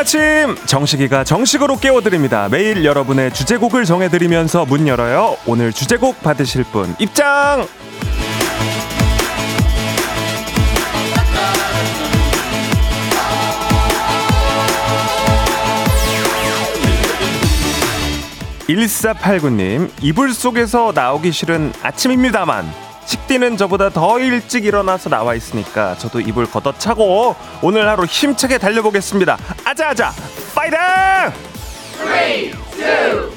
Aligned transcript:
아침 0.00 0.56
정식이가 0.64 1.24
정식으로 1.24 1.76
깨워드립니다. 1.76 2.48
매일 2.48 2.86
여러분의 2.86 3.34
주제곡을 3.34 3.84
정해드리면서 3.84 4.64
문 4.64 4.88
열어요. 4.88 5.36
오늘 5.46 5.74
주제곡 5.74 6.22
받으실 6.22 6.64
분 6.64 6.94
입장. 6.98 7.66
(1489님) 18.68 19.90
이불 20.00 20.32
속에서 20.32 20.92
나오기 20.94 21.30
싫은 21.30 21.74
아침입니다만 21.82 22.89
식디는 23.10 23.56
저보다 23.56 23.90
더 23.90 24.20
일찍 24.20 24.64
일어나서 24.64 25.10
나와 25.10 25.34
있으니까 25.34 25.96
저도 25.96 26.20
입을 26.20 26.46
걷어차고 26.46 27.34
오늘 27.60 27.88
하루 27.88 28.04
힘차게 28.04 28.58
달려보겠습니다. 28.58 29.36
아자아자 29.64 30.12
파이팅! 30.54 30.78
3, 31.98 32.06
2, 32.06 32.52
1 32.78 33.32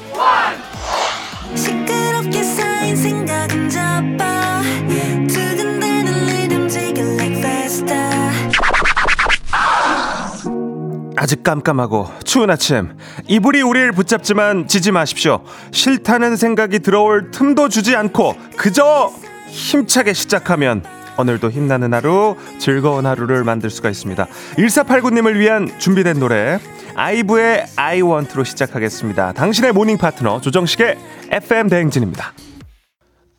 시끄럽게 1.56 2.42
쌓인 2.44 2.94
생각은 2.94 3.68
잡아. 3.68 4.62
두근대는 5.28 6.26
리듬 6.26 6.68
지게 6.68 7.02
like 7.02 7.38
faster. 7.38 8.10
아직 11.16 11.42
깜깜하고 11.42 12.10
추운 12.22 12.48
아침. 12.50 12.96
이불이 13.26 13.62
우리를 13.62 13.90
붙잡지만 13.90 14.68
지지 14.68 14.92
마십시오. 14.92 15.42
싫다는 15.72 16.36
생각이 16.36 16.78
들어올 16.78 17.32
틈도 17.32 17.68
주지 17.68 17.96
않고 17.96 18.36
그저 18.56 19.10
힘차게 19.54 20.14
시작하면 20.14 20.82
오늘도 21.16 21.50
힘나는 21.50 21.94
하루, 21.94 22.36
즐거운 22.58 23.06
하루를 23.06 23.44
만들 23.44 23.70
수가 23.70 23.88
있습니다. 23.88 24.26
1489님을 24.58 25.36
위한 25.36 25.70
준비된 25.78 26.18
노래, 26.18 26.58
아이브의 26.96 27.66
I 27.76 28.02
want로 28.02 28.42
시작하겠습니다. 28.42 29.32
당신의 29.32 29.72
morning 29.72 29.96
파트너, 29.96 30.40
조정식의 30.40 30.98
FM 31.30 31.68
대행진입니다. 31.68 32.32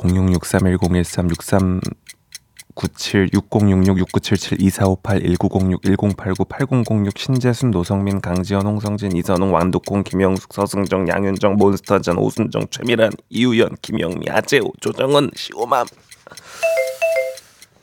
97 2.75 3.29
6066 3.33 3.97
6977 3.97 4.59
2458 4.59 5.21
1906 5.23 5.81
1089 5.97 6.45
8006 6.49 7.17
신재순 7.17 7.71
노성민 7.71 8.19
강지현 8.19 8.65
홍성진 8.65 9.15
이선웅 9.15 9.53
왕두콩 9.53 10.03
김영숙 10.03 10.53
서승정 10.53 11.07
양윤정 11.07 11.55
몬스터전 11.55 12.17
오순정 12.17 12.67
최미란 12.69 13.11
이우연 13.29 13.77
김영미 13.81 14.29
아재호 14.29 14.73
조정은 14.81 15.31
시오맘 15.35 15.85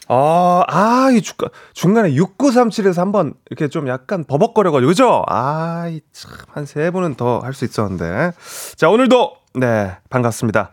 아, 0.09 0.63
아, 0.69 1.11
이 1.11 1.23
중간, 1.23 1.49
중간에 1.73 2.11
6937에서 2.11 2.99
한번 2.99 3.33
이렇게 3.49 3.69
좀 3.69 3.89
약간 3.89 4.25
버벅거려가지고, 4.25 4.89
그죠? 4.89 5.25
아, 5.27 5.89
이 5.89 6.03
참, 6.13 6.33
한 6.49 6.67
세 6.67 6.91
분은 6.91 7.15
더 7.15 7.41
할 7.41 7.55
수 7.55 7.65
있었는데. 7.65 8.33
자, 8.77 8.91
오늘도, 8.91 9.33
네, 9.55 9.93
반갑습니다. 10.11 10.71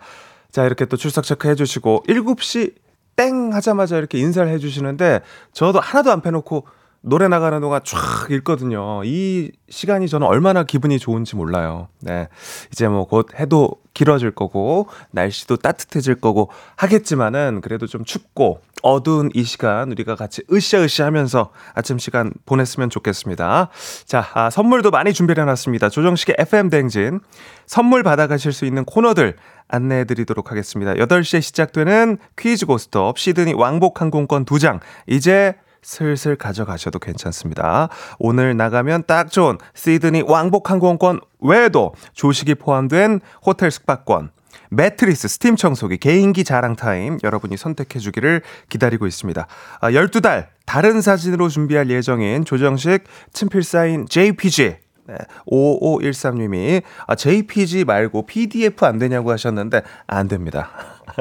자, 0.52 0.66
이렇게 0.66 0.84
또 0.86 0.98
출석 0.98 1.24
체크 1.24 1.48
해 1.48 1.56
주시고, 1.56 2.04
7시 2.10 2.74
땡 3.20 3.54
하자마자 3.54 3.98
이렇게 3.98 4.18
인사를 4.18 4.50
해주시는데 4.50 5.20
저도 5.52 5.82
하나도 5.82 6.10
안 6.10 6.22
빼놓고 6.22 6.66
노래 7.02 7.28
나가는 7.28 7.60
동안 7.62 7.82
쫙 7.86 8.30
읽거든요. 8.30 9.02
이 9.06 9.52
시간이 9.70 10.10
저는 10.10 10.28
얼마나 10.28 10.64
기분이 10.64 11.00
좋은지 11.00 11.36
몰라요. 11.36 11.88
네. 12.02 12.28
이제 12.72 12.88
뭐 12.88 13.06
곧 13.06 13.28
해도 13.40 13.72
길어질 13.94 14.32
거고, 14.32 14.88
날씨도 15.12 15.58
따뜻해질 15.58 16.16
거고 16.16 16.50
하겠지만은 16.76 17.62
그래도 17.62 17.88
좀 17.88 18.06
춥고 18.06 18.62
어두운 18.82 19.30
이 19.34 19.44
시간 19.44 19.92
우리가 19.92 20.16
같이 20.16 20.42
으쌰으쌰 20.52 21.06
하면서 21.06 21.52
아침 21.74 21.98
시간 21.98 22.32
보냈으면 22.46 22.90
좋겠습니다. 22.90 23.70
자, 24.06 24.26
아, 24.34 24.50
선물도 24.50 24.92
많이 24.92 25.14
준비해 25.14 25.44
놨습니다. 25.44 25.90
조정식의 25.90 26.36
FM 26.40 26.70
댕진. 26.70 27.20
선물 27.66 28.04
받아가실 28.04 28.54
수 28.54 28.66
있는 28.66 28.86
코너들 28.86 29.36
안내해 29.68 30.06
드리도록 30.06 30.52
하겠습니다. 30.52 30.94
8시에 30.94 31.42
시작되는 31.42 32.18
퀴즈 32.38 32.66
고스톱 32.66 33.18
시드니 33.18 33.54
왕복 33.54 34.02
항공권 34.02 34.46
2장. 34.46 34.80
이제 35.08 35.56
슬슬 35.82 36.36
가져가셔도 36.36 37.00
괜찮습니다. 37.00 37.90
오늘 38.18 38.56
나가면 38.58 39.04
딱 39.08 39.32
좋은 39.32 39.58
시드니 39.74 40.24
왕복 40.28 40.70
항공권 40.70 41.20
외에도 41.40 41.94
조식이 42.14 42.56
포함된 42.56 43.22
호텔 43.46 43.72
숙박권, 43.72 44.32
매트리스, 44.70 45.28
스팀 45.28 45.56
청소기, 45.56 45.98
개인기 45.98 46.44
자랑 46.44 46.76
타임 46.76 47.18
여러분이 47.24 47.58
선택해 47.58 48.00
주기를 48.00 48.42
기다리고 48.70 49.08
있습니다. 49.08 49.48
아, 49.82 49.92
12달 49.92 50.48
다른 50.66 51.02
사진으로 51.02 51.50
준비할 51.50 51.90
예정인 51.90 52.46
조정식 52.46 53.04
친필 53.34 53.64
사인 53.64 54.06
JPG 54.08 54.78
네, 55.08 55.16
5513님이 55.48 56.84
아, 57.08 57.16
JPG 57.16 57.86
말고 57.86 58.28
PDF 58.28 58.86
안 58.86 59.00
되냐고 59.00 59.32
하셨는데 59.32 59.82
안 60.06 60.28
됩니다. 60.28 60.70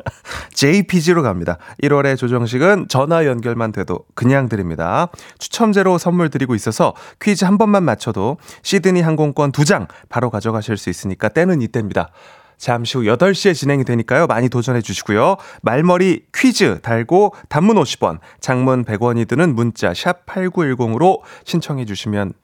JPG로 0.54 1.22
갑니다. 1.22 1.58
1월의 1.82 2.16
조정식은 2.16 2.88
전화 2.88 3.26
연결만 3.26 3.72
돼도 3.72 4.00
그냥 4.14 4.48
드립니다. 4.48 5.08
추첨제로 5.38 5.98
선물 5.98 6.30
드리고 6.30 6.54
있어서 6.54 6.94
퀴즈 7.20 7.44
한 7.44 7.58
번만 7.58 7.84
맞춰도 7.84 8.38
시드니 8.62 9.00
항공권 9.00 9.52
2장 9.52 9.88
바로 10.08 10.30
가져가실 10.30 10.76
수 10.76 10.90
있으니까 10.90 11.28
때는 11.28 11.62
이때입니다. 11.62 12.10
잠시 12.58 12.98
후 12.98 13.04
8시에 13.04 13.54
진행이 13.54 13.84
되니까요. 13.84 14.26
많이 14.26 14.48
도전해 14.48 14.82
주시고요. 14.82 15.36
말머리 15.62 16.26
퀴즈 16.34 16.80
달고 16.82 17.34
단문 17.48 17.76
50원, 17.76 18.18
장문 18.40 18.84
100원이 18.84 19.28
드는 19.28 19.54
문자 19.54 19.94
샵 19.94 20.26
8910으로 20.26 21.20
신청해 21.44 21.84
주시면 21.84 22.34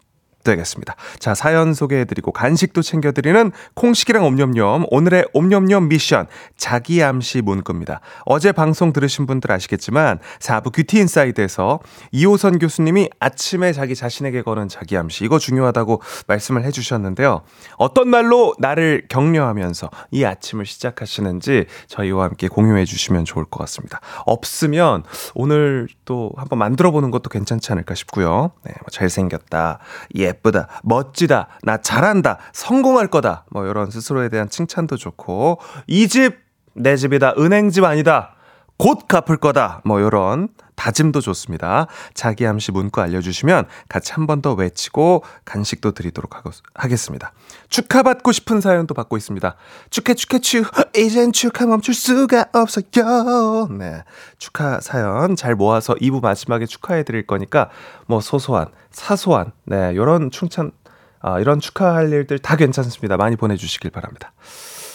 되겠습니다. 0.44 0.94
자, 1.19 1.35
사연 1.35 1.75
소개해드리고 1.75 2.32
간식도 2.32 2.82
챙겨드리는 2.82 3.50
콩식이랑 3.75 4.25
옴념념 4.25 4.85
오늘의 4.91 5.26
옴념념 5.32 5.88
미션 5.88 6.26
자기 6.56 7.02
암시 7.02 7.43
문구입니다. 7.43 8.00
어제 8.26 8.52
방송 8.52 8.93
들으신 8.93 9.26
분들 9.26 9.50
아시겠지만 9.50 10.20
4부 10.38 10.73
뷰티 10.73 10.99
인사이드에서 10.99 11.81
이호선 12.12 12.58
교수님이 12.58 13.11
아침에 13.19 13.73
자기 13.73 13.94
자신에게 13.96 14.43
거는 14.43 14.69
자기 14.69 14.96
암시 14.96 15.25
이거 15.25 15.38
중요하다고 15.38 16.02
말씀을 16.26 16.64
해주셨는데요. 16.64 17.43
어떤 17.76 18.08
말로 18.08 18.55
나를 18.58 19.06
격려하면서 19.08 19.91
이 20.11 20.25
아침을 20.25 20.67
시작하시는지 20.67 21.67
저희와 21.88 22.25
함께 22.25 22.49
공유해 22.49 22.85
주시면 22.85 23.25
좋을 23.25 23.44
것 23.44 23.58
같습니다. 23.61 24.00
없으면 24.26 25.05
오늘 25.35 25.88
또 26.05 26.31
한번 26.37 26.58
만들어 26.58 26.91
보는 26.91 27.11
것도 27.11 27.31
괜찮지 27.31 27.73
않을까 27.73 27.94
싶고요. 27.94 28.52
네, 28.64 28.73
뭐 28.81 28.88
잘생겼다. 28.91 29.79
예 30.19 30.33
예쁘다, 30.34 30.69
멋지다, 30.82 31.48
나 31.62 31.76
잘한다, 31.78 32.38
성공할 32.52 33.08
거다. 33.08 33.44
뭐 33.50 33.66
이런 33.66 33.90
스스로에 33.90 34.28
대한 34.28 34.48
칭찬도 34.48 34.96
좋고 34.96 35.58
이 35.86 36.08
집 36.08 36.44
내 36.76 36.96
집이다, 36.96 37.34
은행집 37.38 37.84
아니다. 37.84 38.33
곧 38.76 39.06
갚을 39.08 39.36
거다. 39.38 39.80
뭐, 39.84 40.00
요런 40.00 40.48
다짐도 40.74 41.20
좋습니다. 41.20 41.86
자기 42.14 42.44
암시 42.46 42.72
문구 42.72 43.00
알려주시면 43.00 43.66
같이 43.88 44.12
한 44.12 44.26
번 44.26 44.42
더 44.42 44.54
외치고 44.54 45.22
간식도 45.44 45.92
드리도록 45.92 46.34
하겠습니다. 46.74 47.32
축하받고 47.68 48.32
싶은 48.32 48.60
사연도 48.60 48.92
받고 48.94 49.16
있습니다. 49.16 49.54
축해, 49.90 50.14
축해, 50.14 50.40
축. 50.40 50.68
이젠 50.96 51.30
축하 51.32 51.66
멈출 51.66 51.94
수가 51.94 52.46
없어요. 52.52 53.68
네. 53.70 54.02
축하 54.38 54.80
사연 54.80 55.36
잘 55.36 55.54
모아서 55.54 55.94
2부 55.94 56.20
마지막에 56.20 56.66
축하해 56.66 57.04
드릴 57.04 57.26
거니까 57.26 57.70
뭐 58.06 58.20
소소한, 58.20 58.66
사소한, 58.90 59.52
네. 59.64 59.94
요런 59.94 60.32
충찬, 60.32 60.72
아, 61.20 61.38
이런 61.38 61.60
축하할 61.60 62.12
일들 62.12 62.40
다 62.40 62.56
괜찮습니다. 62.56 63.16
많이 63.16 63.36
보내주시길 63.36 63.90
바랍니다. 63.92 64.32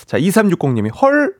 자, 0.05 0.17
2360님이 0.19 0.91
헐! 1.01 1.33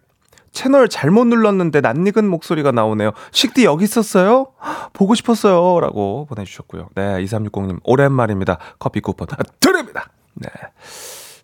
채널 0.52 0.90
잘못 0.90 1.26
눌렀는데 1.28 1.82
낯익은 1.82 2.28
목소리가 2.28 2.72
나오네요. 2.72 3.12
식디 3.32 3.66
여기 3.66 3.84
있었어요? 3.84 4.48
보고 4.94 5.16
싶었어요. 5.16 5.80
라고 5.80 6.26
보내주셨고요. 6.30 6.90
네, 6.96 7.04
2360님, 7.24 7.80
오랜만입니다. 7.84 8.58
커피 8.80 9.00
쿠폰 9.00 9.28
드립니다. 9.60 10.10
네. 10.36 10.50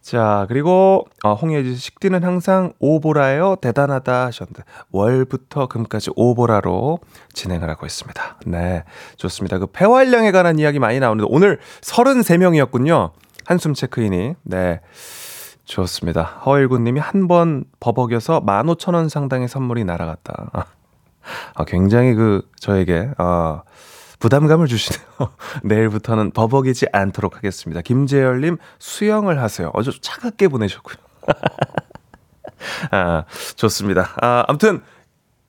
자, 0.05 0.45
그리고, 0.49 1.07
어, 1.23 1.33
홍예지 1.33 1.75
식디는 1.75 2.23
항상 2.23 2.73
오보라예요. 2.77 3.55
대단하다 3.59 4.27
하셨는데, 4.27 4.61
월부터 4.91 5.67
금까지 5.67 6.11
오보라로 6.15 6.99
진행을 7.33 7.67
하고 7.71 7.87
있습니다. 7.87 8.39
네. 8.45 8.83
좋습니다. 9.17 9.57
그 9.57 9.65
폐활량에 9.65 10.31
관한 10.31 10.59
이야기 10.59 10.77
많이 10.77 10.99
나오는데, 10.99 11.27
오늘 11.31 11.57
33명이었군요. 11.81 13.13
한숨 13.45 13.73
체크인이. 13.73 14.35
네. 14.43 14.81
좋습니다. 15.65 16.23
허일구님이 16.45 16.99
한 16.99 17.27
번 17.27 17.65
버벅여서 17.79 18.41
15,000원 18.45 19.09
상당의 19.09 19.47
선물이 19.47 19.83
날아갔다. 19.83 20.51
아, 21.55 21.65
굉장히 21.65 22.13
그, 22.13 22.47
저에게, 22.59 23.09
아, 23.17 23.63
부담감을 24.19 24.67
주시네요. 24.67 25.05
내일부터는 25.63 26.31
버벅이지 26.31 26.85
않도록 26.93 27.35
하겠습니다. 27.35 27.81
김재열님, 27.81 28.57
수영을 28.79 29.41
하세요. 29.41 29.71
어제 29.73 29.91
차갑게 29.99 30.49
보내셨고요. 30.49 30.95
아, 32.91 33.23
좋습니다. 33.55 34.09
아, 34.21 34.45
아무튼, 34.47 34.81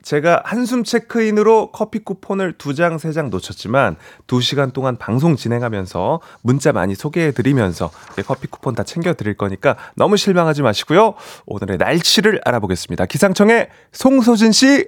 제가 0.06 0.43
한숨 0.44 0.85
체크인으로 0.85 1.73
커피 1.73 1.99
쿠폰을 1.99 2.53
두 2.56 2.75
장, 2.76 2.97
세 2.97 3.11
장 3.11 3.29
놓쳤지만 3.29 3.97
두 4.29 4.41
시간 4.41 4.70
동안 4.70 4.97
방송 4.99 5.35
진행하면서 5.35 6.20
문자 6.43 6.70
많이 6.73 6.94
소개해 6.94 7.32
드리면서 7.32 7.91
커피 8.25 8.47
쿠폰 8.47 8.76
다 8.76 8.85
챙겨 8.85 9.14
드릴 9.14 9.37
거니까 9.37 9.76
너무 9.97 10.17
실망하지 10.17 10.62
마시고요. 10.62 11.14
오늘의 11.47 11.79
날씨를 11.79 12.41
알아보겠습니다. 12.44 13.06
기상청의 13.06 13.69
송소진 13.91 14.53
씨. 14.53 14.87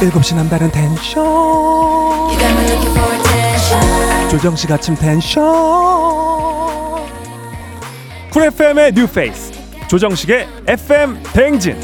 7시 0.00 0.36
남다른 0.36 0.70
텐션. 0.70 1.22
조정식 4.30 4.70
아침 4.70 4.94
텐션. 4.94 5.44
Cool 8.32 8.44
FM의 8.44 8.92
뉴페이스. 8.94 9.55
조정식의 9.88 10.48
FM 10.66 11.22
대행진 11.32 11.76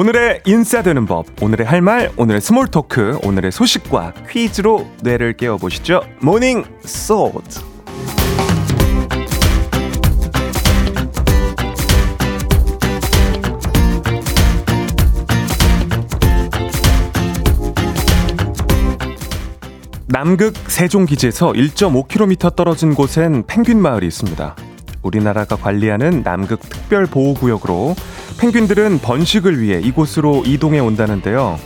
오늘의 0.00 0.40
인싸되는 0.46 1.04
법, 1.04 1.26
오늘의 1.42 1.66
할 1.66 1.82
말, 1.82 2.10
오늘의 2.16 2.40
small 2.40 2.68
talk, 2.68 3.18
오늘의 3.22 3.52
소식과 3.52 4.14
퀴즈로 4.30 4.88
뇌를 5.02 5.34
깨워보시죠. 5.34 6.00
morning 6.22 6.64
소드. 6.86 7.60
남극 20.06 20.54
세종기지에서 20.56 21.52
1.5km 21.52 22.56
떨어진 22.56 22.94
곳엔 22.94 23.44
펭귄 23.46 23.78
마을이 23.82 24.06
있습니다. 24.06 24.56
우리나라가 25.02 25.56
관리하는 25.56 26.22
남극 26.22 26.60
특별보호구역으로 26.60 27.94
펭귄들은 28.38 29.00
번식을 29.00 29.60
위해 29.60 29.80
이곳으로 29.80 30.44
이동해 30.46 30.78
온다는데요. 30.78 31.58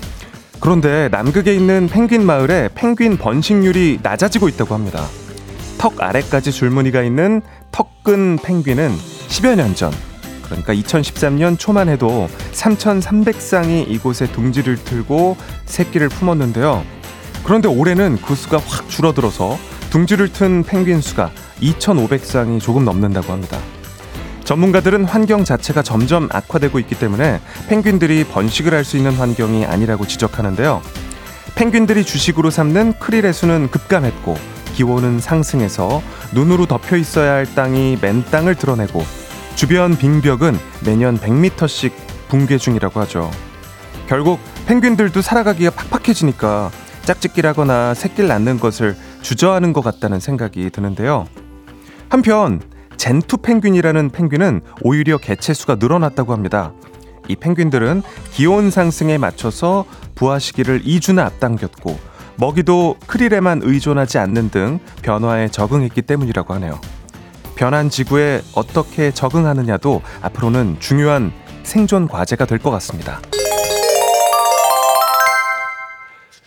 그런데 0.61 1.09
남극에 1.11 1.55
있는 1.55 1.89
펭귄 1.89 2.25
마을에 2.25 2.69
펭귄 2.75 3.17
번식률이 3.17 4.01
낮아지고 4.03 4.49
있다고 4.49 4.75
합니다. 4.75 5.05
턱 5.79 6.01
아래까지 6.01 6.53
줄무늬가 6.53 7.03
있는 7.03 7.43
턱근 7.71 8.39
펭귄은 8.39 8.91
10여 9.29 9.57
년 9.57 9.75
전, 9.75 9.93
그러니까 10.45 10.73
2013년 10.75 11.59
초만 11.59 11.89
해도 11.89 12.29
3,300쌍이 12.53 13.89
이곳에 13.91 14.27
둥지를 14.27 14.77
틀고 14.77 15.37
새끼를 15.67 16.09
품었는데요. 16.09 16.85
그런데 17.45 17.69
올해는 17.69 18.19
그 18.25 18.35
수가 18.35 18.59
확 18.59 18.89
줄어들어서 18.89 19.59
둥지를 19.91 20.33
튼 20.33 20.63
펭귄 20.63 21.01
수가 21.01 21.31
2,500쌍이 21.61 22.61
조금 22.61 22.85
넘는다고 22.85 23.33
합니다. 23.33 23.59
전문가들은 24.45 25.05
환경 25.07 25.45
자체가 25.45 25.83
점점 25.83 26.29
악화되고 26.31 26.79
있기 26.81 26.97
때문에 26.99 27.41
펭귄들이 27.69 28.25
번식을 28.25 28.75
할 28.75 28.85
수 28.85 28.97
있는 28.99 29.13
환경이 29.13 29.65
아니라고 29.65 30.07
지적하는데요. 30.07 30.83
펭귄들이 31.55 32.05
주식으로 32.05 32.51
삼는 32.51 32.99
크릴의 32.99 33.33
수는 33.33 33.71
급감했고 33.71 34.37
기온은 34.75 35.21
상승해서 35.21 36.03
눈으로 36.35 36.67
덮여 36.67 36.97
있어야 36.97 37.33
할 37.33 37.47
땅이 37.55 37.99
맨 38.03 38.25
땅을 38.25 38.57
드러내고 38.57 39.05
주변 39.55 39.97
빙벽은 39.97 40.59
매년 40.85 41.17
100m씩 41.17 41.93
붕괴 42.29 42.59
중이라고 42.59 43.01
하죠. 43.01 43.31
결국 44.09 44.41
펭귄들도 44.67 45.23
살아가기가 45.23 45.71
팍팍해지니까 45.71 46.71
짝짓기라거나 47.05 47.95
새끼를 47.95 48.29
낳는 48.29 48.59
것을 48.59 48.97
주저하는 49.23 49.73
것 49.73 49.83
같다는 49.83 50.21
생각이 50.21 50.69
드는데요. 50.71 51.27
한편 52.09 52.61
젠투 52.97 53.39
펭귄이라는 53.39 54.11
펭귄은 54.11 54.61
오히려 54.83 55.19
개체수가 55.19 55.77
늘어났다고 55.77 56.33
합니다. 56.33 56.73
이 57.29 57.37
펭귄들은 57.37 58.03
기온 58.33 58.71
상승에 58.71 59.19
맞춰서 59.19 59.85
부화 60.15 60.39
시기를 60.39 60.83
2주나 60.83 61.21
앞당겼고 61.27 61.99
먹이도 62.37 62.97
크릴에만 63.07 63.61
의존하지 63.63 64.19
않는 64.19 64.51
등 64.51 64.79
변화에 65.03 65.49
적응했기 65.49 66.03
때문이라고 66.03 66.55
하네요. 66.55 66.81
변한 67.55 67.89
지구에 67.89 68.43
어떻게 68.55 69.11
적응하느냐도 69.13 70.03
앞으로는 70.23 70.77
중요한 70.81 71.33
생존 71.63 72.09
과제가 72.09 72.47
될 72.47 72.59
것 72.59 72.71
같습니다. 72.73 73.21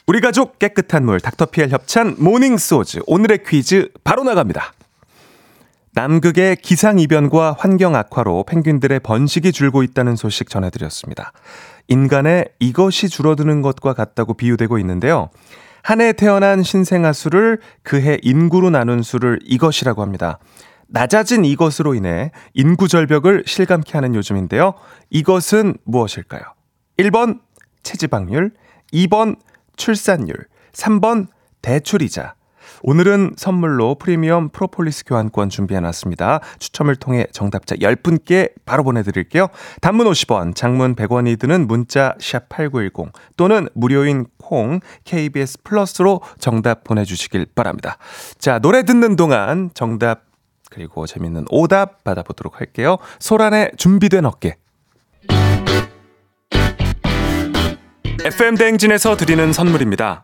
우리 0.05 0.21
가족 0.21 0.57
깨끗한 0.59 1.05
물 1.05 1.19
닥터피엘 1.19 1.69
협찬 1.69 2.15
morning 2.19 2.57
소즈 2.57 2.99
오늘의 3.07 3.39
퀴즈 3.45 3.89
바로 4.03 4.23
나갑니다. 4.23 4.71
남극의 5.97 6.57
기상이변과 6.57 7.55
환경 7.57 7.95
악화로 7.95 8.43
펭귄들의 8.43 8.99
번식이 8.99 9.51
줄고 9.51 9.81
있다는 9.81 10.15
소식 10.15 10.47
전해드렸습니다. 10.47 11.31
인간의 11.87 12.49
이것이 12.59 13.09
줄어드는 13.09 13.63
것과 13.63 13.93
같다고 13.93 14.35
비유되고 14.35 14.77
있는데요. 14.77 15.31
한 15.81 16.01
해 16.01 16.13
태어난 16.13 16.61
신생아 16.61 17.13
수를 17.13 17.59
그해 17.81 18.19
인구로 18.21 18.69
나눈 18.69 19.01
수를 19.01 19.39
이것이라고 19.43 20.03
합니다. 20.03 20.37
낮아진 20.87 21.43
이것으로 21.45 21.95
인해 21.95 22.31
인구 22.53 22.87
절벽을 22.87 23.45
실감케 23.47 23.93
하는 23.93 24.13
요즘인데요. 24.13 24.75
이것은 25.09 25.77
무엇일까요? 25.83 26.43
1번 26.99 27.39
체지방률, 27.81 28.51
2번 28.93 29.37
출산율, 29.77 30.45
3번 30.73 31.25
대출이자, 31.63 32.35
오늘은 32.83 33.33
선물로 33.37 33.95
프리미엄 33.95 34.49
프로폴리스 34.49 35.05
교환권 35.05 35.49
준비해놨습니다. 35.49 36.41
추첨을 36.59 36.95
통해 36.95 37.27
정답자 37.31 37.75
10분께 37.75 38.51
바로 38.65 38.83
보내드릴게요. 38.83 39.47
단문 39.81 40.07
50원, 40.07 40.55
장문 40.55 40.95
100원이 40.95 41.39
드는 41.39 41.67
문자 41.67 42.15
샵 42.19 42.49
8910 42.49 43.11
또는 43.35 43.67
무료인 43.73 44.25
콩 44.37 44.79
KBS 45.03 45.63
플러스로 45.63 46.21
정답 46.39 46.83
보내주시길 46.83 47.47
바랍니다. 47.55 47.97
자, 48.37 48.59
노래 48.59 48.83
듣는 48.83 49.15
동안 49.15 49.69
정답 49.73 50.25
그리고 50.69 51.05
재밌는 51.05 51.45
오답 51.49 52.03
받아보도록 52.03 52.59
할게요. 52.59 52.97
소란의 53.19 53.71
준비된 53.77 54.25
어깨. 54.25 54.57
FM 58.25 58.55
대행진에서 58.55 59.15
드리는 59.15 59.53
선물입니다. 59.53 60.23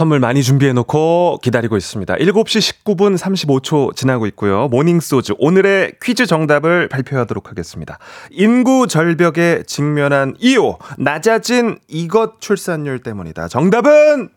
선물 0.00 0.18
많이 0.18 0.42
준비해 0.42 0.72
놓고 0.72 1.40
기다리고 1.42 1.76
있습니다. 1.76 2.14
7시 2.14 2.84
19분 2.84 3.18
35초 3.18 3.94
지나고 3.94 4.24
있고요. 4.28 4.66
모닝소즈 4.68 5.34
오늘의 5.38 5.96
퀴즈 6.02 6.24
정답을 6.24 6.88
발표하도록 6.88 7.50
하겠습니다. 7.50 7.98
인구 8.30 8.86
절벽에 8.86 9.62
직면한 9.66 10.36
이유 10.38 10.78
낮아진 10.96 11.78
이것 11.86 12.40
출산율 12.40 13.00
때문이다. 13.00 13.48
정답은 13.48 14.30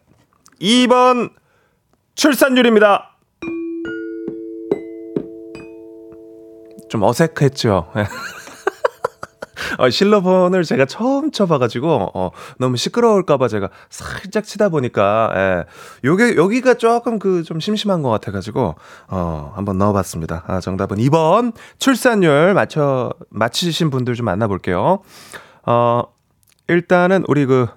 2번 0.60 1.32
출산율입니다. 2.16 3.16
좀 6.90 7.04
어색했죠. 7.04 7.88
어, 9.78 9.90
실로폰을 9.90 10.64
제가 10.64 10.86
처음 10.86 11.32
쳐봐가지고 11.32 12.12
어, 12.14 12.32
너무 12.58 12.78
시끄러울까봐 12.78 13.48
제가 13.48 13.70
살짝 13.90 14.44
치다 14.44 14.70
보니까 14.70 15.32
예, 15.36 15.64
요게 16.04 16.36
여기가 16.36 16.76
조금 16.76 17.20
그 17.20 17.44
좀 17.44 17.60
심심한 17.60 18.02
것 18.02 18.10
같아가지고 18.10 18.76
어, 19.08 19.52
한번 19.56 19.78
넣어봤습니다. 19.78 20.44
아, 20.48 20.60
정답은 20.60 20.98
2번 20.98 21.54
출산율 21.80 22.54
맞춰 22.54 23.14
맞히신 23.30 23.90
분들 23.90 24.16
좀 24.16 24.26
만나볼게요. 24.26 25.00
어, 25.66 26.04
일단은 26.68 27.26
우리 27.28 27.46
그 27.46 27.68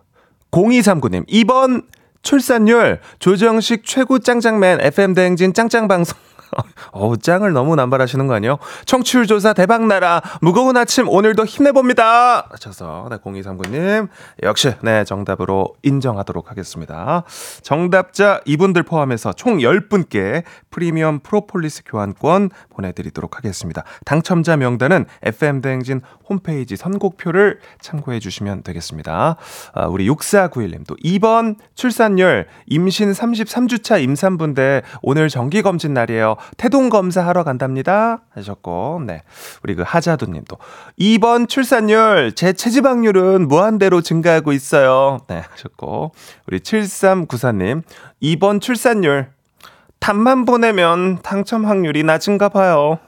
0239님 0.50 1.28
2번 1.28 1.84
출산율 2.22 3.00
조정식 3.18 3.84
최고 3.84 4.18
짱짱맨 4.18 4.80
FM 4.80 5.14
대행진 5.14 5.52
짱짱 5.52 5.88
방송 5.88 6.16
어우, 6.92 7.18
짱을 7.18 7.52
너무 7.52 7.76
남발하시는 7.76 8.26
거 8.26 8.34
아니에요? 8.34 8.58
청취율 8.84 9.26
조사 9.26 9.52
대박나라. 9.52 10.22
무거운 10.40 10.76
아침 10.76 11.08
오늘도 11.08 11.44
힘내봅니다. 11.44 12.48
하셔서, 12.50 13.08
네, 13.10 13.16
0239님. 13.18 14.08
역시, 14.42 14.74
네, 14.82 15.04
정답으로 15.04 15.74
인정하도록 15.82 16.50
하겠습니다. 16.50 17.24
정답자 17.62 18.40
이분들 18.44 18.82
포함해서 18.84 19.32
총 19.32 19.58
10분께 19.58 20.44
프리미엄 20.70 21.20
프로폴리스 21.20 21.82
교환권 21.86 22.50
보내드리도록 22.70 23.36
하겠습니다. 23.36 23.82
당첨자 24.04 24.56
명단은 24.56 25.06
FM대행진 25.22 26.02
홈페이지 26.28 26.76
선곡표를 26.76 27.60
참고해 27.80 28.18
주시면 28.18 28.62
되겠습니다. 28.62 29.36
아, 29.72 29.86
우리 29.86 30.08
6491님 30.08 30.86
또 30.86 30.94
2번 30.96 31.56
출산율 31.74 32.46
임신 32.66 33.12
33주차 33.12 34.02
임산부인데 34.02 34.82
오늘 35.02 35.28
정기검진 35.28 35.94
날이에요. 35.94 36.35
태동 36.56 36.88
검사하러 36.88 37.44
간답니다. 37.44 38.22
하셨고, 38.34 39.02
네. 39.06 39.22
우리 39.62 39.74
그 39.74 39.82
하자두 39.82 40.26
님도 40.26 40.56
2번 40.98 41.48
출산율, 41.48 42.34
제 42.34 42.52
체지방률은 42.52 43.48
무한대로 43.48 44.00
증가하고 44.00 44.52
있어요. 44.52 45.18
네. 45.28 45.42
하셨고, 45.50 46.12
우리 46.46 46.60
7394님 46.60 47.82
2번 48.22 48.60
출산율, 48.60 49.28
답만 49.98 50.44
보내면 50.44 51.20
당첨 51.22 51.64
확률이 51.64 52.02
낮은가 52.02 52.48
봐요. 52.48 52.98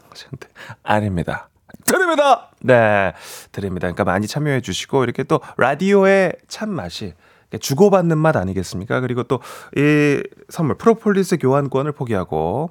아닙니다. 0.82 1.48
드립니다! 1.84 2.50
네. 2.60 3.12
드립니다. 3.52 3.86
그러니까 3.86 4.04
많이 4.04 4.26
참여해 4.26 4.60
주시고, 4.60 5.04
이렇게 5.04 5.22
또 5.22 5.40
라디오의 5.56 6.32
참 6.48 6.70
맛이 6.70 7.14
주고받는 7.60 8.18
맛 8.18 8.36
아니겠습니까? 8.36 9.00
그리고 9.00 9.22
또 9.22 9.40
이 9.76 10.22
선물 10.48 10.76
프로폴리스 10.76 11.38
교환권을 11.38 11.92
포기하고 11.92 12.70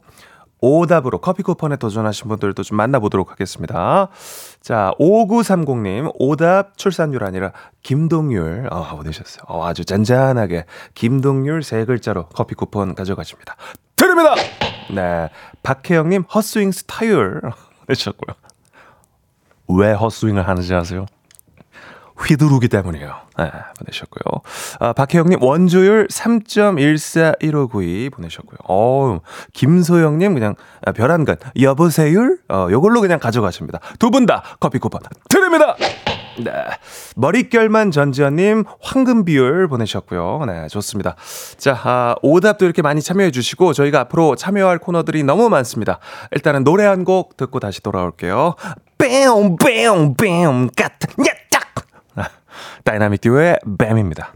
오답으로 0.59 1.19
커피 1.19 1.43
쿠폰에 1.43 1.75
도전하신 1.77 2.27
분들도 2.29 2.63
좀 2.63 2.77
만나보도록 2.77 3.31
하겠습니다. 3.31 4.09
자, 4.61 4.93
5930님, 4.99 6.11
오답 6.15 6.77
출산율 6.77 7.23
아니라 7.23 7.51
김동률, 7.83 8.67
어, 8.71 8.95
보내셨어요. 8.95 9.43
어, 9.47 9.65
아주 9.65 9.85
잔잔하게 9.85 10.65
김동률 10.95 11.63
세 11.63 11.85
글자로 11.85 12.27
커피 12.29 12.55
쿠폰 12.55 12.95
가져가십니다. 12.95 13.55
드립니다! 13.95 14.35
네. 14.93 15.29
박혜영님, 15.63 16.23
헛스윙 16.33 16.71
스타율. 16.71 17.41
해주셨고요. 17.89 18.35
왜 19.69 19.93
헛스윙을 19.93 20.47
하는지 20.47 20.73
아세요? 20.73 21.05
휘두르기 22.19 22.67
때문이에요. 22.67 23.13
네, 23.37 23.51
보내셨고요. 23.79 24.41
아, 24.79 24.93
박혜영님, 24.93 25.41
원조율 25.43 26.07
3.141592 26.07 28.11
보내셨고요. 28.11 28.57
어우, 28.63 29.19
김소영님, 29.53 30.33
그냥 30.33 30.55
아, 30.85 30.91
별한간, 30.91 31.37
여보세율? 31.59 32.39
어, 32.49 32.67
요걸로 32.71 33.01
그냥 33.01 33.19
가져가십니다. 33.19 33.79
두 33.99 34.09
분 34.09 34.25
다 34.25 34.41
커피 34.59 34.79
쿠폰 34.79 35.01
드립니다! 35.29 35.75
네. 36.43 36.51
머릿결만 37.15 37.89
전지현님, 37.91 38.63
황금 38.81 39.25
비율 39.25 39.67
보내셨고요. 39.67 40.45
네, 40.45 40.67
좋습니다. 40.67 41.15
자, 41.57 41.79
아, 41.83 42.15
오답도 42.21 42.65
이렇게 42.65 42.81
많이 42.83 43.01
참여해 43.01 43.31
주시고, 43.31 43.73
저희가 43.73 44.01
앞으로 44.01 44.35
참여할 44.35 44.77
코너들이 44.79 45.23
너무 45.23 45.49
많습니다. 45.49 45.99
일단은 46.31 46.63
노래 46.63 46.85
한 46.85 46.97
곡 47.07 47.37
듣고 47.37 47.59
다시 47.59 47.81
돌아올게요. 47.81 48.55
뺑, 48.97 49.55
뺑, 49.57 50.15
뺑, 50.15 50.69
까트, 50.75 51.07
야짝! 51.19 51.46
다이나믹 52.83 53.21
듀오의 53.21 53.59
뱀입니다. 53.77 54.33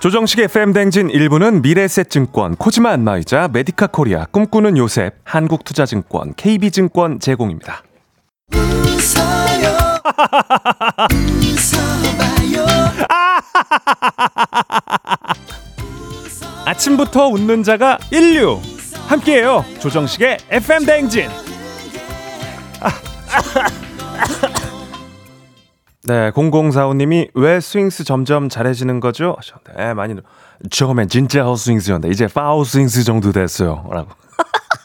조정식 0.00 0.40
FM 0.40 0.72
댕진 0.72 1.08
1부는 1.08 1.62
미래셋증권, 1.62 2.56
코지마 2.56 2.90
안마의자, 2.90 3.48
메디카 3.52 3.86
코리아, 3.86 4.24
꿈꾸는 4.32 4.76
요셉, 4.76 5.14
한국투자증권, 5.22 6.34
KB증권 6.36 7.20
제공입니다. 7.20 7.84
아침부터 16.66 17.28
웃는 17.28 17.62
자가 17.62 17.98
인류. 18.10 18.58
함께해요. 19.08 19.64
조정식의 19.80 20.38
FM 20.50 20.84
대행진. 20.84 21.28
네, 26.04 26.30
네, 26.30 26.30
0045님이 26.32 27.28
왜 27.34 27.60
스윙스 27.60 28.04
점점 28.04 28.48
잘해지는 28.48 28.98
거죠? 29.00 29.36
네, 29.76 29.94
많이 29.94 30.14
처음엔 30.70 31.08
진짜 31.08 31.44
헛스윙스였는데 31.44 32.12
이제 32.12 32.26
파울 32.26 32.64
스윙스 32.64 33.04
정도 33.04 33.30
됐어요. 33.32 33.84
라고. 33.90 34.08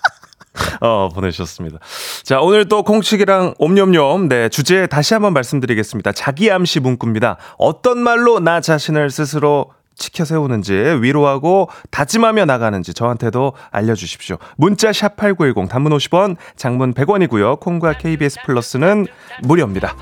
어, 0.81 1.09
보내주셨습니다. 1.09 1.79
자, 2.23 2.39
오늘 2.41 2.67
또 2.67 2.83
콩식이랑 2.83 3.55
옴념념, 3.57 4.29
네, 4.29 4.49
주제 4.49 4.85
다시 4.85 5.13
한번 5.15 5.33
말씀드리겠습니다. 5.33 6.11
자기 6.11 6.51
암시 6.51 6.81
문구입니다. 6.81 7.37
어떤 7.57 7.99
말로 7.99 8.39
나 8.39 8.61
자신을 8.61 9.09
스스로 9.09 9.71
지켜 9.97 10.25
세우는지, 10.25 10.73
위로하고 10.73 11.69
다짐하며 11.91 12.45
나가는지 12.45 12.93
저한테도 12.93 13.53
알려주십시오. 13.71 14.37
문자 14.55 14.93
샵 14.93 15.15
8910, 15.15 15.69
단문 15.69 15.91
50원, 15.97 16.37
장문 16.55 16.93
100원이고요. 16.93 17.59
콩과 17.59 17.93
KBS 17.97 18.39
플러스는 18.45 19.07
무료입니다. 19.43 19.95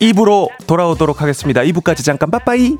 2부로 0.00 0.48
돌아오도록 0.66 1.22
하겠습니다. 1.22 1.62
2부까지 1.62 2.04
잠깐 2.04 2.30
빠빠이! 2.30 2.76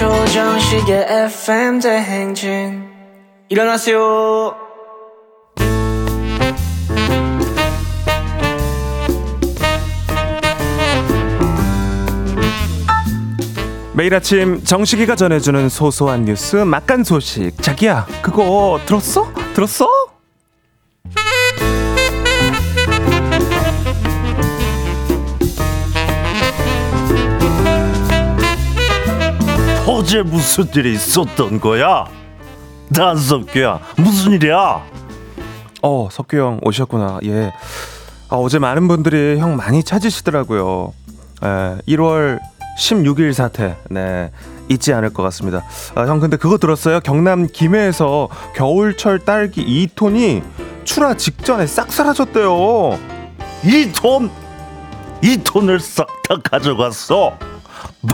조정식의 0.00 1.06
FM 1.26 1.78
대행진 1.80 2.88
일어나세요 3.50 4.56
매일 13.92 14.14
아침 14.14 14.64
정식이가 14.64 15.16
전해주는 15.16 15.68
소소한 15.68 16.24
뉴스 16.24 16.56
막간 16.56 17.04
소식 17.04 17.52
자기야 17.60 18.06
그거 18.22 18.80
들었어? 18.86 19.30
들었어? 19.52 20.09
어제 30.00 30.22
무슨 30.22 30.66
일이 30.76 30.94
있었던 30.94 31.60
거야? 31.60 32.06
난 32.88 33.18
석규야. 33.18 33.80
무슨 33.98 34.32
일이야? 34.32 34.82
어 35.82 36.08
석규 36.10 36.38
형 36.38 36.58
오셨구나. 36.62 37.18
예. 37.24 37.52
아, 38.30 38.36
어제 38.36 38.58
많은 38.58 38.88
분들이 38.88 39.38
형 39.38 39.56
많이 39.56 39.84
찾으시더라고요. 39.84 40.94
예, 41.44 41.76
1월 41.86 42.38
16일 42.78 43.34
사태. 43.34 43.76
네 43.90 44.32
잊지 44.70 44.94
않을 44.94 45.12
것 45.12 45.22
같습니다. 45.24 45.64
아, 45.94 46.06
형 46.06 46.18
근데 46.18 46.38
그거 46.38 46.56
들었어요? 46.56 47.00
경남 47.00 47.46
김해에서 47.52 48.30
겨울철 48.56 49.18
딸기 49.26 49.86
2톤이 49.94 50.42
출하 50.84 51.14
직전에 51.14 51.66
싹 51.66 51.92
사라졌대요. 51.92 52.98
2톤? 53.64 54.30
2톤을 55.22 55.78
싹 55.78 56.06
다 56.22 56.36
가져갔어 56.42 57.36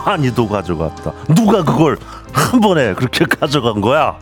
많이도 0.05 0.47
가져갔다. 0.47 1.13
누가 1.35 1.63
그걸 1.63 1.97
한 2.31 2.59
번에 2.59 2.93
그렇게 2.93 3.25
가져간 3.29 3.81
거야? 3.81 4.17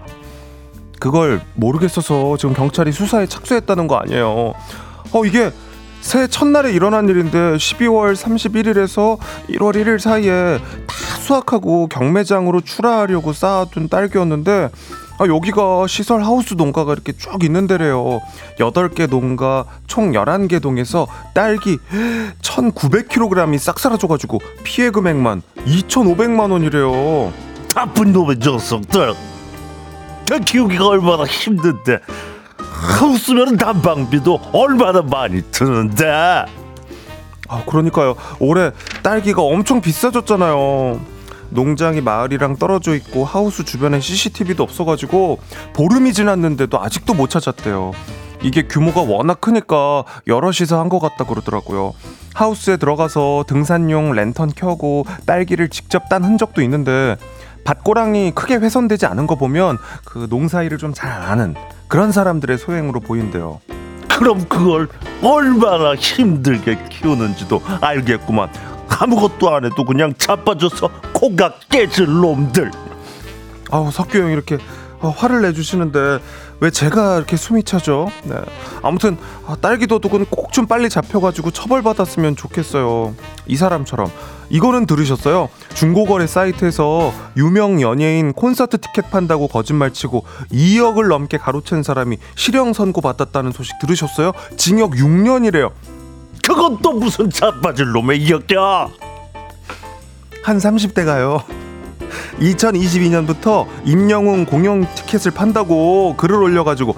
그걸 0.99 1.41
모르겠어서 1.55 2.37
지금 2.37 2.53
경찰이 2.53 2.91
수사에 2.91 3.25
착수했다는 3.27 3.87
거 3.87 3.97
아니에요. 3.97 4.53
어 5.11 5.25
이게 5.25 5.51
새해 6.01 6.27
첫날에 6.27 6.71
일어난 6.71 7.09
일인데 7.09 7.37
12월 7.55 8.15
31일에서 8.15 9.17
1월 9.49 9.75
1일 9.75 9.99
사이에 9.99 10.59
다 10.87 10.95
수확하고 11.19 11.87
경매장으로 11.87 12.61
출하하려고 12.61 13.33
쌓아둔 13.33 13.89
딸기였는데 13.89 14.69
아, 15.17 15.25
여기가 15.27 15.87
시설 15.87 16.23
하우스 16.23 16.55
농가가 16.55 16.91
이렇게 16.91 17.13
쭉 17.13 17.43
있는 17.43 17.67
데래요. 17.67 18.19
8개 18.59 19.09
농가 19.09 19.63
총 19.87 20.11
11개 20.11 20.61
동에서 20.61 21.07
딸기 21.33 21.77
1,900kg이 22.41 23.57
싹 23.57 23.79
사라져가지고 23.79 24.39
피해 24.63 24.89
금액만 24.89 25.41
2,500만 25.65 26.51
원이래요. 26.51 27.31
나쁜 27.73 28.11
놈의 28.11 28.37
녀석들. 28.39 29.13
그 30.27 30.39
키우기가 30.39 30.87
얼마나 30.87 31.23
힘든데 31.23 31.99
하우스면 32.57 33.55
난방비도 33.55 34.39
얼마나 34.51 35.01
많이 35.01 35.41
드는데. 35.51 36.45
아 37.47 37.63
그러니까요. 37.65 38.15
올해 38.39 38.71
딸기가 39.01 39.41
엄청 39.41 39.79
비싸졌잖아요. 39.79 40.99
농장이 41.55 42.01
마을이랑 42.01 42.57
떨어져 42.57 42.93
있고 42.95 43.25
하우스 43.25 43.63
주변에 43.65 43.99
CCTV도 43.99 44.61
없어가지고 44.63 45.39
보름이 45.73 46.13
지났는데도 46.13 46.79
아직도 46.81 47.13
못 47.15 47.29
찾았대요. 47.31 47.91
이게 48.43 48.63
규모가 48.67 49.01
워낙 49.01 49.41
크니까 49.41 50.03
여럿이서 50.27 50.79
한 50.79 50.89
것 50.89 50.99
같다 50.99 51.23
그러더라고요. 51.25 51.93
하우스에 52.35 52.77
들어가서 52.77 53.45
등산용 53.47 54.11
랜턴 54.13 54.51
켜고 54.55 55.05
딸기를 55.25 55.69
직접 55.69 56.09
딴 56.09 56.23
흔적도 56.23 56.61
있는데 56.61 57.15
밭고랑이 57.63 58.31
크게 58.35 58.55
훼손되지 58.55 59.07
않은 59.07 59.25
거 59.25 59.35
보면 59.35 59.79
그 60.03 60.27
농사 60.29 60.61
일을 60.61 60.77
좀 60.77 60.93
잘 60.93 61.09
아는 61.11 61.55
그런 61.87 62.11
사람들의 62.11 62.57
소행으로 62.59 62.99
보인대요. 62.99 63.61
그럼 64.07 64.45
그걸 64.47 64.87
얼마나 65.23 65.95
힘들게 65.95 66.77
키우는지도 66.89 67.61
알겠구만. 67.81 68.49
아무것도 68.89 69.53
안 69.53 69.65
해도 69.65 69.83
그냥 69.85 70.13
자빠져서 70.17 70.89
코가 71.13 71.53
깨질 71.69 72.05
놈들. 72.05 72.71
아우 73.71 73.91
석규 73.91 74.17
형 74.19 74.31
이렇게 74.31 74.57
어, 75.01 75.09
화를 75.09 75.41
내주시는데 75.41 76.19
왜 76.61 76.69
제가 76.71 77.17
이렇게 77.17 77.35
숨이 77.35 77.63
차죠? 77.63 78.09
네. 78.23 78.35
아무튼 78.81 79.17
아, 79.45 79.55
딸기 79.59 79.87
도둑은 79.87 80.25
꼭 80.29 80.45
좀 80.55 80.67
빨리 80.67 80.87
잡혀가지고 80.87 81.51
처벌받았으면 81.51 82.37
좋겠어요. 82.37 83.13
이 83.45 83.57
사람처럼 83.57 84.09
이거는 84.49 84.85
들으셨어요? 84.85 85.49
중고거래 85.73 86.27
사이트에서 86.27 87.11
유명 87.35 87.81
연예인 87.81 88.31
콘서트 88.31 88.77
티켓 88.77 89.11
판다고 89.11 89.49
거짓말치고 89.49 90.23
2억을 90.53 91.09
넘게 91.09 91.37
가로챈 91.39 91.83
사람이 91.83 92.19
실형 92.35 92.71
선고 92.71 93.01
받았다는 93.01 93.51
소식 93.51 93.77
들으셨어요? 93.79 94.31
징역 94.55 94.91
6년이래요. 94.91 95.71
그건 96.45 96.77
또 96.81 96.93
무슨 96.93 97.29
자빠질 97.29 97.91
놈의 97.91 98.21
이야기야? 98.21 98.87
한 100.43 100.57
30대가요. 100.57 101.43
2022년부터 102.39 103.67
임영웅 103.83 104.45
공연 104.45 104.85
티켓을 104.93 105.31
판다고 105.31 106.15
글을 106.17 106.35
올려가지고 106.35 106.95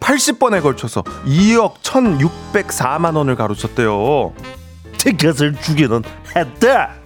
80번에 0.00 0.62
걸쳐서 0.62 1.02
2억 1.24 1.76
1,604만 1.82 3.16
원을 3.16 3.36
가로챘대요. 3.36 4.32
티켓을 4.98 5.54
주기는 5.60 6.02
했대. 6.36 6.99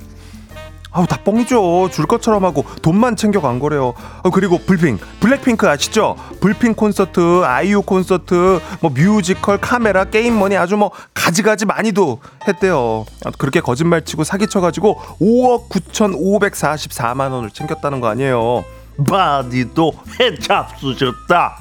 아우 0.94 1.09
다 1.09 1.18
뻥이죠. 1.24 1.90
줄 1.90 2.07
것처럼 2.07 2.44
하고 2.44 2.64
돈만 2.80 3.16
챙겨간 3.16 3.59
거래요. 3.59 3.94
어, 4.22 4.30
그리고 4.30 4.59
블핑, 4.59 4.98
블랙핑크 5.18 5.68
아시죠? 5.68 6.16
블핑 6.40 6.74
콘서트, 6.74 7.42
아이유 7.44 7.83
콘서트, 7.83 8.61
뭐 8.80 8.92
뮤지컬, 8.92 9.59
카메라, 9.59 10.04
게임 10.04 10.38
머니 10.38 10.57
아주 10.57 10.76
뭐 10.76 10.92
가지가지 11.12 11.66
많이도 11.66 12.20
했대요. 12.46 13.07
그렇게 13.38 13.61
거짓말치고 13.61 14.22
사기쳐가지고 14.22 15.00
5억 15.20 15.68
9,544만 15.68 17.33
원을 17.33 17.50
챙겼다는 17.50 18.00
거 18.00 18.07
아니에요. 18.07 18.64
바디도 19.04 19.92
해잡수셨다. 20.20 21.59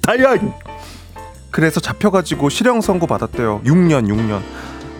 다연. 0.00 0.54
그래서 1.50 1.80
잡혀가지고 1.80 2.48
실형 2.48 2.80
선고 2.80 3.08
받았대요. 3.08 3.62
6년, 3.64 4.06
6년. 4.08 4.40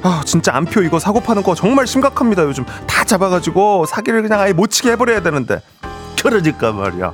아 0.03 0.23
진짜 0.25 0.55
안표 0.55 0.83
이거 0.83 0.99
사고 0.99 1.21
파는 1.21 1.43
거 1.43 1.55
정말 1.55 1.87
심각합니다 1.87 2.45
요즘. 2.45 2.65
다 2.87 3.05
잡아가지고 3.05 3.87
사기를 3.87 4.23
그냥 4.23 4.41
아예 4.41 4.53
못 4.53 4.69
치게 4.69 4.93
해버려야 4.93 5.23
되는데. 5.23 5.61
그러니까 6.23 6.73
말이야. 6.73 7.13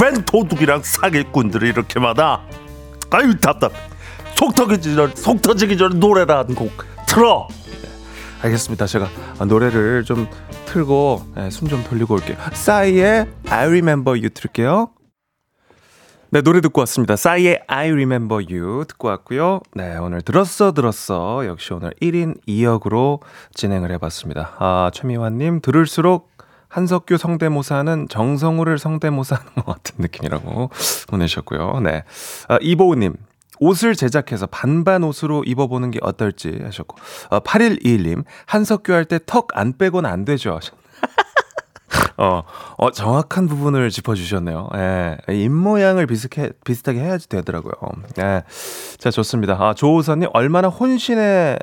웬 0.00 0.24
도둑이랑 0.24 0.82
사기꾼들이 0.82 1.68
이렇게 1.68 2.00
많아. 2.00 2.40
아유 3.10 3.38
답답 3.38 3.72
속 4.36 4.54
터지기 4.54 4.96
전, 4.96 5.12
속 5.14 5.40
터지기 5.42 5.76
전에 5.78 5.94
노래라 5.96 6.38
한 6.38 6.54
곡 6.56 6.72
틀어. 7.06 7.46
네, 7.82 7.88
알겠습니다. 8.42 8.86
제가 8.86 9.08
노래를 9.46 10.02
좀 10.04 10.26
틀고 10.66 11.26
네, 11.36 11.50
숨좀 11.50 11.84
돌리고 11.84 12.14
올게요. 12.14 12.36
싸이의 12.52 13.26
I 13.48 13.66
Remember 13.66 14.18
You 14.18 14.30
틀게요 14.30 14.88
네, 16.34 16.42
노래 16.42 16.60
듣고 16.60 16.80
왔습니다. 16.80 17.14
싸이의 17.14 17.62
I 17.68 17.90
Remember 17.92 18.44
You 18.44 18.86
듣고 18.88 19.06
왔고요. 19.06 19.60
네, 19.74 19.96
오늘 19.98 20.20
들었어 20.20 20.72
들었어. 20.72 21.46
역시 21.46 21.72
오늘 21.72 21.92
1인 22.02 22.36
2역으로 22.48 23.20
진행을 23.54 23.92
해봤습니다. 23.92 24.56
아, 24.58 24.90
최미환님 24.92 25.60
들을수록 25.60 26.32
한석규 26.68 27.18
성대모사는 27.18 28.08
정성우를 28.08 28.78
성대모사하는 28.80 29.52
것 29.54 29.64
같은 29.64 29.94
느낌이라고 29.98 30.70
보내셨고요. 31.06 31.78
네. 31.84 32.02
아, 32.48 32.58
이보우님, 32.60 33.14
옷을 33.60 33.94
제작해서 33.94 34.46
반반 34.48 35.04
옷으로 35.04 35.44
입어보는 35.44 35.92
게 35.92 36.00
어떨지 36.02 36.58
하셨고, 36.64 36.96
어, 37.30 37.38
8121님, 37.44 38.24
한석규 38.46 38.92
할 38.92 39.04
때 39.04 39.20
턱 39.24 39.50
안 39.54 39.78
빼곤 39.78 40.04
안 40.04 40.24
되죠. 40.24 40.58
어, 42.16 42.42
어, 42.76 42.90
정확한 42.90 43.48
부분을 43.48 43.90
짚어주셨네요. 43.90 44.68
예, 44.76 45.16
입모양을 45.28 46.06
비슷해, 46.06 46.50
비슷하게 46.64 47.00
해야지 47.00 47.28
되더라고요. 47.28 47.72
예. 48.18 48.42
자, 48.98 49.10
좋습니다. 49.10 49.56
아, 49.58 49.74
조우선님, 49.74 50.28
얼마나 50.32 50.68
혼신의 50.68 51.58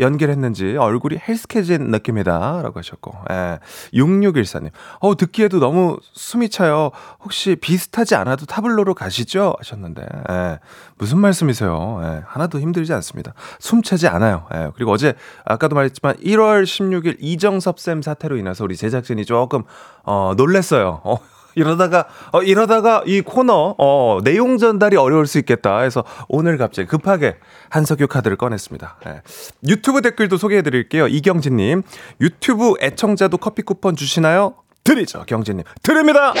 연결했는지 0.00 0.76
얼굴이 0.76 1.18
헬스케진 1.18 1.90
느낌이다. 1.90 2.62
라고 2.62 2.78
하셨고, 2.78 3.14
예. 3.30 3.58
6614님, 3.92 4.70
어, 5.00 5.16
듣기에도 5.16 5.60
너무 5.60 5.98
숨이 6.12 6.48
차요. 6.48 6.90
혹시 7.22 7.56
비슷하지 7.56 8.14
않아도 8.16 8.46
타블로로 8.46 8.94
가시죠? 8.94 9.54
하셨는데, 9.58 10.06
예. 10.30 10.58
무슨 10.98 11.18
말씀이세요? 11.18 12.00
예. 12.02 12.22
하나도 12.26 12.60
힘들지 12.60 12.92
않습니다. 12.94 13.34
숨 13.58 13.82
차지 13.82 14.08
않아요. 14.08 14.46
예. 14.54 14.70
그리고 14.74 14.92
어제, 14.92 15.14
아까도 15.44 15.76
말했지만 15.76 16.16
1월 16.16 16.64
16일 16.64 17.16
이정섭 17.20 17.78
쌤 17.78 18.02
사태로 18.02 18.36
인해서 18.36 18.64
우리 18.64 18.76
제작진이 18.76 19.24
조금, 19.24 19.62
어, 20.02 20.34
놀랬어요. 20.36 21.00
어. 21.04 21.18
이러다가 21.54 22.06
어 22.32 22.42
이러다가 22.42 23.02
이 23.06 23.20
코너 23.20 23.74
어 23.78 24.18
내용 24.24 24.58
전달이 24.58 24.96
어려울 24.96 25.26
수 25.26 25.38
있겠다 25.38 25.80
해서 25.80 26.04
오늘 26.28 26.58
갑자기 26.58 26.88
급하게 26.88 27.36
한석규 27.70 28.08
카드를 28.08 28.36
꺼냈습니다. 28.36 28.98
네. 29.06 29.22
유튜브 29.68 30.02
댓글도 30.02 30.36
소개해 30.36 30.62
드릴게요. 30.62 31.06
이경진 31.08 31.56
님. 31.56 31.82
유튜브 32.20 32.74
애청자도 32.80 33.38
커피 33.38 33.62
쿠폰 33.62 33.96
주시나요? 33.96 34.54
드리죠. 34.84 35.24
경진 35.26 35.58
님. 35.58 35.64
드립니다. 35.82 36.32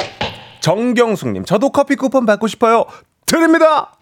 정경숙 0.60 1.30
님. 1.30 1.44
저도 1.44 1.70
커피 1.70 1.96
쿠폰 1.96 2.26
받고 2.26 2.46
싶어요. 2.46 2.84
드립니다. 3.26 3.92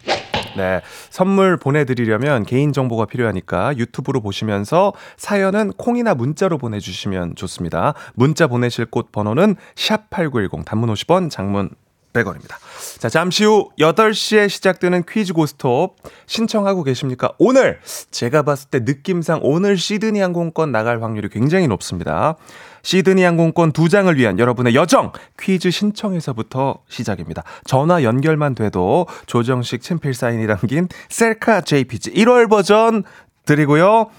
네. 0.59 0.81
선물 1.11 1.57
보내드리려면 1.57 2.45
개인정보가 2.45 3.07
필요하니까 3.07 3.77
유튜브로 3.77 4.21
보시면서 4.21 4.93
사연은 5.17 5.73
콩이나 5.77 6.15
문자로 6.15 6.59
보내주시면 6.59 7.37
좋습니다. 7.37 7.95
문자 8.15 8.49
보내실 8.49 8.87
곳 8.87 9.13
번호는 9.13 9.55
샵8910 9.77 10.65
단문 10.65 10.93
50원, 10.93 11.31
장문 11.31 11.71
100원입니다. 12.13 12.57
자, 12.99 13.09
잠시 13.09 13.45
후 13.45 13.71
8시에 13.79 14.49
시작되는 14.49 15.05
퀴즈 15.09 15.33
고스톱 15.33 15.97
신청하고 16.27 16.83
계십니까? 16.85 17.33
오늘 17.39 17.81
제가 18.11 18.43
봤을 18.43 18.71
때 18.71 18.81
느낌상 18.81 19.41
오늘 19.43 19.77
시드니 19.77 20.21
항공권 20.21 20.73
나갈 20.73 21.03
확률이 21.03 21.29
굉장히 21.29 21.69
높습니다. 21.69 22.37
시드니 22.83 23.23
항공권 23.23 23.73
두 23.73 23.89
장을 23.89 24.17
위한 24.17 24.39
여러분의 24.39 24.75
여정 24.75 25.13
퀴즈 25.39 25.71
신청에서부터 25.71 26.79
시작입니다. 26.89 27.45
전화 27.65 28.03
연결만 28.03 28.55
돼도 28.55 29.07
조정식 29.27 29.83
친필 29.83 30.15
사인이 30.15 30.47
담긴 30.47 30.89
셀카 31.09 31.63
JPG 31.63 32.13
1월 32.15 32.49
버전 32.49 33.05
드리고요. 33.45 34.11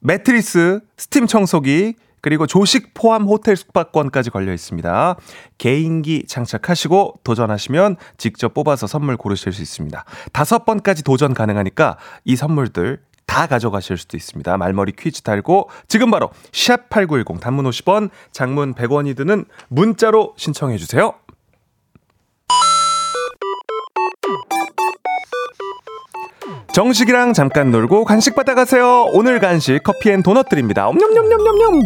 매트리스, 0.00 0.80
스팀 0.96 1.26
청소기, 1.26 1.94
그리고 2.20 2.46
조식 2.46 2.94
포함 2.94 3.24
호텔 3.24 3.56
숙박권까지 3.56 4.30
걸려 4.30 4.52
있습니다. 4.52 5.16
개인기 5.58 6.24
장착하시고 6.26 7.20
도전하시면 7.24 7.96
직접 8.16 8.54
뽑아서 8.54 8.86
선물 8.86 9.16
고르실 9.16 9.52
수 9.52 9.62
있습니다. 9.62 10.04
다섯 10.32 10.64
번까지 10.64 11.04
도전 11.04 11.34
가능하니까 11.34 11.96
이 12.24 12.36
선물들 12.36 13.00
다 13.26 13.46
가져가실 13.46 13.98
수도 13.98 14.16
있습니다. 14.16 14.56
말머리 14.56 14.92
퀴즈 14.98 15.22
달고 15.22 15.68
지금 15.86 16.10
바로 16.10 16.30
샵8910 16.50 17.40
단문 17.40 17.66
50원, 17.66 18.10
장문 18.32 18.74
100원이 18.74 19.16
드는 19.16 19.44
문자로 19.68 20.32
신청해 20.36 20.78
주세요. 20.78 21.14
정식이랑 26.72 27.32
잠깐 27.32 27.70
놀고 27.70 28.04
간식 28.04 28.34
받아가세요. 28.34 29.06
오늘 29.12 29.40
간식 29.40 29.82
커피앤 29.82 30.22
도넛 30.22 30.48
드립니다. 30.48 30.86
엄냠냠냠냠냠. 30.88 31.80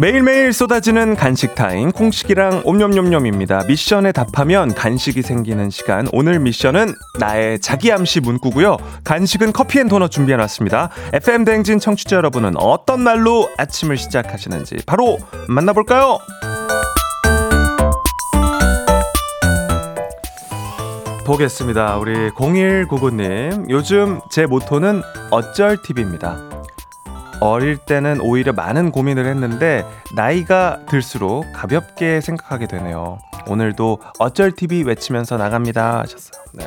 매일매일 0.00 0.52
쏟아지는 0.52 1.16
간식 1.16 1.56
타임 1.56 1.90
콩식이랑 1.90 2.62
옴념념념입니다. 2.64 3.64
미션에 3.64 4.12
답하면 4.12 4.72
간식이 4.72 5.22
생기는 5.22 5.70
시간. 5.70 6.06
오늘 6.12 6.38
미션은 6.38 6.94
나의 7.18 7.58
자기 7.58 7.90
암시 7.90 8.20
문구고요. 8.20 8.76
간식은 9.02 9.52
커피앤도넛 9.52 10.12
준비해놨습니다. 10.12 10.90
FM 11.14 11.44
대행진 11.44 11.80
청취자 11.80 12.14
여러분은 12.14 12.56
어떤 12.58 13.02
날로 13.02 13.48
아침을 13.58 13.96
시작하시는지 13.96 14.76
바로 14.86 15.18
만나볼까요? 15.48 16.20
보겠습니다. 21.26 21.96
우리 21.96 22.30
0199님. 22.30 23.68
요즘 23.68 24.20
제 24.30 24.46
모토는 24.46 25.02
어쩔 25.32 25.76
TV입니다. 25.82 26.47
어릴 27.40 27.76
때는 27.76 28.20
오히려 28.20 28.52
많은 28.52 28.90
고민을 28.90 29.26
했는데 29.26 29.84
나이가 30.14 30.80
들수록 30.88 31.44
가볍게 31.52 32.20
생각하게 32.20 32.66
되네요. 32.66 33.18
오늘도 33.46 33.98
어쩔 34.18 34.52
TV 34.52 34.82
외치면서 34.82 35.36
나갑니다 35.36 36.00
하셨어요. 36.00 36.42
네. 36.54 36.66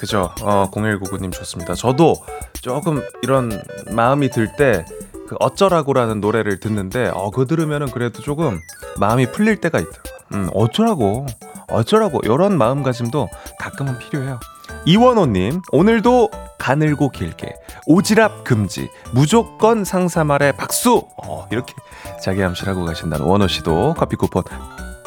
그죠. 0.00 0.32
어, 0.42 0.68
0199님 0.72 1.32
좋습니다. 1.32 1.74
저도 1.74 2.16
조금 2.60 3.02
이런 3.22 3.62
마음이 3.90 4.30
들 4.30 4.48
때 4.56 4.84
그 5.32 5.36
어쩌라고라는 5.40 6.20
노래를 6.20 6.60
듣는데 6.60 7.08
어, 7.14 7.30
그거 7.30 7.46
들으면은 7.46 7.86
그래도 7.90 8.20
조금 8.20 8.60
마음이 8.98 9.32
풀릴 9.32 9.62
때가 9.62 9.78
있더라고요. 9.80 10.12
음, 10.34 10.50
어쩌라고. 10.52 11.24
어쩌라고. 11.68 12.20
이런 12.24 12.58
마음가짐도 12.58 13.28
가끔은 13.58 13.98
필요해요. 13.98 14.38
이원호님, 14.84 15.62
오늘도 15.70 16.30
가늘고 16.58 17.10
길게, 17.10 17.54
오지랖 17.86 18.42
금지, 18.42 18.88
무조건 19.12 19.84
상사 19.84 20.24
말에 20.24 20.52
박수! 20.52 21.06
어, 21.16 21.46
이렇게 21.52 21.72
자기 22.20 22.42
암시하고 22.42 22.84
가신다는 22.84 23.24
원호 23.24 23.46
씨도 23.46 23.94
커피 23.96 24.16
쿠폰 24.16 24.42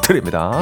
드립니다. 0.01 0.59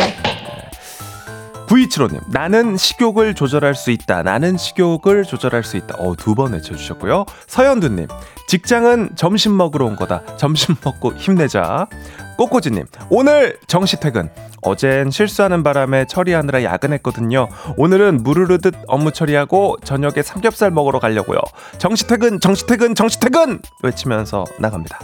9275님, 1.68 2.20
나는 2.30 2.78
식욕을 2.78 3.34
조절할 3.36 3.74
수 3.76 3.92
있다. 3.92 4.22
나는 4.24 4.58
식욕을 4.58 5.24
조절할 5.24 5.64
수 5.64 5.78
있다. 5.78 5.96
어, 5.98 6.16
두 6.16 6.34
번 6.36 6.54
외쳐주셨고요. 6.54 7.26
서현두님, 7.48 8.08
직장은 8.48 9.12
점심 9.16 9.56
먹으러 9.56 9.86
온 9.86 9.96
거다. 9.96 10.24
점심 10.38 10.76
먹고 10.84 11.14
힘내자. 11.14 11.88
꼬꼬지님, 12.38 12.86
오늘 13.10 13.60
정시 13.68 14.00
퇴근. 14.00 14.30
어젠 14.64 15.12
실수하는 15.12 15.62
바람에 15.62 16.06
처리하느라 16.06 16.64
야근했거든요. 16.64 17.48
오늘은 17.78 18.24
무르르듯 18.24 18.74
업무 18.88 19.12
처리하고 19.12 19.78
저녁에 19.84 20.22
삼겹살 20.24 20.72
먹으러 20.72 21.00
가려고요. 21.00 21.40
정시 21.78 22.08
퇴근, 22.08 22.40
정시 22.40 22.66
퇴근, 22.66 22.96
정시 22.96 23.20
퇴근! 23.20 23.60
외치면서 23.84 24.46
나갑니다. 24.60 25.00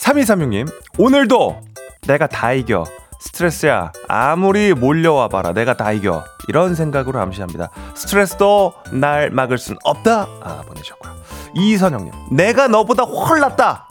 3236님, 0.00 0.70
오늘도 0.98 1.60
내가 2.06 2.26
다 2.26 2.52
이겨. 2.52 2.84
스트레스야. 3.26 3.92
아무리 4.08 4.72
몰려와 4.72 5.28
봐라. 5.28 5.52
내가 5.52 5.74
다 5.76 5.92
이겨. 5.92 6.24
이런 6.48 6.74
생각으로 6.74 7.20
암시합니다. 7.20 7.70
스트레스도 7.94 8.72
날 8.92 9.30
막을 9.30 9.58
순 9.58 9.76
없다. 9.84 10.26
아 10.42 10.62
보내셨고요. 10.66 11.12
이선영님 11.54 12.12
내가 12.30 12.68
너보다 12.68 13.02
훨 13.02 13.40
낫다. 13.40 13.88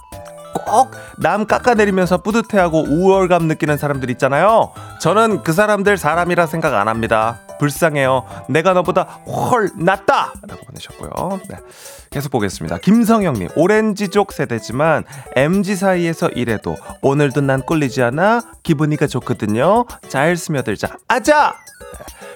꼭 0.53 0.91
남 1.17 1.45
깎아내리면서 1.45 2.17
뿌듯해하고 2.19 2.83
우월감 2.87 3.43
느끼는 3.43 3.77
사람들 3.77 4.09
있잖아요. 4.11 4.71
저는 5.01 5.43
그 5.43 5.53
사람들 5.53 5.97
사람이라 5.97 6.45
생각 6.45 6.73
안 6.73 6.87
합니다 6.87 7.39
불쌍해요 7.59 8.25
내가 8.49 8.73
너보다 8.73 9.03
훨 9.03 9.71
낫다 9.77 10.33
라고 10.47 10.65
보내셨고요 10.65 11.39
네. 11.49 11.57
계속 12.15 12.31
보겠습니다. 12.31 12.77
김성영님, 12.77 13.49
오렌지족 13.57 14.31
세대지만 14.31 15.03
MG 15.35 15.75
사이에서 15.75 16.29
일해도 16.29 16.77
오늘도 17.01 17.41
난 17.41 17.61
꿀리지 17.61 18.01
않아 18.03 18.41
기분이가 18.63 19.07
좋거든요. 19.07 19.83
잘 20.07 20.37
스며들자. 20.37 20.95
아자! 21.09 21.57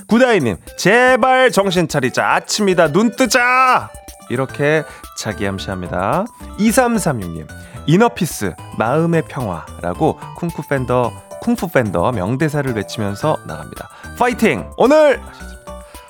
구다이님, 0.08 0.58
제발 0.78 1.52
정신 1.52 1.88
차리자. 1.88 2.28
아침이다. 2.28 2.92
눈 2.92 3.16
뜨자! 3.16 3.90
이렇게 4.30 4.84
자기 5.18 5.48
암시합니다. 5.48 6.26
2336님, 6.60 7.48
이너피스, 7.88 8.56
마음의 8.78 9.24
평화라고 9.30 10.20
쿵푸 10.36 10.64
팬더, 10.68 11.14
쿵푸 11.42 11.70
팬더 11.70 12.12
명대사를 12.12 12.70
외치면서 12.76 13.38
나갑니다. 13.48 13.88
파이팅! 14.20 14.70
오늘! 14.76 15.22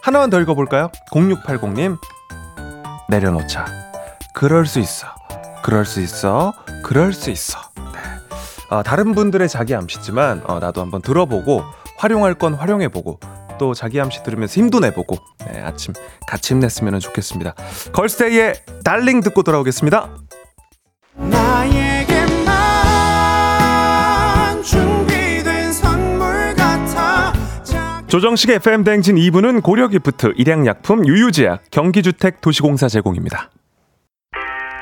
하나만 0.02 0.32
더 0.32 0.42
읽어볼까요? 0.42 0.90
0680님, 1.12 2.00
내려놓자. 3.08 3.68
그럴 4.34 4.66
수 4.66 4.80
있어. 4.80 5.06
그럴 5.62 5.86
수 5.86 6.02
있어. 6.02 6.54
그럴 6.84 7.14
수 7.14 7.30
있어. 7.30 7.60
네. 7.76 8.76
어, 8.76 8.82
다른 8.82 9.14
분들의 9.14 9.48
자기 9.48 9.76
암시지만 9.76 10.42
어, 10.48 10.58
나도 10.58 10.82
한번 10.82 11.04
들어보고 11.04 11.64
활용할 11.98 12.34
건 12.34 12.56
활용해보고 12.56 13.20
또 13.60 13.76
자기 13.76 14.02
암시 14.02 14.24
들으면서 14.24 14.56
힘도 14.56 14.80
내보고 14.80 15.18
네, 15.46 15.62
아침 15.62 15.94
같이 16.28 16.56
힘냈으면 16.56 17.00
좋겠습니다. 17.00 17.54
걸스데이의 17.94 18.56
달링 18.84 19.22
듣고 19.22 19.44
돌아오겠습니다. 19.44 20.10
조정식의 28.10 28.56
FM 28.56 28.84
댕진 28.84 29.16
2부는 29.18 29.62
고려기프트, 29.62 30.34
일양약품, 30.36 31.06
유유제약, 31.08 31.70
경기주택 31.70 32.42
도시공사 32.42 32.88
제공입니다. 32.88 33.52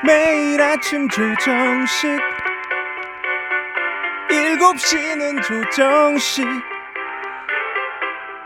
매일 0.06 0.60
아침 0.62 1.06
조정식 1.10 2.08
7시는 4.30 5.42
조정식 5.42 6.46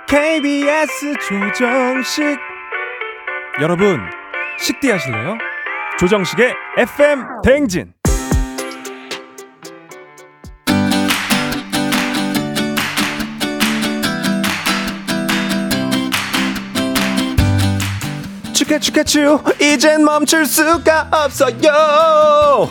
KBS 0.08 1.14
조정식 1.28 2.38
여러분 3.60 4.00
식대 4.58 4.90
하실래요? 4.90 5.38
조정식의 5.98 6.54
FM 6.78 7.24
댕진 7.44 7.92
축해축해추 18.72 19.42
이젠 19.60 20.04
멈출 20.04 20.46
수가 20.46 21.08
없어요 21.10 22.70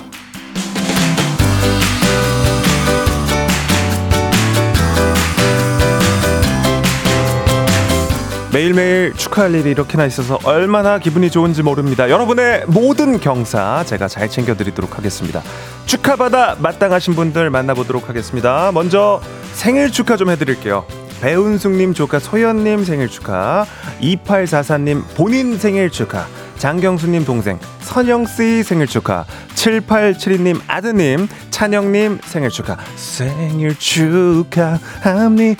매일매일 8.52 9.14
축하할 9.14 9.56
일이 9.56 9.72
이렇게나 9.72 10.06
있어서 10.06 10.38
얼마나 10.44 11.00
기분이 11.00 11.32
좋은지 11.32 11.64
모릅니다. 11.64 12.10
여러분의 12.10 12.66
모든 12.68 13.18
경사 13.18 13.86
제가 13.86 14.10
잘 14.10 14.28
챙겨드리도록 14.28 14.98
하겠습니다. 14.98 15.42
축하받아 15.86 16.58
마땅하신 16.60 17.16
분들 17.16 17.50
만나보도록 17.50 18.10
하겠습니다. 18.10 18.72
먼저 18.74 19.22
생일 19.54 19.90
축하 19.90 20.18
좀 20.18 20.30
해드릴게요. 20.30 20.86
배운숙님 21.22 21.94
조카 21.94 22.20
소연님 22.20 22.84
생일 22.84 23.08
축하. 23.08 23.66
2844님 24.02 25.04
본인 25.16 25.58
생일 25.58 25.90
축하. 25.92 26.26
장경수님 26.58 27.26
동생 27.26 27.60
선영씨 27.82 28.64
생일 28.64 28.88
축하. 28.88 29.26
7872님 29.56 30.60
아드님 30.68 31.28
찬영님 31.52 32.20
생일 32.24 32.50
축하. 32.50 32.78
생일 32.96 33.78
축하합니다. 33.78 35.60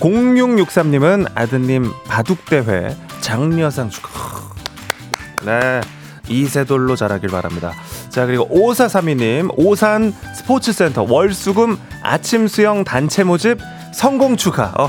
0663님은 0.00 1.30
아드님 1.34 1.90
바둑대회 2.08 2.96
장려상 3.20 3.88
축하. 3.90 4.42
네 5.44 5.80
이세돌로 6.28 6.96
자라길 6.96 7.28
바랍니다. 7.28 7.72
자 8.10 8.26
그리고 8.26 8.48
5432님 8.48 9.52
오산 9.56 10.12
스포츠센터 10.46 11.04
월수금 11.08 11.76
아침 12.02 12.46
수영 12.46 12.84
단체 12.84 13.24
모집 13.24 13.58
성공 13.92 14.36
축하 14.36 14.72
어. 14.78 14.88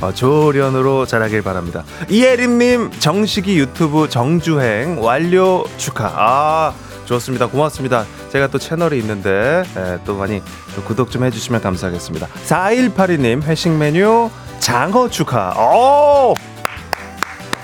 어, 0.00 0.12
조련으로 0.14 1.04
자라길 1.04 1.42
바랍니다. 1.42 1.84
이혜림님 2.08 2.92
정식이 3.00 3.58
유튜브 3.58 4.08
정주행 4.08 5.02
완료 5.04 5.64
축하. 5.76 6.10
아 6.16 6.72
좋습니다. 7.04 7.48
고맙습니다. 7.48 8.06
제가 8.30 8.46
또 8.46 8.56
채널이 8.58 8.98
있는데 9.00 9.62
에, 9.76 9.98
또 10.06 10.14
많이 10.14 10.40
또 10.74 10.82
구독 10.84 11.10
좀 11.10 11.24
해주시면 11.24 11.60
감사하겠습니다. 11.60 12.28
4182님 12.46 13.42
회식 13.42 13.72
메뉴 13.72 14.30
장어 14.60 15.10
축하. 15.10 15.50
오! 15.58 16.34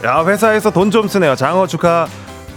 야 0.05 0.23
회사에서 0.27 0.71
돈 0.71 0.91
좀 0.91 1.09
쓰네요. 1.09 1.37
장어 1.37 1.67
축하. 1.67 2.07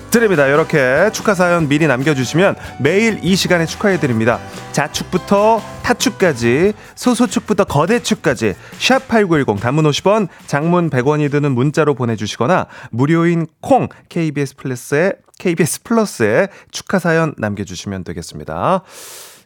드립니다. 0.09 0.47
이렇게 0.47 1.09
축하 1.13 1.33
사연 1.33 1.67
미리 1.67 1.87
남겨주시면 1.87 2.55
매일 2.79 3.19
이 3.23 3.35
시간에 3.35 3.65
축하해드립니다. 3.65 4.39
자축부터 4.71 5.61
타축까지 5.83 6.73
소소축부터 6.95 7.63
거대축까지 7.65 8.55
샵8910 8.79 9.59
단문 9.59 9.85
50원 9.85 10.27
장문 10.47 10.89
100원이 10.89 11.31
드는 11.31 11.51
문자로 11.51 11.95
보내주시거나 11.95 12.67
무료인 12.91 13.47
콩 13.61 13.87
KBS 14.09 14.55
플러스에 14.55 15.13
KBS 15.39 15.83
플러스에 15.83 16.49
축하 16.71 16.99
사연 16.99 17.33
남겨주시면 17.37 18.03
되겠습니다. 18.03 18.83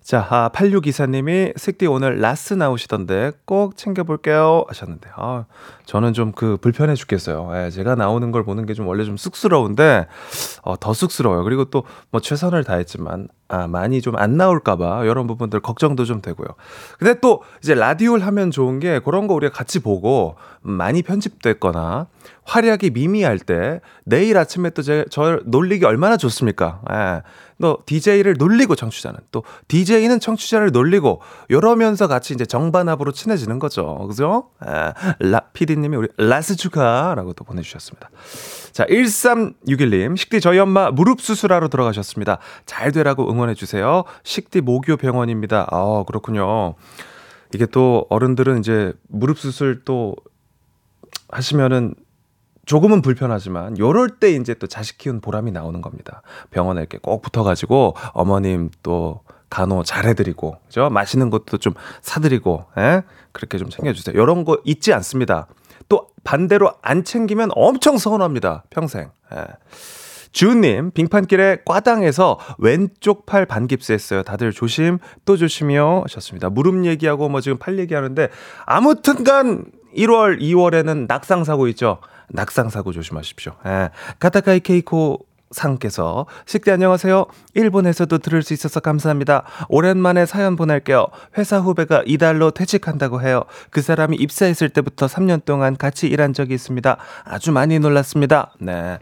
자, 0.04 0.28
아, 0.30 0.50
8624님이 0.54 1.58
슥디 1.58 1.88
오늘 1.88 2.20
라스 2.20 2.54
나오시던데 2.56 3.32
꼭 3.46 3.78
챙겨볼게요 3.78 4.66
하셨는데, 4.68 5.10
아, 5.16 5.46
저는 5.86 6.12
좀 6.12 6.34
그 6.36 6.58
불편해 6.58 6.94
죽겠어요. 6.96 7.50
예, 7.56 7.70
제가 7.70 7.96
나오는 7.96 8.30
걸 8.32 8.44
보는 8.44 8.66
게 8.66 8.74
좀 8.74 8.86
원래 8.88 9.06
좀 9.06 9.16
쑥스러운데, 9.16 10.08
어, 10.64 10.78
더 10.80 10.94
쑥스러워요. 10.94 11.44
그리고 11.46 11.66
또 11.66 11.84
뭐 12.12 12.20
최선을 12.22 12.64
다했지만, 12.66 13.30
아, 13.48 13.68
많이 13.68 14.02
좀 14.02 14.16
안 14.18 14.36
나올까봐 14.36 15.06
이런 15.06 15.26
부분들 15.28 15.62
걱정도 15.62 16.04
좀 16.06 16.22
되고요. 16.22 16.48
근데 17.00 17.20
또 17.22 17.42
이제 17.64 17.74
라디오를 17.74 18.26
하면 18.26 18.52
좋은 18.52 18.80
게 18.80 19.00
그런 19.00 19.28
거 19.28 19.34
우리가 19.36 19.54
같이 19.54 19.80
보고 19.80 20.36
많이 20.62 21.02
편집됐거나 21.02 22.08
활약이 22.46 22.90
미미할 22.92 23.40
때 23.40 23.80
내일 24.06 24.38
아침에 24.38 24.70
또 24.72 24.82
제, 24.82 25.06
저 25.10 25.40
놀리기 25.46 25.86
얼마나 25.86 26.18
좋습니까? 26.18 26.82
예. 26.92 27.22
또 27.64 27.78
DJ를 27.86 28.36
놀리고 28.38 28.76
청취자는 28.76 29.22
또 29.32 29.46
DJ는 29.70 30.20
청취자를 30.20 30.72
놀리고 30.74 31.22
이러면서 31.48 32.10
같이 32.10 32.34
이제 32.34 32.46
정반합으로 32.46 33.14
친해지는 33.14 33.58
거죠. 33.58 34.06
그죠? 34.10 34.50
예. 34.68 34.92
라 35.20 35.40
PD님이 35.54 35.96
우리 35.96 36.10
라스 36.18 36.58
축하라고 36.58 37.32
또 37.32 37.46
보내주셨습니다. 37.46 38.10
자, 38.74 38.86
1361님, 38.88 40.18
식디 40.18 40.42
저희 40.42 40.60
엄마 40.60 40.92
무릎 40.92 41.22
수술하러 41.22 41.70
들어가셨습니다. 41.70 42.40
잘 42.66 42.92
되라고 42.92 43.32
응원해 43.32 43.54
주세요. 43.54 44.04
식디 44.24 44.60
모교 44.60 44.98
병원입니다. 44.98 45.66
아, 45.72 46.04
그렇군요. 46.06 46.76
이게 47.54 47.66
또 47.66 48.08
어른들은 48.10 48.60
이제 48.60 48.92
무릎 49.08 49.40
수술 49.40 49.86
또 49.86 50.18
하시면은 51.30 51.96
조금은 52.66 53.02
불편하지만 53.02 53.78
요럴 53.78 54.20
때 54.20 54.32
이제 54.32 54.54
또 54.54 54.68
자식 54.68 54.98
키운 54.98 55.22
보람이 55.22 55.52
나오는 55.52 55.82
겁니다. 55.82 56.22
병원에 56.52 56.82
이렇게 56.82 56.98
꼭 57.02 57.22
붙어가지고 57.22 57.96
어머님 58.14 58.70
또 58.84 59.22
간호 59.50 59.84
잘해드리고 59.84 60.58
그죠? 60.66 60.90
맛있는 60.90 61.30
것도 61.30 61.58
좀 61.58 61.74
사드리고 62.02 62.66
예? 62.78 63.04
그렇게 63.32 63.58
좀 63.58 63.70
챙겨주세요. 63.70 64.18
요런 64.18 64.46
거 64.46 64.60
잊지 64.64 64.94
않습니다. 64.94 65.48
또 65.90 66.08
반대로 66.24 66.74
안 66.82 67.04
챙기면 67.04 67.50
엄청 67.54 67.98
서운합니다. 67.98 68.64
평생. 68.70 69.12
예. 69.36 69.46
주은님, 70.32 70.92
빙판길에 70.92 71.60
꽈당에서 71.64 72.40
왼쪽 72.58 73.28
팔 73.28 73.46
반깁스했어요. 73.46 74.24
다들 74.24 74.52
조심, 74.52 74.98
또 75.26 75.38
조심이요. 75.38 76.02
하셨습니다. 76.06 76.50
무릎 76.50 76.84
얘기하고 76.86 77.30
뭐 77.30 77.40
지금 77.40 77.60
팔 77.60 77.78
얘기하는데, 77.78 78.30
아무튼 78.66 79.24
간 79.24 79.66
1월, 79.96 80.42
2월에는 80.42 81.06
낙상사고 81.08 81.68
있죠. 81.70 82.00
낙상 82.34 82.70
사고 82.70 82.92
조심하십시오. 82.92 83.54
예. 83.66 83.90
카타카이 84.20 84.60
케이코 84.60 85.20
상께서 85.52 86.26
식대 86.48 86.72
안녕하세요. 86.72 87.28
일본에서도 87.54 88.18
들을 88.18 88.42
수 88.42 88.54
있어서 88.54 88.80
감사합니다. 88.80 89.44
오랜만에 89.70 90.26
사연 90.26 90.56
보낼게요. 90.56 91.08
회사 91.38 91.60
후배가 91.60 92.04
이달로 92.08 92.52
퇴직한다고 92.52 93.22
해요. 93.22 93.44
그 93.70 93.82
사람이 93.82 94.18
입사했을 94.18 94.70
때부터 94.70 95.06
3년 95.06 95.46
동안 95.46 95.78
같이 95.78 96.08
일한 96.08 96.34
적이 96.34 96.56
있습니다. 96.56 96.98
아주 97.24 97.52
많이 97.52 97.78
놀랐습니다. 97.78 98.54
네. 98.60 98.98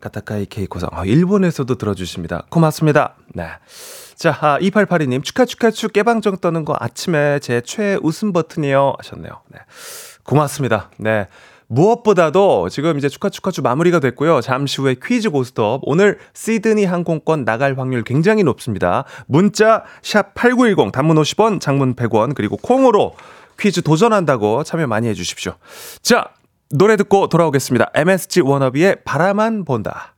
카타카이 0.00 0.46
케이코상. 0.46 0.90
아, 0.92 1.04
일본에서도 1.04 1.72
들어주십니다. 1.76 2.46
고맙습니다. 2.50 3.14
네. 3.32 3.46
자, 4.16 4.36
아, 4.40 4.58
2882님, 4.58 5.22
축하, 5.22 5.44
축하, 5.44 5.70
축, 5.70 5.92
깨방정 5.92 6.38
떠는 6.38 6.64
거 6.64 6.76
아침에 6.78 7.38
제 7.38 7.60
최애 7.62 7.98
웃음 8.02 8.32
버튼이요. 8.32 8.94
하셨네요. 8.98 9.40
네. 9.48 9.60
고맙습니다. 10.24 10.90
네. 10.98 11.28
무엇보다도 11.68 12.68
지금 12.68 12.98
이제 12.98 13.08
축하 13.08 13.28
축하주 13.28 13.62
마무리가 13.62 14.00
됐고요. 14.00 14.40
잠시 14.40 14.80
후에 14.80 14.96
퀴즈 15.02 15.30
고스톱. 15.30 15.82
오늘 15.84 16.18
시드니 16.34 16.84
항공권 16.84 17.44
나갈 17.44 17.78
확률 17.78 18.02
굉장히 18.04 18.42
높습니다. 18.42 19.04
문자 19.26 19.84
샵 20.02 20.34
8910 20.34 20.92
단문 20.92 21.16
50원, 21.16 21.60
장문 21.60 21.94
100원 21.94 22.34
그리고 22.34 22.56
콩으로 22.56 23.14
퀴즈 23.58 23.82
도전한다고 23.82 24.64
참여 24.64 24.86
많이 24.86 25.08
해 25.08 25.14
주십시오. 25.14 25.54
자, 26.02 26.28
노래 26.70 26.96
듣고 26.96 27.28
돌아오겠습니다. 27.28 27.90
MSG 27.94 28.40
워너비의 28.40 28.98
바라만 29.04 29.64
본다. 29.64 30.14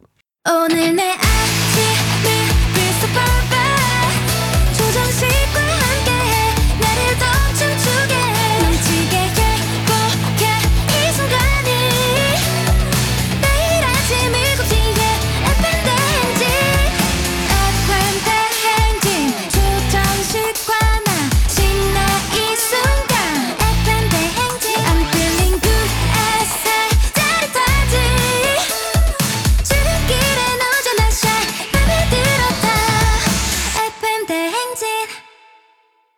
오늘 0.49 0.95
내 0.95 1.17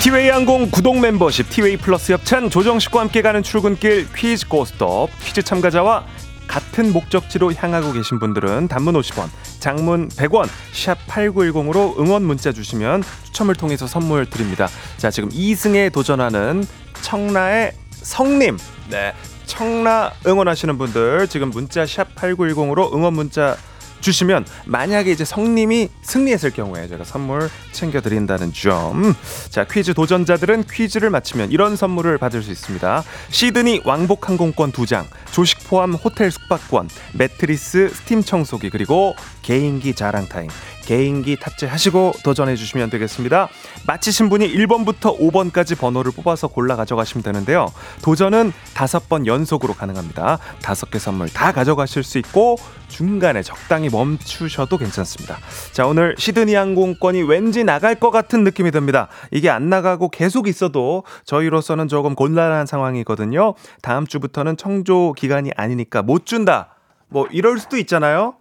티웨이 0.00 0.30
항공 0.30 0.70
구독 0.70 0.98
멤버십 0.98 1.50
티웨이 1.50 1.76
플러스 1.76 2.12
협찬 2.12 2.48
조정식과 2.48 3.00
함께 3.00 3.20
가는 3.20 3.42
출근길 3.42 4.10
퀴즈 4.14 4.48
고스톱 4.48 5.10
퀴즈 5.22 5.42
참가자와 5.42 6.06
같은 6.46 6.94
목적지로 6.94 7.52
향하고 7.52 7.92
계신 7.92 8.18
분들은 8.18 8.68
단문 8.68 8.94
50원, 8.94 9.28
장문 9.60 10.08
100원, 10.08 10.48
샵 10.72 10.96
8910으로 11.06 12.00
응원 12.00 12.24
문자 12.24 12.50
주시면 12.50 13.04
추첨을 13.24 13.54
통해서 13.54 13.86
선물 13.86 14.24
드립니다. 14.28 14.68
자, 14.96 15.10
지금 15.10 15.28
2승에 15.28 15.92
도전하는 15.92 16.66
청라의 17.02 17.72
성님. 17.92 18.56
네. 18.88 19.12
청라 19.44 20.12
응원하시는 20.26 20.78
분들 20.78 21.28
지금 21.28 21.50
문자 21.50 21.84
샵 21.84 22.14
8910으로 22.14 22.94
응원 22.94 23.12
문자 23.12 23.56
주시면 24.00 24.46
만약에 24.66 25.10
이제 25.10 25.24
성님이 25.24 25.88
승리했을 26.02 26.50
경우에 26.50 26.88
제가 26.88 27.04
선물 27.04 27.50
챙겨 27.72 28.00
드린다는 28.00 28.52
점. 28.52 29.14
자, 29.50 29.64
퀴즈 29.64 29.94
도전자들은 29.94 30.64
퀴즈를 30.70 31.10
마치면 31.10 31.50
이런 31.50 31.76
선물을 31.76 32.18
받을 32.18 32.42
수 32.42 32.50
있습니다. 32.50 33.04
시드니 33.30 33.82
왕복 33.84 34.28
항공권 34.28 34.72
2장, 34.72 35.04
조식 35.32 35.68
포함 35.68 35.94
호텔 35.94 36.30
숙박권, 36.30 36.88
매트리스 37.14 37.90
스팀 37.94 38.22
청소기 38.22 38.70
그리고 38.70 39.14
개인기 39.42 39.94
자랑 39.94 40.28
타임. 40.28 40.48
개인기 40.90 41.36
탑재하시고 41.36 42.14
도전해 42.24 42.56
주시면 42.56 42.90
되겠습니다. 42.90 43.48
마치신 43.86 44.28
분이 44.28 44.52
1번부터 44.52 45.16
5번까지 45.20 45.78
번호를 45.78 46.10
뽑아서 46.10 46.48
골라 46.48 46.74
가져가시면 46.74 47.22
되는데요. 47.22 47.72
도전은 48.02 48.52
5번 48.74 49.24
연속으로 49.26 49.74
가능합니다. 49.74 50.40
5개 50.60 50.98
선물 50.98 51.28
다 51.28 51.52
가져가실 51.52 52.02
수 52.02 52.18
있고 52.18 52.56
중간에 52.88 53.42
적당히 53.42 53.88
멈추셔도 53.88 54.78
괜찮습니다. 54.78 55.38
자, 55.70 55.86
오늘 55.86 56.16
시드니 56.18 56.54
항공권이 56.54 57.22
왠지 57.22 57.62
나갈 57.62 57.94
것 57.94 58.10
같은 58.10 58.42
느낌이 58.42 58.72
듭니다. 58.72 59.06
이게 59.30 59.48
안 59.48 59.68
나가고 59.68 60.08
계속 60.08 60.48
있어도 60.48 61.04
저희로서는 61.24 61.86
조금 61.86 62.16
곤란한 62.16 62.66
상황이거든요. 62.66 63.54
다음 63.80 64.08
주부터는 64.08 64.56
청조 64.56 65.12
기간이 65.12 65.52
아니니까 65.56 66.02
못 66.02 66.26
준다. 66.26 66.74
뭐 67.06 67.28
이럴 67.30 67.60
수도 67.60 67.76
있잖아요. 67.76 68.39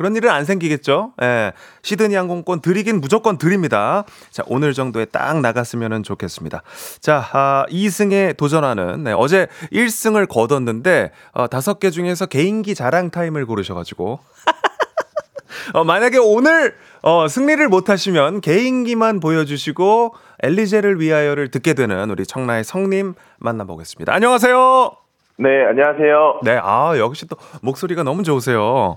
그런 0.00 0.16
일은 0.16 0.30
안 0.30 0.46
생기겠죠. 0.46 1.12
예. 1.20 1.52
시드니 1.82 2.14
항공권 2.14 2.62
드리긴 2.62 3.02
무조건 3.02 3.36
드립니다. 3.36 4.04
자, 4.30 4.42
오늘 4.46 4.72
정도에 4.72 5.04
딱 5.04 5.38
나갔으면 5.42 6.02
좋겠습니다. 6.04 6.62
자, 7.00 7.22
아, 7.32 7.66
2승에 7.68 8.34
도전하는, 8.34 9.04
네, 9.04 9.12
어제 9.12 9.46
1승을 9.70 10.26
거뒀는데, 10.26 11.12
어, 11.34 11.48
5개 11.48 11.92
중에서 11.92 12.24
개인기 12.24 12.74
자랑 12.74 13.10
타임을 13.10 13.44
고르셔 13.44 13.74
가지고. 13.74 14.20
어, 15.74 15.84
만약에 15.84 16.16
오늘, 16.16 16.76
어, 17.02 17.28
승리를 17.28 17.68
못하시면 17.68 18.40
개인기만 18.40 19.20
보여주시고, 19.20 20.14
엘리제를 20.42 20.98
위하여를 20.98 21.50
듣게 21.50 21.74
되는 21.74 22.08
우리 22.08 22.24
청라의 22.24 22.64
성님 22.64 23.12
만나보겠습니다. 23.38 24.14
안녕하세요. 24.14 24.92
네, 25.36 25.48
안녕하세요. 25.68 26.40
네, 26.42 26.58
아, 26.62 26.96
역시 26.96 27.28
또 27.28 27.36
목소리가 27.60 28.02
너무 28.02 28.22
좋으세요. 28.22 28.96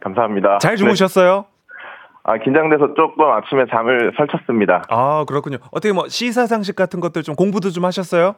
감사합니다. 0.00 0.58
잘 0.58 0.76
주무셨어요? 0.76 1.44
네. 1.48 1.58
아, 2.24 2.36
긴장돼서 2.38 2.92
조금 2.94 3.24
아침에 3.30 3.64
잠을 3.70 4.12
설쳤습니다. 4.16 4.82
아, 4.90 5.24
그렇군요. 5.26 5.56
어떻게 5.70 5.92
뭐 5.92 6.08
시사상식 6.08 6.76
같은 6.76 7.00
것들 7.00 7.22
좀 7.22 7.34
공부도 7.34 7.70
좀 7.70 7.84
하셨어요? 7.86 8.34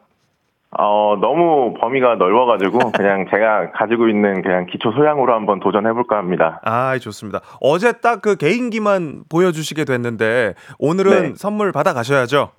어, 0.79 1.17
너무 1.19 1.73
범위가 1.81 2.15
넓어가지고 2.15 2.91
그냥 2.95 3.25
제가 3.29 3.71
가지고 3.71 4.07
있는 4.07 4.41
그냥 4.41 4.65
기초 4.67 4.91
소양으로 4.93 5.33
한번 5.33 5.59
도전해볼까 5.59 6.15
합니다. 6.17 6.61
아, 6.63 6.97
좋습니다. 6.99 7.41
어제 7.59 7.91
딱 7.93 8.21
그 8.21 8.37
개인기만 8.37 9.23
보여주시게 9.29 9.83
됐는데 9.83 10.53
오늘은 10.79 11.21
네. 11.23 11.33
선물 11.35 11.73
받아 11.73 11.93
가셔야죠. 11.93 12.51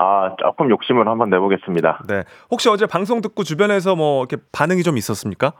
아, 0.00 0.34
조금 0.38 0.68
욕심을 0.70 1.08
한번 1.08 1.30
내보겠습니다. 1.30 2.02
네. 2.08 2.24
혹시 2.50 2.68
어제 2.68 2.84
방송 2.86 3.20
듣고 3.22 3.42
주변에서 3.42 3.96
뭐 3.96 4.20
이렇게 4.28 4.36
반응이 4.52 4.82
좀 4.82 4.96
있었습니까? 4.98 5.52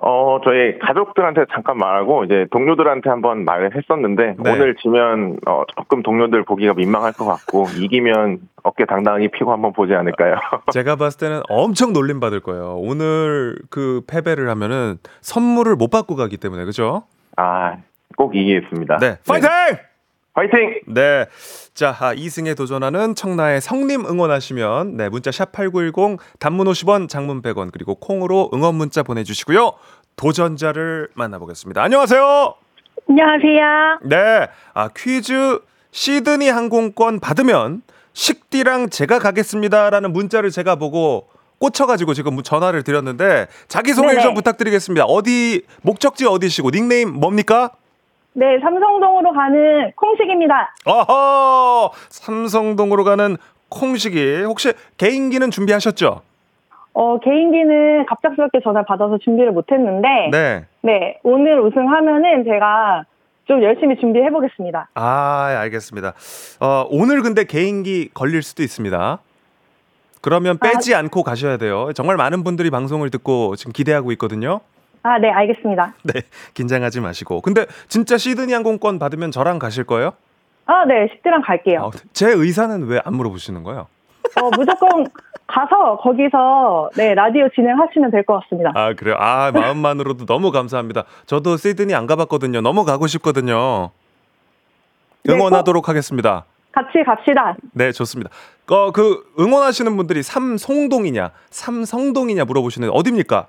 어, 0.00 0.40
저희 0.44 0.78
가족들한테 0.78 1.46
잠깐 1.52 1.76
말하고 1.76 2.24
이제 2.24 2.46
동료들한테 2.52 3.10
한번 3.10 3.44
말을 3.44 3.74
했었는데 3.74 4.36
네. 4.38 4.50
오늘 4.50 4.76
지면 4.76 5.38
어, 5.46 5.64
조금 5.76 6.02
동료들 6.02 6.44
보기가 6.44 6.74
민망할 6.74 7.12
것 7.12 7.24
같고 7.24 7.66
이기면 7.76 8.38
어깨 8.62 8.84
당당하게 8.84 9.28
피고 9.28 9.52
한번 9.52 9.72
보지 9.72 9.94
않을까요? 9.94 10.36
제가 10.72 10.94
봤을 10.96 11.18
때는 11.18 11.42
엄청 11.48 11.92
놀림 11.92 12.20
받을 12.20 12.38
거예요. 12.40 12.76
오늘 12.78 13.58
그 13.70 14.02
패배를 14.06 14.48
하면은 14.50 14.98
선물을 15.20 15.74
못 15.74 15.90
받고 15.90 16.14
가기 16.14 16.36
때문에 16.36 16.64
그죠? 16.64 17.02
아, 17.36 17.76
꼭 18.16 18.36
이기겠습니다. 18.36 18.98
네. 18.98 19.16
파이팅! 19.26 19.48
화이팅! 20.34 20.80
네. 20.86 21.26
자, 21.78 21.96
아, 22.00 22.12
2승에 22.12 22.56
도전하는 22.56 23.14
청라의 23.14 23.60
성님 23.60 24.04
응원하시면 24.04 24.96
네, 24.96 25.08
문자 25.08 25.30
샵 25.30 25.52
8910 25.52 26.18
단문 26.40 26.66
50원, 26.66 27.08
장문 27.08 27.40
100원 27.40 27.70
그리고 27.70 27.94
콩으로 27.94 28.50
응원 28.52 28.74
문자 28.74 29.04
보내 29.04 29.22
주시고요. 29.22 29.74
도전자를 30.16 31.08
만나 31.14 31.38
보겠습니다. 31.38 31.80
안녕하세요. 31.80 32.54
안녕하세요. 33.08 34.00
네. 34.06 34.48
아, 34.74 34.88
퀴즈 34.88 35.60
시드니 35.92 36.48
항공권 36.48 37.20
받으면 37.20 37.82
식디랑 38.12 38.90
제가 38.90 39.20
가겠습니다라는 39.20 40.12
문자를 40.12 40.50
제가 40.50 40.74
보고 40.74 41.28
꽂혀가지고 41.60 42.14
지금 42.14 42.42
전화를 42.42 42.82
드렸는데 42.82 43.46
자기 43.68 43.92
소개. 43.92 44.20
좀 44.20 44.34
부탁드리겠습니다. 44.34 45.04
어디 45.04 45.62
목적지 45.82 46.26
어디시고 46.26 46.72
닉네임 46.72 47.12
뭡니까? 47.12 47.70
네, 48.34 48.58
삼성동으로 48.60 49.32
가는 49.32 49.92
콩식입니다. 49.96 50.74
어허 50.84 51.90
삼성동으로 52.08 53.04
가는 53.04 53.36
콩식이 53.68 54.42
혹시 54.44 54.72
개인기는 54.96 55.50
준비하셨죠? 55.50 56.22
어, 56.94 57.18
개인기는 57.20 58.06
갑작스럽게 58.06 58.60
전화 58.64 58.82
받아서 58.82 59.18
준비를 59.18 59.52
못 59.52 59.70
했는데, 59.70 60.08
네. 60.32 60.64
네. 60.80 61.18
오늘 61.22 61.60
우승하면은 61.60 62.44
제가 62.44 63.04
좀 63.44 63.62
열심히 63.62 63.96
준비해 63.98 64.30
보겠습니다. 64.30 64.88
아 64.94 65.56
알겠습니다. 65.60 66.14
어, 66.60 66.86
오늘 66.90 67.22
근데 67.22 67.44
개인기 67.44 68.10
걸릴 68.12 68.42
수도 68.42 68.62
있습니다. 68.62 69.18
그러면 70.20 70.58
빼지 70.58 70.94
않고 70.94 71.22
가셔야 71.22 71.56
돼요. 71.56 71.90
정말 71.94 72.16
많은 72.16 72.42
분들이 72.44 72.70
방송을 72.70 73.10
듣고 73.10 73.56
지금 73.56 73.72
기대하고 73.72 74.12
있거든요. 74.12 74.60
아, 75.02 75.18
네, 75.18 75.30
알겠습니다. 75.30 75.94
네, 76.04 76.22
긴장하지 76.54 77.00
마시고. 77.00 77.40
근데 77.40 77.66
진짜 77.88 78.16
시드니 78.18 78.52
항공권 78.52 78.98
받으면 78.98 79.30
저랑 79.30 79.58
가실 79.58 79.84
거예요? 79.84 80.12
아, 80.66 80.84
네, 80.84 81.08
식디랑 81.12 81.42
갈게요. 81.42 81.84
아, 81.84 81.90
제 82.12 82.28
의사는 82.28 82.86
왜 82.86 83.00
안 83.04 83.14
물어보시는 83.14 83.62
거예요? 83.64 83.86
어, 84.40 84.50
무조건 84.56 85.06
가서 85.46 85.96
거기서 85.98 86.90
네, 86.96 87.14
라디오 87.14 87.48
진행하시면 87.54 88.10
될 88.10 88.22
것 88.24 88.40
같습니다. 88.42 88.70
아 88.74 88.92
그래요? 88.92 89.16
아 89.18 89.50
마음만으로도 89.52 90.26
너무 90.26 90.50
감사합니다. 90.52 91.04
저도 91.24 91.56
시드니 91.56 91.94
안 91.94 92.06
가봤거든요. 92.06 92.60
너무 92.60 92.84
가고 92.84 93.06
싶거든요. 93.06 93.90
네, 95.24 95.32
응원하도록 95.32 95.88
하겠습니다. 95.88 96.44
같이 96.72 97.02
갑시다. 97.04 97.56
네, 97.72 97.90
좋습니다. 97.92 98.30
어, 98.68 98.92
그 98.92 99.24
응원하시는 99.40 99.96
분들이 99.96 100.22
삼송동이냐, 100.22 101.30
삼성동이냐 101.50 102.44
물어보시는 102.44 102.90
어디입니까? 102.90 103.46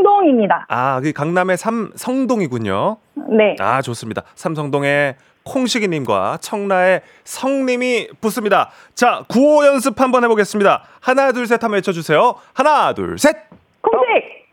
네, 0.00 0.04
삼성동입니다. 0.04 0.66
아, 0.68 1.00
그 1.00 1.12
강남의 1.12 1.56
삼성동이군요. 1.56 2.96
네. 3.36 3.56
아, 3.60 3.82
좋습니다. 3.82 4.22
삼성동의 4.34 5.16
콩식이님과 5.44 6.38
청라의 6.40 7.02
성님이 7.24 8.08
붙습니다. 8.20 8.70
자, 8.94 9.24
구호 9.28 9.64
연습 9.66 10.00
한번 10.00 10.24
해보겠습니다. 10.24 10.84
하나, 11.00 11.32
둘, 11.32 11.46
셋 11.46 11.62
한번 11.62 11.76
외쳐주세요. 11.78 12.34
하나, 12.52 12.92
둘, 12.94 13.18
셋! 13.18 13.36
콩식! 13.82 14.50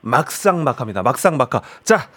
막상 0.00 0.64
막합니다. 0.64 1.02
막상 1.02 1.36
막하. 1.36 1.60
자, 1.84 2.08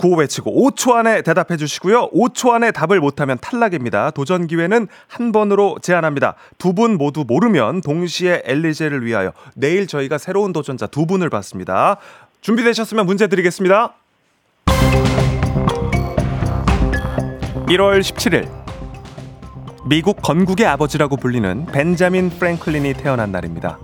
구호 0.00 0.16
외치고 0.16 0.50
5초 0.70 0.94
안에 0.94 1.20
대답해 1.20 1.58
주시고요. 1.58 2.08
5초 2.10 2.52
안에 2.52 2.70
답을 2.70 3.00
못하면 3.00 3.36
탈락입니다. 3.38 4.10
도전 4.12 4.46
기회는 4.46 4.88
한 5.08 5.32
번으로 5.32 5.76
제한합니다. 5.82 6.34
두 6.58 6.72
분 6.72 6.96
모두 6.96 7.24
모르면 7.26 7.82
동시에 7.82 8.42
엘리제를 8.44 9.04
위하여 9.04 9.32
내일 9.54 9.86
저희가 9.86 10.16
새로운 10.16 10.52
도전자 10.54 10.86
두 10.86 11.04
분을 11.04 11.28
받습니다. 11.28 11.96
준비되셨으면 12.40 13.04
문제 13.04 13.26
드리겠습니다. 13.26 13.92
1월 17.66 18.00
17일 18.00 18.48
미국 19.84 20.22
건국의 20.22 20.64
아버지라고 20.66 21.16
불리는 21.16 21.66
벤자민 21.66 22.30
프랭클린이 22.30 22.94
태어난 22.94 23.32
날입니다. 23.32 23.78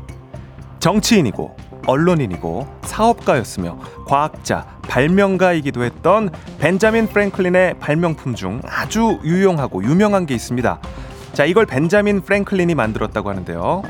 정치인이고 0.81 1.57
언론인이고 1.87 2.67
사업가였으며 2.83 3.79
과학자, 4.07 4.67
발명가이기도 4.89 5.85
했던 5.85 6.31
벤자민 6.59 7.09
프랭클린의 7.09 7.79
발명품 7.79 8.35
중 8.35 8.61
아주 8.65 9.19
유용하고 9.25 9.83
유명한 9.85 10.27
게 10.27 10.35
있습니다. 10.35 10.81
자, 11.33 11.45
이걸 11.45 11.67
벤자민 11.67 12.21
프랭클린이 12.23 12.75
만들었다고 12.75 13.31
하는데요. 13.31 13.83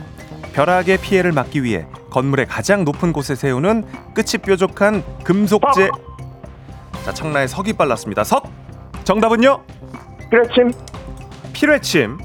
벼락의 0.53 0.99
피해를 0.99 1.33
막기 1.33 1.63
위해 1.63 1.87
건물의 2.11 2.47
가장 2.47 2.85
높은 2.85 3.13
곳에 3.13 3.35
세우는 3.35 3.85
끝이 4.15 4.43
뾰족한 4.43 5.03
금속재. 5.23 5.91
자, 7.05 7.13
청라에 7.13 7.47
석이 7.47 7.75
빨랐습니다. 7.75 8.25
석. 8.25 8.51
정답은요? 9.05 9.63
피레침 10.31 10.73
필회침. 11.53 12.19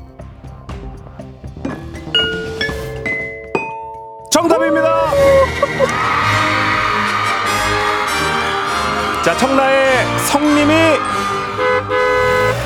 자, 9.23 9.37
청라의 9.37 10.05
성님이 10.31 10.73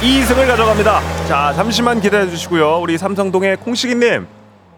2승을 0.02 0.48
가져갑니다. 0.48 1.00
자, 1.28 1.54
잠시만 1.54 2.00
기다려 2.00 2.28
주시고요. 2.28 2.78
우리 2.80 2.98
삼성동의 2.98 3.58
콩식이님. 3.58 4.26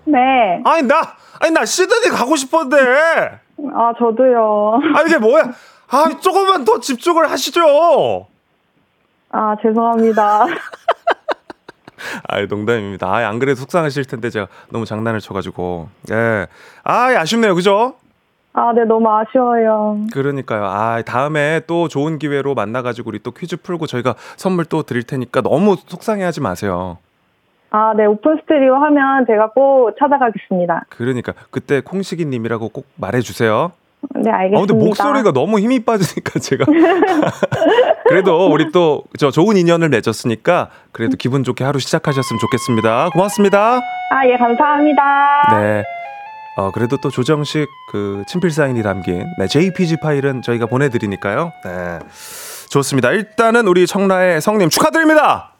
네. 0.06 0.18
아니, 0.66 0.82
나, 0.88 1.16
아니, 1.40 1.52
나 1.54 1.66
시드니 1.66 2.10
가고 2.10 2.36
싶었는데. 2.36 2.78
아, 3.76 3.94
저도요. 4.00 4.80
아, 4.96 5.02
이게 5.04 5.18
뭐야? 5.20 5.52
아, 5.90 6.10
조금만 6.20 6.66
더 6.66 6.80
집중을 6.80 7.30
하시죠. 7.30 8.26
아, 9.30 9.56
죄송합니다. 9.62 10.46
아, 12.28 12.42
농담입니다. 12.42 13.08
아, 13.08 13.28
안 13.28 13.38
그래도 13.38 13.60
속상하실 13.60 14.06
텐데 14.06 14.32
제가 14.32 14.48
너무 14.70 14.86
장난을 14.86 15.20
쳐가지고. 15.20 15.90
예. 16.12 16.48
아, 16.84 17.06
아쉽네요. 17.20 17.54
그죠? 17.54 17.96
아, 18.60 18.74
네, 18.74 18.86
너무 18.86 19.08
아쉬워요. 19.08 20.00
그러니까요. 20.12 20.66
아, 20.66 21.04
다음에 21.06 21.62
또 21.68 21.88
좋은 21.88 22.18
기회로 22.18 22.56
만나가지고 22.56 23.10
우리 23.10 23.20
또 23.20 23.30
퀴즈 23.30 23.56
풀고 23.58 23.86
저희가 23.86 24.16
선물 24.36 24.66
또 24.66 24.82
드릴 24.82 25.04
테니까 25.04 25.42
너무 25.42 25.76
속상해 25.86 26.24
하지 26.24 26.42
마세요. 26.42 26.98
아, 27.70 27.94
네, 27.96 28.06
오픈 28.06 28.36
스튜디오 28.42 28.74
하면 28.76 29.28
제가 29.28 29.52
꼭 29.52 29.92
찾아가겠습니다. 30.00 30.86
그러니까 30.90 31.34
그때 31.52 31.82
콩식이 31.82 32.26
님이라고 32.26 32.70
꼭 32.70 32.88
말해주세요. 32.96 33.74
네, 34.16 34.32
아, 34.32 34.38
알겠습니다. 34.38 34.74
근데 34.74 34.86
목소리가 34.86 35.32
너무 35.34 35.60
힘이 35.60 35.84
빠지니까 35.86 36.40
제가. 36.40 36.66
그래도 38.10 38.48
우리 38.48 38.72
또 38.72 39.04
저 39.20 39.30
좋은 39.32 39.56
인연을 39.58 39.90
맺었으니까 39.90 40.70
그래도 40.92 41.16
기분 41.18 41.44
좋게 41.44 41.64
하루 41.64 41.78
시작하셨으면 41.80 42.40
좋겠습니다. 42.40 43.10
고맙습니다. 43.14 43.80
아, 44.12 44.28
예, 44.28 44.38
감사합니다. 44.38 45.60
네. 45.60 45.84
어, 46.58 46.72
그래도 46.72 46.98
또 46.98 47.12
조정식 47.12 47.70
그 47.92 48.24
친필 48.28 48.50
사인이 48.50 48.82
담긴 48.82 49.28
네, 49.38 49.48
JPG 49.48 49.98
파일은 50.02 50.42
저희가 50.42 50.66
보내드리니까요. 50.66 51.52
네. 51.64 52.00
좋습니다. 52.70 53.12
일단은 53.12 53.68
우리 53.68 53.86
청라의 53.86 54.42
성님 54.42 54.70
축하드립니다. 54.70 55.54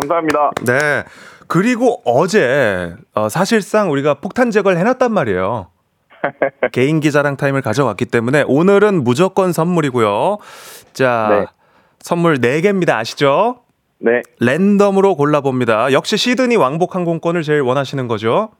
감사합니다. 0.00 0.52
네. 0.62 1.02
그리고 1.48 2.00
어제 2.04 2.94
어, 3.14 3.28
사실상 3.28 3.90
우리가 3.90 4.14
폭탄 4.14 4.52
제거를 4.52 4.78
해놨단 4.78 5.12
말이에요. 5.12 5.66
개인기 6.70 7.10
자랑 7.10 7.36
타임을 7.36 7.62
가져왔기 7.62 8.06
때문에 8.06 8.44
오늘은 8.46 9.02
무조건 9.02 9.52
선물이고요. 9.52 10.38
자, 10.92 11.26
네. 11.30 11.46
선물 11.98 12.38
4개입니다. 12.38 12.90
아시죠? 12.90 13.58
네, 13.98 14.22
랜덤으로 14.38 15.16
골라봅니다. 15.16 15.92
역시 15.92 16.16
시드니 16.16 16.54
왕복 16.56 16.94
항공권을 16.94 17.42
제일 17.42 17.60
원하시는 17.60 18.06
거죠? 18.06 18.50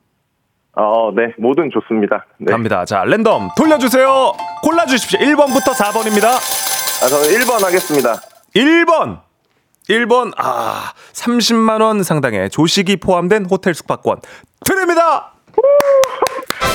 어, 0.74 1.10
네, 1.14 1.34
뭐든 1.38 1.70
좋습니다. 1.72 2.26
네. 2.38 2.50
갑니다. 2.50 2.84
자, 2.84 3.04
랜덤 3.04 3.50
돌려주세요. 3.56 4.32
골라주십시오. 4.62 5.20
1번부터 5.20 5.74
4번입니다. 5.74 6.26
아, 6.26 7.08
저는 7.08 7.28
1번 7.28 7.62
하겠습니다. 7.62 8.14
1번. 8.54 9.20
1번, 9.88 10.32
아, 10.38 10.92
30만원 11.12 12.04
상당의 12.04 12.50
조식이 12.50 12.98
포함된 12.98 13.46
호텔 13.50 13.74
숙박권 13.74 14.20
드립니다! 14.64 15.32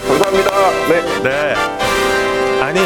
감사합니다. 0.05 0.51
네, 0.89 1.23
네. 1.23 1.55
아니, 2.61 2.79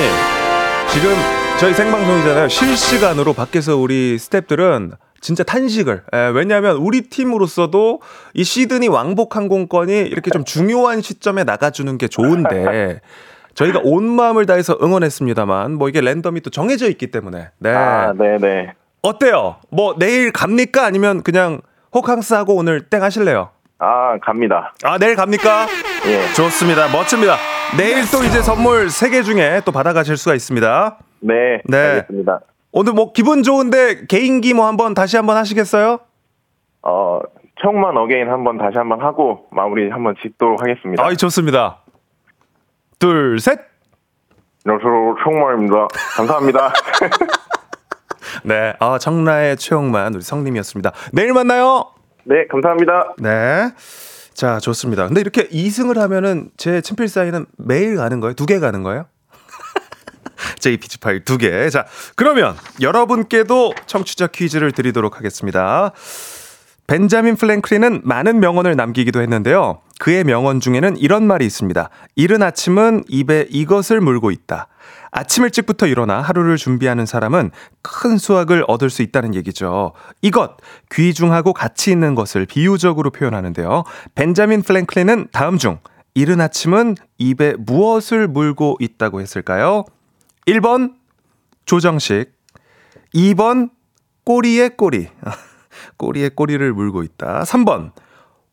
지금 0.93 1.15
저희 1.59 1.73
생방송이잖아요. 1.73 2.47
실시간으로 2.49 3.33
밖에서 3.33 3.77
우리 3.77 4.15
스탭들은 4.17 4.91
진짜 5.21 5.43
탄식을. 5.43 6.03
예, 6.13 6.31
왜냐하면 6.33 6.77
우리 6.77 7.01
팀으로서도 7.01 8.01
이 8.33 8.43
시드니 8.43 8.87
왕복 8.87 9.35
항공권이 9.35 9.99
이렇게 9.99 10.31
좀 10.31 10.43
중요한 10.43 11.01
시점에 11.01 11.43
나가주는 11.43 11.97
게 11.97 12.07
좋은데 12.07 12.99
저희가 13.53 13.81
온 13.83 14.09
마음을 14.09 14.45
다해서 14.45 14.77
응원했습니다만 14.81 15.73
뭐 15.73 15.89
이게 15.89 16.01
랜덤이 16.01 16.41
또 16.41 16.49
정해져 16.49 16.89
있기 16.89 17.11
때문에. 17.11 17.49
네. 17.59 17.69
아, 17.69 18.13
네, 18.17 18.37
네. 18.39 18.73
어때요? 19.01 19.57
뭐 19.69 19.95
내일 19.97 20.31
갑니까? 20.31 20.85
아니면 20.85 21.23
그냥 21.23 21.61
호캉스 21.93 22.33
하고 22.33 22.55
오늘 22.55 22.81
땡 22.81 23.03
하실래요? 23.03 23.49
아, 23.79 24.17
갑니다. 24.21 24.73
아, 24.83 24.97
내일 24.97 25.15
갑니까? 25.15 25.67
예, 26.05 26.33
좋습니다. 26.33 26.87
멋집니다. 26.91 27.37
내일 27.77 28.09
또 28.11 28.23
이제 28.23 28.41
선물 28.41 28.87
3개 28.87 29.23
중에 29.23 29.61
또 29.65 29.71
받아가실 29.71 30.17
수가 30.17 30.35
있습니다. 30.35 30.97
네, 31.21 31.61
네. 31.65 31.77
알겠습니다. 31.77 32.39
오늘 32.71 32.93
뭐 32.93 33.11
기분 33.11 33.43
좋은데 33.43 34.05
개인기 34.07 34.53
뭐 34.53 34.65
한번 34.67 34.93
다시 34.93 35.17
한번 35.17 35.37
하시겠어요? 35.37 35.99
어, 36.83 37.19
청만 37.61 37.97
again 37.97 38.29
한번 38.29 38.57
다시 38.57 38.77
한번 38.77 39.01
하고 39.01 39.45
마무리 39.51 39.89
한번 39.89 40.15
짓도록 40.21 40.61
하겠습니다. 40.61 41.03
아이, 41.05 41.17
좋습니다. 41.17 41.79
둘, 42.99 43.39
셋. 43.39 43.59
안녕하세요, 44.65 45.15
청만입니다. 45.23 45.87
감사합니다. 46.15 46.73
네. 48.45 48.73
아, 48.79 48.97
청라의 48.97 49.57
최영만 49.57 50.13
우리 50.13 50.21
성님이었습니다. 50.21 50.91
내일 51.13 51.33
만나요. 51.33 51.85
네, 52.23 52.47
감사합니다. 52.47 53.15
네. 53.17 53.71
자, 54.33 54.59
좋습니다. 54.59 55.07
근데 55.07 55.19
이렇게 55.19 55.47
2승을 55.49 55.97
하면은 55.99 56.49
제 56.57 56.79
친필 56.81 57.07
사인은 57.09 57.45
매일 57.57 57.97
가는 57.97 58.19
거예요? 58.21 58.33
두 58.33 58.45
개 58.45 58.59
가는 58.59 58.81
거예요? 58.83 59.05
JPG 60.59 60.99
파일 60.99 61.23
두 61.23 61.37
개. 61.37 61.69
자, 61.69 61.85
그러면 62.15 62.55
여러분께도 62.79 63.73
청취자 63.85 64.27
퀴즈를 64.27 64.71
드리도록 64.71 65.17
하겠습니다. 65.17 65.91
벤자민 66.87 67.37
플랭클린은 67.37 68.01
많은 68.03 68.39
명언을 68.41 68.75
남기기도 68.75 69.21
했는데요. 69.21 69.79
그의 69.99 70.23
명언 70.23 70.59
중에는 70.59 70.97
이런 70.97 71.25
말이 71.25 71.45
있습니다. 71.45 71.89
이른 72.15 72.43
아침은 72.43 73.05
입에 73.07 73.47
이것을 73.49 74.01
물고 74.01 74.31
있다. 74.31 74.67
아침 75.11 75.43
일찍부터 75.43 75.87
일어나 75.87 76.21
하루를 76.21 76.57
준비하는 76.57 77.05
사람은 77.05 77.51
큰 77.81 78.17
수확을 78.17 78.65
얻을 78.67 78.89
수 78.89 79.01
있다는 79.03 79.35
얘기죠. 79.35 79.93
이것, 80.21 80.57
귀중하고 80.91 81.53
가치 81.53 81.91
있는 81.91 82.15
것을 82.15 82.45
비유적으로 82.45 83.11
표현하는데요. 83.11 83.83
벤자민 84.15 84.61
플랭클린은 84.61 85.27
다음 85.31 85.57
중 85.57 85.79
이른 86.13 86.41
아침은 86.41 86.95
입에 87.17 87.55
무엇을 87.57 88.27
물고 88.27 88.77
있다고 88.79 89.21
했을까요? 89.21 89.85
1번 90.47 90.95
조정식 91.65 92.31
2번 93.13 93.69
꼬리에 94.23 94.69
꼬리 94.69 95.07
꼬리에 95.97 96.29
꼬리를 96.29 96.73
물고 96.73 97.03
있다 97.03 97.43
3번 97.43 97.91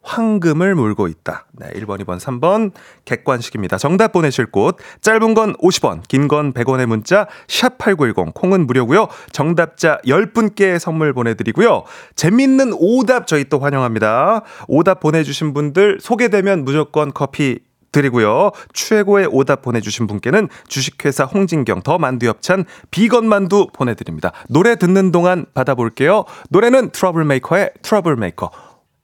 황금을 0.01 0.75
물고 0.75 1.07
있다. 1.07 1.47
네, 1.53 1.69
1번, 1.75 2.03
2번, 2.03 2.19
3번 2.19 2.73
객관식입니다. 3.05 3.77
정답 3.77 4.13
보내실 4.13 4.47
곳 4.47 4.79
짧은 5.03 5.35
건 5.35 5.55
50원, 5.57 6.01
긴 6.09 6.29
건 6.29 6.55
100원의 6.55 6.87
문자 6.87 7.27
샵 7.47 7.77
8910 7.77 8.33
콩은 8.33 8.67
무료고요. 8.67 9.09
정답자 9.33 9.99
10분께 10.07 10.79
선물 10.79 11.13
보내 11.13 11.35
드리고요. 11.35 11.83
재밌는 12.17 12.73
오답 12.79 13.27
저희 13.27 13.45
또 13.45 13.59
환영합니다. 13.59 14.45
오답 14.67 15.01
보내 15.01 15.23
주신 15.25 15.53
분들 15.53 15.99
소개되면 16.01 16.65
무조건 16.65 17.13
커피 17.13 17.59
드리고요. 17.93 18.51
최고의 18.73 19.29
오답 19.31 19.63
보내주신 19.63 20.07
분께는 20.07 20.49
주식회사 20.67 21.25
홍진경 21.25 21.83
더 21.83 21.99
만두엽찬 21.99 22.65
비건 22.91 23.27
만두 23.29 23.67
보내드립니다. 23.73 24.33
노래 24.49 24.77
듣는 24.77 25.13
동안 25.13 25.47
받아볼게요. 25.55 26.25
노래는 26.51 26.91
트러블메이커의 26.91 27.71
트러블메이커. 27.83 28.51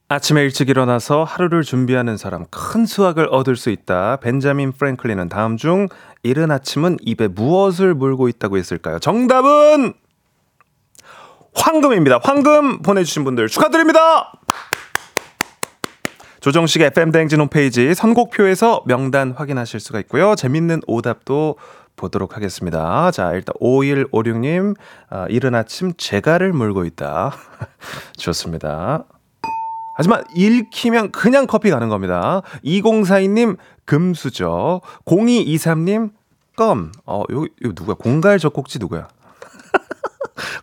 아침에 0.09 0.43
일찍 0.43 0.69
일어나서 0.69 1.25
하루를 1.25 1.63
준비하는 1.63 2.17
사람 2.17 2.45
큰 2.51 2.85
수확을 2.85 3.29
얻을 3.31 3.57
수 3.57 3.71
있다. 3.71 4.17
벤자민 4.17 4.73
프랭클린은 4.73 5.29
다음 5.29 5.57
중 5.57 5.89
이른 6.23 6.51
아침은 6.51 6.99
입에 7.01 7.29
무엇을 7.29 7.95
물고 7.95 8.29
있다고 8.29 8.59
했을까요? 8.59 8.99
정답은 8.99 9.95
황금입니다. 11.55 12.21
황금 12.23 12.83
보내주신 12.83 13.25
분들 13.25 13.49
축하드립니다. 13.49 14.33
조정식 16.45 16.83
FM 16.83 17.11
대행진 17.11 17.41
홈페이지 17.41 17.95
선곡표에서 17.95 18.83
명단 18.85 19.33
확인하실 19.33 19.81
수가 19.81 19.99
있고요. 20.01 20.35
재밌는 20.35 20.83
오답도 20.87 21.57
보도록 21.97 22.37
하겠습니다. 22.37 23.11
자, 23.13 23.33
일단 23.33 23.55
5156님, 23.63 24.77
아, 25.09 25.25
이른 25.31 25.55
아침 25.55 25.95
재갈을 25.97 26.53
물고 26.53 26.85
있다. 26.85 27.33
좋습니다. 28.19 29.05
하지만 29.97 30.23
읽히면 30.37 31.13
그냥 31.13 31.47
커피 31.47 31.71
가는 31.71 31.89
겁니다. 31.89 32.43
2042님 32.63 33.57
금수저, 33.87 34.83
0223님 35.07 36.11
껌. 36.57 36.93
어, 37.07 37.23
요, 37.33 37.45
요 37.45 37.73
누구야? 37.75 37.95
공갈 37.95 38.39
젖꼭지 38.39 38.81
누구야? 38.81 39.09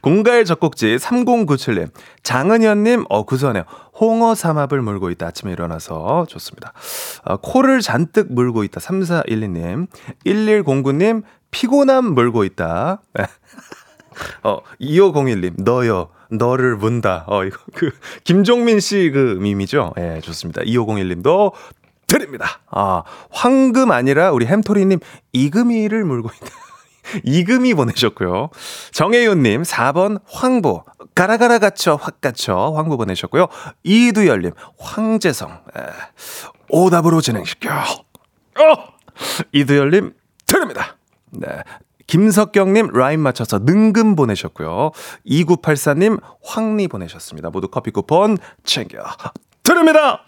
공갈 0.01 0.45
젖꼭지 0.45 0.97
3097님, 0.97 1.89
장은현님, 2.23 3.05
어, 3.09 3.23
구수하네요. 3.23 3.63
홍어 3.99 4.33
삼합을 4.35 4.81
물고 4.81 5.09
있다. 5.11 5.27
아침에 5.27 5.51
일어나서 5.51 6.25
좋습니다. 6.27 6.73
어, 7.23 7.37
코를 7.37 7.81
잔뜩 7.81 8.33
물고 8.33 8.63
있다. 8.63 8.79
3412님, 8.79 9.87
1109님, 10.25 11.23
피곤함 11.51 12.13
물고 12.13 12.43
있다. 12.43 13.01
네. 13.13 13.25
어, 14.43 14.59
2501님, 14.79 15.61
너요. 15.63 16.09
너를 16.29 16.77
문다. 16.77 17.25
어, 17.27 17.43
이거 17.43 17.57
그 17.75 17.91
김종민 18.23 18.79
씨 18.79 19.11
그 19.11 19.37
밈이죠. 19.41 19.93
예, 19.97 20.01
네, 20.01 20.21
좋습니다. 20.21 20.61
2501님도 20.61 21.51
드립니다. 22.07 22.59
아, 22.69 23.03
황금 23.29 23.91
아니라 23.91 24.31
우리 24.31 24.45
햄토리님 24.45 24.99
이금이를 25.33 26.05
물고 26.05 26.29
있다. 26.33 26.47
이금이 27.23 27.73
보내셨고요. 27.73 28.49
정혜윤님 28.91 29.63
4번 29.63 30.19
황보 30.27 30.83
가라가라 31.15 31.59
갇혀 31.59 31.95
확 31.95 32.21
갇혀 32.21 32.55
황보 32.55 32.97
보내셨고요. 32.97 33.47
이두열님 33.83 34.51
황재성 34.79 35.49
에, 35.51 35.81
오답으로 36.69 37.21
진행시켜. 37.21 37.69
어! 37.69 38.93
이두열님 39.51 40.13
드립니다. 40.45 40.97
네. 41.31 41.47
김석경님 42.07 42.89
라인 42.93 43.21
맞춰서 43.21 43.59
능금 43.59 44.15
보내셨고요. 44.17 44.91
2984님 45.25 46.19
황리 46.43 46.87
보내셨습니다. 46.89 47.49
모두 47.49 47.69
커피 47.69 47.91
쿠폰 47.91 48.37
챙겨 48.65 48.99
드립니다. 49.63 50.23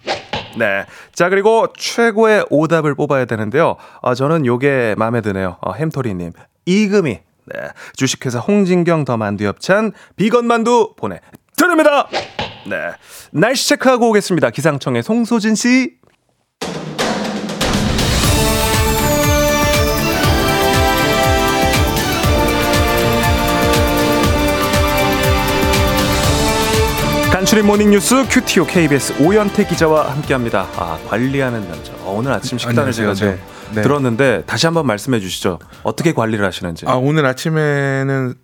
네. 0.58 0.86
자, 1.14 1.30
그리고 1.30 1.68
최고의 1.76 2.46
오답을 2.50 2.96
뽑아야 2.96 3.26
되는데요. 3.26 3.76
아, 4.02 4.14
저는 4.16 4.46
요게 4.46 4.96
마음에 4.98 5.22
드네요. 5.22 5.58
어, 5.62 5.74
햄토리님. 5.74 6.32
이금희. 6.66 7.20
네. 7.46 7.60
주식회사 7.96 8.40
홍진경 8.40 9.06
더 9.06 9.18
만두 9.18 9.46
엽찬 9.46 9.92
비건 10.16 10.46
만두 10.46 10.94
보내드립니다. 10.96 12.08
네. 12.66 12.78
날씨 13.32 13.68
체크하고 13.70 14.10
오겠습니다. 14.10 14.50
기상청의 14.50 15.04
송소진 15.04 15.56
씨. 15.56 15.98
간추린 27.32 27.66
모닝뉴스 27.66 28.26
큐티오 28.30 28.66
KBS 28.66 29.22
오연태 29.22 29.66
기자와 29.68 30.12
함께합니다. 30.12 30.68
아 30.78 30.98
관리하는 31.10 31.68
남자. 31.68 31.92
어, 32.04 32.16
오늘 32.18 32.32
아침 32.32 32.58
식단을 32.58 32.94
제가 32.94 33.14
좀 33.16 33.38
네. 33.74 33.82
네. 33.82 33.82
들었는데 33.82 34.44
다시 34.46 34.66
한번 34.68 34.86
말씀해 34.88 35.20
주시죠. 35.20 35.60
어떻게 35.84 36.14
관리를 36.14 36.46
하시는지. 36.46 36.86
아 36.88 36.96
오늘 36.96 37.26
아침에는 37.26 38.36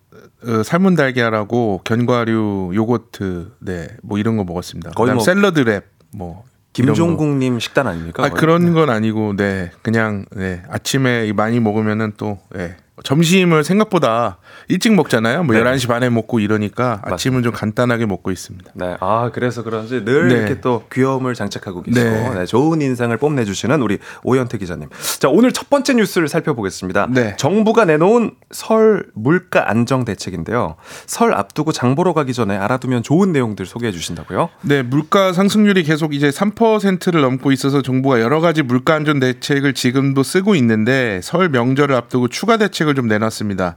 어, 0.48 0.64
삶은 0.64 0.96
달걀하고 0.96 1.82
견과류, 1.84 2.72
요거트, 2.74 3.52
네, 3.60 3.88
뭐 4.02 4.18
이런 4.18 4.38
거 4.38 4.44
먹었습니다. 4.44 4.92
거의 4.92 5.14
뭐 5.14 5.22
샐러드 5.22 5.60
랩, 5.60 5.84
뭐 6.14 6.44
김종국님 6.72 7.60
식단 7.60 7.88
아닙니까? 7.88 8.24
아, 8.24 8.30
그런 8.30 8.74
건 8.74 8.90
아니고, 8.90 9.36
네, 9.36 9.72
그냥 9.82 10.26
네 10.32 10.64
아침에 10.70 11.32
많이 11.34 11.60
먹으면은 11.60 12.14
또 12.16 12.38
네, 12.56 12.78
점심을 13.04 13.64
생각보다 13.64 14.38
일찍 14.68 14.94
먹잖아요. 14.94 15.44
뭐 15.44 15.56
네. 15.56 15.64
11시 15.64 15.88
반에 15.88 16.10
먹고 16.10 16.40
이러니까 16.40 17.02
아침은 17.04 17.44
좀 17.44 17.52
간단하게 17.52 18.06
먹고 18.06 18.32
있습니다. 18.32 18.72
네. 18.76 18.98
아, 19.00 19.32
그래서 19.34 19.64
그런지 19.64 20.04
늘 20.06 20.28
네. 20.28 20.36
이렇게 20.36 20.62
또 20.62 20.84
귀여움을 20.92 21.34
장착하고 21.34 21.82
계시고 21.82 22.06
네. 22.06 22.34
네, 22.34 22.46
좋은 22.46 22.82
인상을 22.82 23.16
뽐내 23.18 23.46
주시는 23.46 23.82
우리 23.82 23.98
오현태 24.24 24.58
기자님. 24.58 24.90
자, 25.20 25.30
오늘 25.30 25.52
첫 25.52 25.70
번째 25.70 25.94
뉴스를 25.96 26.28
살펴보겠습니다. 26.28 27.08
네. 27.10 27.36
정부가 27.38 27.86
내놓은 27.86 28.32
설 28.52 29.06
물가 29.14 29.70
안정 29.70 30.06
대책인데요. 30.06 30.76
설 31.06 31.34
앞두고 31.34 31.72
장 31.72 31.96
보러 31.96 32.14
가기 32.14 32.34
전에 32.34 32.56
알아두면 32.58 33.04
좋은 33.04 33.32
내용들 33.32 33.66
소개해 33.66 33.92
주신다고요? 33.92 34.50
네, 34.62 34.84
물가 34.84 35.34
상승률이 35.34 35.84
계속 35.84 36.14
이제 36.14 36.30
3%를 36.30 37.22
넘고 37.22 37.52
있어서 37.52 37.82
정부가 37.82 38.22
여러 38.22 38.40
가지 38.40 38.62
물가 38.62 38.96
안정 38.96 39.20
대책을 39.20 39.74
지금도 39.74 40.24
쓰고 40.24 40.56
있는데 40.56 41.20
설 41.24 41.50
명절을 41.50 41.96
앞두고 41.96 42.28
추가 42.28 42.58
대책을 42.58 42.89
좀 42.94 43.08
내놨습니다. 43.08 43.76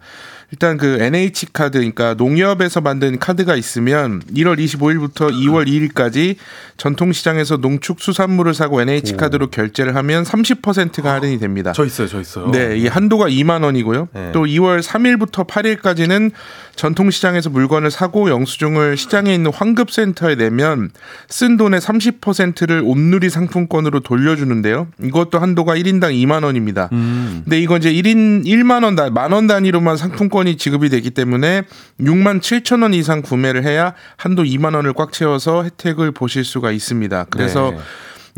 일단 0.52 0.76
그 0.76 0.98
NH 1.00 1.46
카드, 1.54 1.78
그러니까 1.78 2.14
농협에서 2.14 2.82
만든 2.82 3.18
카드가 3.18 3.56
있으면 3.56 4.20
1월 4.34 4.58
25일부터 4.58 5.32
2월 5.32 5.66
2일까지 5.66 6.36
전통시장에서 6.76 7.56
농축수산물을 7.56 8.52
사고 8.52 8.80
NH 8.82 9.16
카드로 9.16 9.48
결제를 9.48 9.96
하면 9.96 10.24
30%가 10.24 11.14
할인이 11.14 11.38
됩니다. 11.38 11.72
저 11.74 11.86
있어요, 11.86 12.06
저 12.06 12.20
있어요. 12.20 12.50
네, 12.50 12.76
이 12.76 12.86
한도가 12.86 13.28
2만 13.28 13.64
원이고요. 13.64 14.08
네. 14.12 14.32
또 14.32 14.44
2월 14.44 14.82
3일부터 14.82 15.46
8일까지는 15.46 16.32
전통시장에서 16.76 17.50
물건을 17.50 17.90
사고 17.90 18.28
영수증을 18.30 18.96
시장에 18.96 19.34
있는 19.34 19.52
환급센터에 19.52 20.34
내면 20.36 20.90
쓴 21.28 21.56
돈의 21.56 21.80
30%를 21.80 22.82
온누리 22.84 23.30
상품권으로 23.30 24.00
돌려주는데요. 24.00 24.88
이것도 25.02 25.38
한도가 25.38 25.76
1인당 25.76 26.12
2만 26.14 26.44
원입니다. 26.44 26.88
음. 26.92 27.42
근데 27.44 27.60
이건 27.60 27.78
이제 27.78 27.92
1인 27.92 28.44
1만 28.44 28.84
원, 28.84 28.96
만 29.14 29.32
원 29.32 29.46
단위로만 29.46 29.96
상품권 29.96 30.41
상품권이 30.42 30.56
지급이 30.56 30.88
되기 30.88 31.10
때문에 31.10 31.62
6만 32.00 32.40
7천 32.40 32.82
원 32.82 32.94
이상 32.94 33.22
구매를 33.22 33.64
해야 33.64 33.94
한도 34.16 34.42
2만 34.42 34.74
원을 34.74 34.92
꽉 34.92 35.12
채워서 35.12 35.64
혜택을 35.64 36.12
보실 36.12 36.44
수가 36.44 36.70
있습니다. 36.70 37.26
그래서 37.30 37.70
네. 37.70 37.78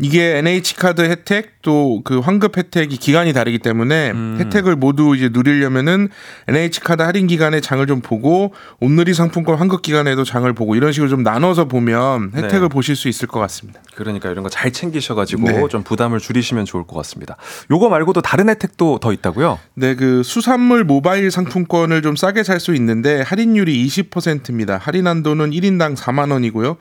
이게 0.01 0.37
NH 0.37 0.75
카드 0.75 1.01
혜택 1.01 1.61
또 1.61 2.01
그 2.03 2.19
환급 2.19 2.57
혜택이 2.57 2.97
기간이 2.97 3.33
다르기 3.33 3.57
때문에 3.59 4.11
음. 4.11 4.37
혜택을 4.39 4.75
모두 4.75 5.15
이제 5.15 5.29
누리려면은 5.31 6.09
NH 6.47 6.81
카드 6.81 7.01
할인 7.01 7.25
기간에 7.27 7.59
장을 7.61 7.85
좀 7.87 8.01
보고 8.01 8.53
온누리 8.79 9.13
상품권 9.13 9.55
환급 9.57 9.81
기간에도 9.81 10.23
장을 10.23 10.51
보고 10.53 10.75
이런 10.75 10.91
식으로 10.91 11.09
좀 11.09 11.23
나눠서 11.23 11.65
보면 11.65 12.31
혜택을 12.35 12.61
네. 12.61 12.67
보실 12.67 12.95
수 12.95 13.07
있을 13.07 13.27
것 13.27 13.39
같습니다. 13.39 13.79
그러니까 13.95 14.29
이런 14.29 14.43
거 14.43 14.49
잘 14.49 14.71
챙기셔가지고 14.71 15.47
네. 15.47 15.67
좀 15.69 15.83
부담을 15.83 16.19
줄이시면 16.19 16.65
좋을 16.65 16.83
것 16.85 16.95
같습니다. 16.97 17.37
요거 17.71 17.89
말고도 17.89 18.21
다른 18.21 18.49
혜택도 18.49 18.99
더 18.99 19.11
있다고요? 19.13 19.59
네, 19.73 19.95
그 19.95 20.21
수산물 20.23 20.83
모바일 20.83 21.31
상품권을 21.31 22.01
좀 22.01 22.15
싸게 22.15 22.43
살 22.43 22.59
수 22.59 22.73
있는데 22.75 23.21
할인율이 23.21 23.85
20%입니다. 23.87 24.77
할인 24.77 25.07
한도는 25.07 25.51
1인당 25.51 25.95
4만 25.97 26.31
원이고요. 26.31 26.77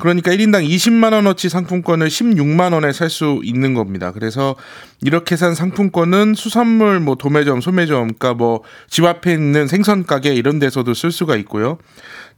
그러니까 0.00 0.32
1인당 0.32 0.66
20만 0.68 1.12
원어치 1.12 1.48
상품권을 1.48 2.08
16만 2.08 2.72
원에 2.72 2.92
살 2.92 3.10
수 3.10 3.40
있는 3.44 3.74
겁니다. 3.74 4.12
그래서 4.12 4.54
이렇게 5.02 5.36
산 5.36 5.54
상품권은 5.54 6.34
수산물 6.34 7.00
뭐 7.00 7.16
도매점, 7.16 7.60
소매점, 7.60 8.14
그러니까 8.14 8.34
뭐 8.34 8.62
집 8.88 9.04
앞에 9.04 9.32
있는 9.32 9.66
생선 9.66 10.04
가게 10.04 10.34
이런 10.34 10.58
데서도 10.58 10.94
쓸 10.94 11.10
수가 11.12 11.36
있고요. 11.36 11.78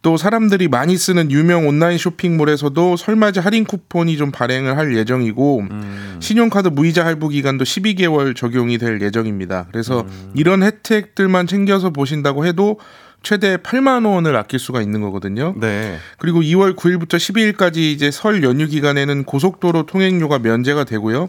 또 0.02 0.16
사람들이 0.16 0.68
많이 0.68 0.96
쓰는 0.96 1.30
유명 1.30 1.66
온라인 1.68 1.96
쇼핑몰에서도 1.96 2.96
설맞이 2.96 3.38
할인 3.38 3.64
쿠폰이 3.64 4.16
좀 4.16 4.32
발행을 4.32 4.76
할 4.76 4.96
예정이고 4.96 5.60
음. 5.70 6.16
신용카드 6.20 6.68
무이자 6.68 7.04
할부 7.04 7.28
기간도 7.28 7.64
12개월 7.64 8.34
적용이 8.34 8.78
될 8.78 9.00
예정입니다. 9.00 9.66
그래서 9.70 10.00
음. 10.00 10.32
이런 10.34 10.62
혜택들만 10.62 11.46
챙겨서 11.46 11.90
보신다고 11.90 12.46
해도 12.46 12.78
최대 13.22 13.56
8만 13.56 14.06
원을 14.06 14.36
아낄 14.36 14.58
수가 14.58 14.82
있는 14.82 15.00
거거든요. 15.00 15.54
네. 15.56 15.98
그리고 16.18 16.40
2월 16.40 16.76
9일부터 16.76 17.16
12일까지 17.16 17.76
이제 17.76 18.10
설 18.10 18.42
연휴 18.42 18.66
기간에는 18.66 19.24
고속도로 19.24 19.86
통행료가 19.86 20.38
면제가 20.38 20.84
되고요. 20.84 21.28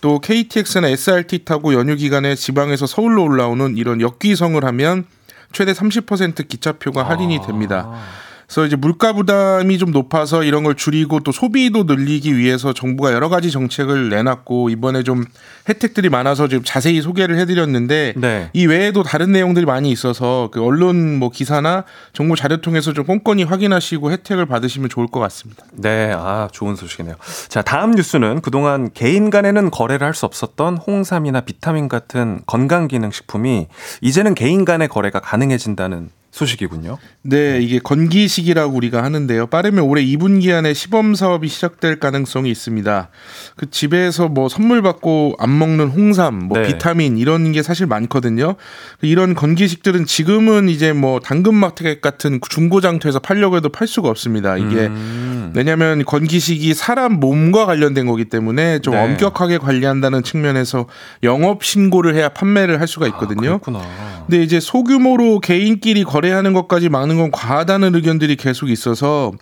또 0.00 0.18
KTX나 0.18 0.88
SRT 0.88 1.44
타고 1.44 1.74
연휴 1.74 1.94
기간에 1.96 2.34
지방에서 2.34 2.86
서울로 2.86 3.24
올라오는 3.24 3.76
이런 3.76 4.00
역귀성을 4.00 4.62
하면 4.64 5.04
최대 5.52 5.72
30% 5.72 6.48
기차표가 6.48 7.08
할인이 7.08 7.40
됩니다. 7.46 7.88
아. 7.88 8.31
그래서 8.46 8.66
이제 8.66 8.76
물가 8.76 9.12
부담이 9.12 9.78
좀 9.78 9.90
높아서 9.90 10.44
이런 10.44 10.62
걸 10.64 10.74
줄이고 10.74 11.20
또 11.20 11.32
소비도 11.32 11.84
늘리기 11.84 12.36
위해서 12.36 12.72
정부가 12.72 13.12
여러 13.12 13.28
가지 13.28 13.50
정책을 13.50 14.08
내놨고 14.08 14.70
이번에 14.70 15.02
좀 15.02 15.24
혜택들이 15.68 16.08
많아서 16.08 16.48
지금 16.48 16.64
자세히 16.64 17.00
소개를 17.02 17.38
해드렸는데 17.38 18.14
네. 18.16 18.50
이 18.52 18.66
외에도 18.66 19.02
다른 19.02 19.32
내용들이 19.32 19.66
많이 19.66 19.90
있어서 19.90 20.48
그 20.52 20.62
언론 20.62 21.18
뭐 21.18 21.30
기사나 21.30 21.84
정부 22.12 22.36
자료 22.36 22.58
통해서 22.58 22.92
좀 22.92 23.04
꼼꼼히 23.04 23.42
확인하시고 23.44 24.10
혜택을 24.12 24.46
받으시면 24.46 24.88
좋을 24.88 25.06
것 25.06 25.20
같습니다. 25.20 25.64
네, 25.72 26.12
아 26.14 26.48
좋은 26.52 26.76
소식이네요. 26.76 27.16
자 27.48 27.62
다음 27.62 27.92
뉴스는 27.92 28.40
그동안 28.40 28.90
개인 28.94 29.30
간에는 29.30 29.70
거래를 29.70 30.06
할 30.06 30.12
수 30.12 30.26
없었던 30.26 30.76
홍삼이나 30.76 31.40
비타민 31.40 31.88
같은 31.88 32.42
건강 32.46 32.86
기능 32.86 33.10
식품이 33.10 33.68
이제는 34.02 34.34
개인 34.34 34.66
간의 34.66 34.88
거래가 34.88 35.20
가능해진다는 35.20 36.10
소식이군요. 36.32 36.96
네, 37.20 37.60
이게 37.60 37.78
건기식이라고 37.78 38.74
우리가 38.74 39.04
하는데요. 39.04 39.48
빠르면 39.48 39.84
올해 39.84 40.02
2분기 40.02 40.50
안에 40.50 40.72
시범 40.72 41.14
사업이 41.14 41.46
시작될 41.46 42.00
가능성이 42.00 42.50
있습니다. 42.50 43.10
그 43.56 43.70
집에서 43.70 44.28
뭐 44.28 44.48
선물 44.48 44.80
받고 44.80 45.36
안 45.38 45.56
먹는 45.56 45.88
홍삼, 45.88 46.48
뭐 46.48 46.58
네. 46.58 46.68
비타민 46.68 47.18
이런 47.18 47.52
게 47.52 47.62
사실 47.62 47.86
많거든요. 47.86 48.56
이런 49.02 49.34
건기식들은 49.34 50.06
지금은 50.06 50.70
이제 50.70 50.94
뭐 50.94 51.20
당근마켓 51.20 52.00
같은 52.00 52.40
중고장터에서 52.48 53.18
팔려고 53.18 53.56
해도 53.56 53.68
팔 53.68 53.86
수가 53.86 54.08
없습니다. 54.08 54.56
이게 54.56 54.86
음. 54.86 55.52
왜냐하면 55.54 56.02
건기식이 56.02 56.72
사람 56.72 57.20
몸과 57.20 57.66
관련된 57.66 58.06
거기 58.06 58.24
때문에 58.24 58.78
좀 58.78 58.94
네. 58.94 59.00
엄격하게 59.04 59.58
관리한다는 59.58 60.22
측면에서 60.22 60.86
영업 61.22 61.62
신고를 61.62 62.14
해야 62.14 62.30
판매를 62.30 62.80
할 62.80 62.88
수가 62.88 63.06
있거든요. 63.08 63.54
아, 63.54 63.58
그렇구나. 63.58 63.82
근데 64.26 64.42
이제 64.42 64.60
소규모로 64.60 65.40
개인끼리 65.40 66.04
거래하는 66.22 66.52
것까지 66.52 66.88
막는 66.88 67.16
건 67.18 67.30
과하다는 67.32 67.96
의견들이 67.96 68.36
계속 68.36 68.70
있어서 68.70 69.32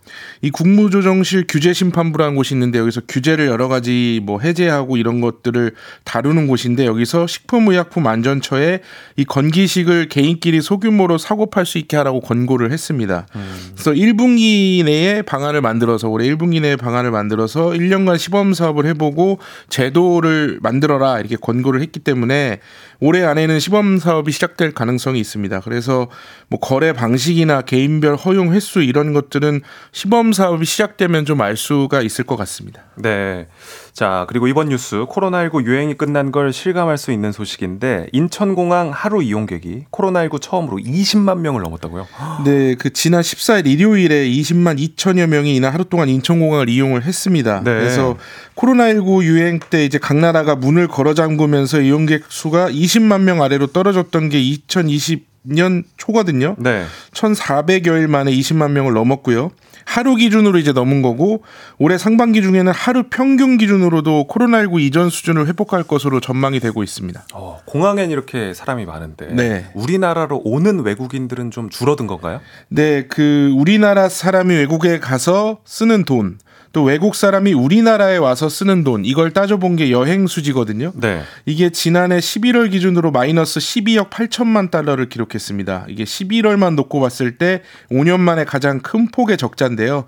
이 0.40 0.50
국무조정실 0.50 1.44
규제심판부라는 1.46 2.34
곳이 2.34 2.54
있는데 2.54 2.78
여기서 2.78 3.02
규제를 3.06 3.46
여러 3.48 3.68
가지 3.68 4.20
뭐 4.24 4.40
해제하고 4.40 4.96
이런 4.96 5.20
것들을 5.20 5.72
다루는 6.04 6.46
곳인데 6.46 6.86
여기서 6.86 7.26
식품의약품안전처에 7.26 8.80
이 9.16 9.24
건기식을 9.24 10.08
개인끼리 10.08 10.62
소규모로 10.62 11.18
사고 11.18 11.50
팔 11.50 11.66
수 11.66 11.76
있게 11.76 11.98
하라고 11.98 12.20
권고를 12.20 12.72
했습니다. 12.72 13.26
그래서 13.74 13.92
1분기 13.92 14.82
내에 14.82 15.20
방안을 15.22 15.60
만들어서 15.60 16.08
올해 16.08 16.26
1분기 16.34 16.62
내에 16.62 16.76
방안을 16.76 17.10
만들어서 17.10 17.68
1년간 17.70 18.16
시범 18.18 18.54
사업을 18.54 18.86
해보고 18.86 19.38
제도를 19.68 20.58
만들어라 20.62 21.20
이렇게 21.20 21.36
권고를 21.36 21.82
했기 21.82 22.00
때문에 22.00 22.60
올해 23.00 23.24
안에는 23.24 23.58
시범 23.58 23.98
사업이 23.98 24.30
시작될 24.30 24.72
가능성이 24.72 25.20
있습니다. 25.20 25.60
그래서 25.60 26.08
뭐 26.48 26.60
거래 26.60 26.92
방식이나 26.92 27.62
개인별 27.62 28.16
허용 28.16 28.52
횟수 28.52 28.82
이런 28.82 29.12
것들은 29.12 29.62
시범 29.92 30.32
사업이 30.32 30.64
시작되면 30.64 31.24
좀 31.24 31.40
알 31.40 31.56
수가 31.56 32.02
있을 32.02 32.24
것 32.24 32.36
같습니다. 32.36 32.82
네. 32.96 33.48
자, 34.00 34.24
그리고 34.30 34.48
이번 34.48 34.70
뉴스 34.70 35.04
코로나19 35.10 35.66
유행이 35.66 35.92
끝난 35.92 36.32
걸 36.32 36.54
실감할 36.54 36.96
수 36.96 37.12
있는 37.12 37.32
소식인데 37.32 38.06
인천공항 38.12 38.92
하루 38.94 39.22
이용객이 39.22 39.88
코로나19 39.92 40.40
처음으로 40.40 40.78
20만 40.78 41.40
명을 41.40 41.60
넘었다고요? 41.60 42.06
네, 42.46 42.76
그 42.76 42.94
지난 42.94 43.20
14일 43.20 43.66
일요일에 43.66 44.26
20만 44.26 44.78
2천여 44.78 45.26
명이 45.26 45.54
이날 45.54 45.74
하루 45.74 45.84
동안 45.84 46.08
인천공항을 46.08 46.70
이용을 46.70 47.02
했습니다. 47.02 47.58
네. 47.62 47.74
그래서 47.74 48.16
코로나19 48.56 49.22
유행 49.24 49.60
때 49.60 49.84
이제 49.84 49.98
각 49.98 50.16
나라가 50.16 50.56
문을 50.56 50.88
걸어 50.88 51.12
잠그면서 51.12 51.82
이용객 51.82 52.24
수가 52.30 52.70
20만 52.70 53.20
명 53.20 53.42
아래로 53.42 53.66
떨어졌던 53.66 54.30
게 54.30 54.40
2020 54.40 55.29
년 55.42 55.84
초거든요. 55.96 56.56
네. 56.58 56.84
1,400여일 57.12 58.06
만에 58.08 58.30
20만 58.30 58.72
명을 58.72 58.92
넘었고요. 58.92 59.50
하루 59.84 60.14
기준으로 60.14 60.58
이제 60.58 60.72
넘은 60.72 61.02
거고 61.02 61.42
올해 61.78 61.98
상반기 61.98 62.42
중에는 62.42 62.70
하루 62.72 63.04
평균 63.10 63.58
기준으로도 63.58 64.28
코로나19 64.28 64.80
이전 64.80 65.10
수준을 65.10 65.48
회복할 65.48 65.82
것으로 65.82 66.20
전망이 66.20 66.60
되고 66.60 66.82
있습니다. 66.82 67.24
어, 67.34 67.60
공항엔 67.64 68.10
이렇게 68.10 68.54
사람이 68.54 68.84
많은데 68.84 69.26
네. 69.34 69.70
우리나라로 69.74 70.42
오는 70.44 70.84
외국인들은 70.84 71.50
좀 71.50 71.70
줄어든 71.70 72.06
건가요? 72.06 72.40
네, 72.68 73.06
그 73.08 73.52
우리나라 73.56 74.08
사람이 74.08 74.54
외국에 74.54 75.00
가서 75.00 75.58
쓰는 75.64 76.04
돈, 76.04 76.38
또 76.72 76.84
외국 76.84 77.14
사람이 77.14 77.52
우리나라에 77.52 78.16
와서 78.16 78.48
쓰는 78.48 78.84
돈, 78.84 79.04
이걸 79.04 79.32
따져본 79.32 79.76
게 79.76 79.90
여행 79.90 80.26
수지거든요. 80.26 80.92
네. 80.94 81.22
이게 81.44 81.70
지난해 81.70 82.18
11월 82.18 82.70
기준으로 82.70 83.10
마이너스 83.10 83.58
12억 83.58 84.10
8천만 84.10 84.70
달러를 84.70 85.08
기록했습니다. 85.08 85.86
이게 85.88 86.04
11월만 86.04 86.76
놓고 86.76 87.00
봤을 87.00 87.38
때 87.38 87.62
5년 87.90 88.20
만에 88.20 88.44
가장 88.44 88.78
큰 88.80 89.08
폭의 89.10 89.36
적자인데요. 89.36 90.04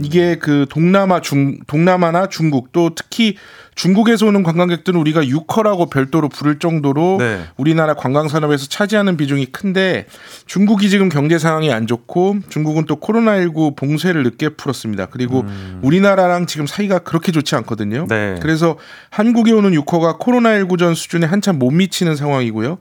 이게 0.00 0.36
그 0.36 0.66
동남아 0.70 1.20
중 1.20 1.58
동남아나 1.66 2.28
중국 2.28 2.72
또 2.72 2.94
특히 2.94 3.36
중국에서 3.74 4.26
오는 4.26 4.42
관광객들은 4.42 4.98
우리가 5.00 5.26
유커라고 5.26 5.86
별도로 5.86 6.28
부를 6.28 6.58
정도로 6.58 7.16
네. 7.18 7.40
우리나라 7.56 7.94
관광 7.94 8.28
산업에서 8.28 8.66
차지하는 8.66 9.16
비중이 9.16 9.46
큰데 9.46 10.06
중국이 10.46 10.90
지금 10.90 11.08
경제 11.08 11.38
상황이 11.38 11.72
안 11.72 11.86
좋고 11.86 12.38
중국은 12.48 12.86
또 12.86 12.96
코로나19 12.96 13.76
봉쇄를 13.76 14.22
늦게 14.22 14.50
풀었습니다. 14.50 15.06
그리고 15.06 15.44
우리나라랑 15.82 16.46
지금 16.46 16.66
사이가 16.66 17.00
그렇게 17.00 17.32
좋지 17.32 17.54
않거든요. 17.56 18.06
네. 18.08 18.36
그래서 18.40 18.76
한국에 19.10 19.52
오는 19.52 19.74
유커가 19.74 20.18
코로나19 20.18 20.78
전 20.78 20.94
수준에 20.94 21.26
한참 21.26 21.58
못 21.58 21.70
미치는 21.70 22.16
상황이고요. 22.16 22.78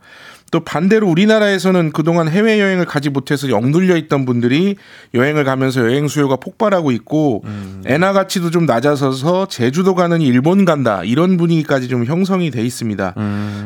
또 0.53 0.59
반대로 0.59 1.09
우리나라에서는 1.09 1.93
그동안 1.93 2.29
해외 2.29 2.59
여행을 2.61 2.85
가지 2.85 3.09
못해서 3.09 3.47
억눌려 3.51 3.97
있던 3.97 4.23
분들이 4.25 4.75
여행을 5.15 5.45
가면서 5.45 5.81
여행 5.81 6.07
수요가 6.07 6.35
폭발하고 6.35 6.91
있고 6.91 7.43
엔화 7.87 8.13
가치도 8.13 8.51
좀 8.51 8.67
낮아서서 8.67 9.47
제주도 9.47 9.95
가느니 9.95 10.27
일본 10.27 10.63
간다 10.63 11.01
이런 11.03 11.37
분위기까지 11.37 11.87
좀 11.87 12.05
형성이 12.05 12.51
돼 12.51 12.61
있습니다. 12.61 13.15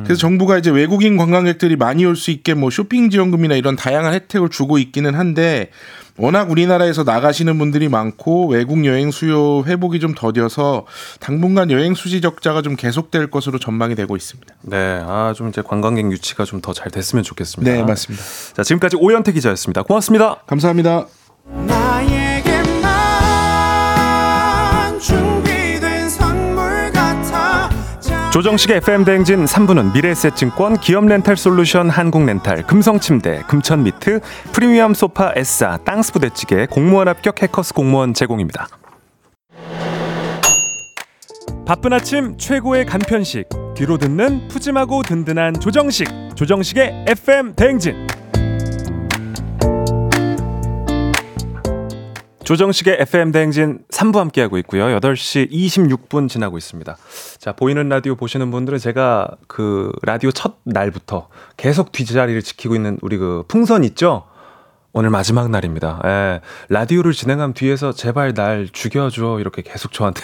그래서 0.06 0.18
정부가 0.18 0.58
이제 0.58 0.70
외국인 0.72 1.18
관광객들이 1.18 1.76
많이 1.76 2.06
올 2.06 2.16
수 2.16 2.32
있게 2.32 2.54
뭐 2.54 2.70
쇼핑 2.70 3.10
지원금이나 3.10 3.56
이런 3.56 3.76
다양한 3.76 4.14
혜택을 4.14 4.48
주고 4.48 4.78
있기는 4.78 5.14
한데 5.14 5.70
워낙 6.18 6.49
우리나라에서 6.51 7.03
나가시는 7.03 7.57
분들이 7.57 7.89
많고 7.89 8.47
외국 8.47 8.84
여행 8.86 9.11
수요 9.11 9.63
회복이 9.65 9.99
좀 9.99 10.13
더뎌서 10.15 10.86
당분간 11.20 11.70
여행 11.72 11.93
수지 11.93 12.22
적자가 12.22 12.61
좀 12.61 12.76
계속될 12.76 13.30
것으로 13.30 13.59
전망이 13.59 13.95
되고 13.95 14.15
있습니다. 14.15 14.55
네. 14.63 15.01
아, 15.05 15.34
좀 15.36 15.49
이제 15.49 15.61
관광객 15.61 16.11
유치가 16.11 16.43
좀 16.43 16.61
더 16.61 16.74
잘 16.74 16.91
됐으면 16.91 17.24
좋겠습니다. 17.24 17.72
네, 17.72 17.84
맞습니다. 17.84 18.24
자, 18.55 18.63
지금까지 18.63 18.97
오현태 18.99 19.32
기자였습니다. 19.32 19.84
고맙습니다. 19.84 20.38
감사합니다. 20.47 21.07
조정식의 28.38 28.78
FM 28.78 29.04
대행진 29.04 29.46
3부는 29.46 29.96
미래에셋증권, 29.96 30.78
기업렌탈솔루션 30.78 31.90
한국렌탈, 31.90 32.68
금성침대, 32.68 33.46
금천미트, 33.48 34.20
프리미엄 34.54 34.94
소파 34.94 35.34
에싸, 35.36 35.80
땅스부대찌개, 35.84 36.68
공무원 36.68 37.08
합격 37.08 37.42
해커스 37.42 37.74
공무원 37.74 38.14
제공입니다. 38.14 38.68
바쁜 41.66 41.94
아침 41.94 42.38
최고의 42.38 42.86
간편식, 42.86 43.46
뒤로 43.76 43.98
듣는 43.98 44.48
푸짐하고 44.50 45.02
든든한 45.02 45.60
조정식, 45.60 46.08
조정식의 46.36 47.06
FM 47.08 47.56
대행진. 47.56 48.06
조정식의 52.48 53.00
FM 53.02 53.34
대행진 53.34 53.80
3부 53.89 54.20
함께하고 54.20 54.58
있고요. 54.60 54.86
8시 55.02 55.52
26분 55.52 56.30
지나고 56.30 56.58
있습니다. 56.58 56.95
자, 57.39 57.52
보이는 57.52 57.89
라디오 57.89 58.16
보시는 58.16 58.52
분들은 58.52 58.80
제가 58.80 59.28
그 59.48 59.91
라디오 60.02 60.32
첫 60.32 60.56
날부터 60.64 61.28
계속 61.58 61.91
뒷자리를 61.91 62.41
지키고 62.41 62.74
있는 62.76 63.00
우리 63.02 63.18
그 63.18 63.43
풍선 63.50 63.84
있죠? 63.84 64.24
오늘 64.93 65.10
마지막 65.10 65.50
날입니다. 65.50 66.02
예. 66.06 66.41
라디오를 66.70 67.12
진행한 67.12 67.52
뒤에서 67.52 67.91
제발 67.91 68.34
날 68.34 68.70
죽여줘. 68.72 69.39
이렇게 69.41 69.62
계속 69.62 69.91
저한테 69.91 70.22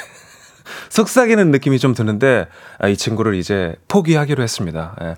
속삭이는 0.91 1.51
느낌이 1.51 1.78
좀 1.78 1.93
드는데 1.93 2.47
아, 2.80 2.88
이 2.88 2.95
친구를 2.95 3.36
이제 3.36 3.76
포기하기로 3.89 4.41
했습니다. 4.41 4.95
예. 5.01 5.15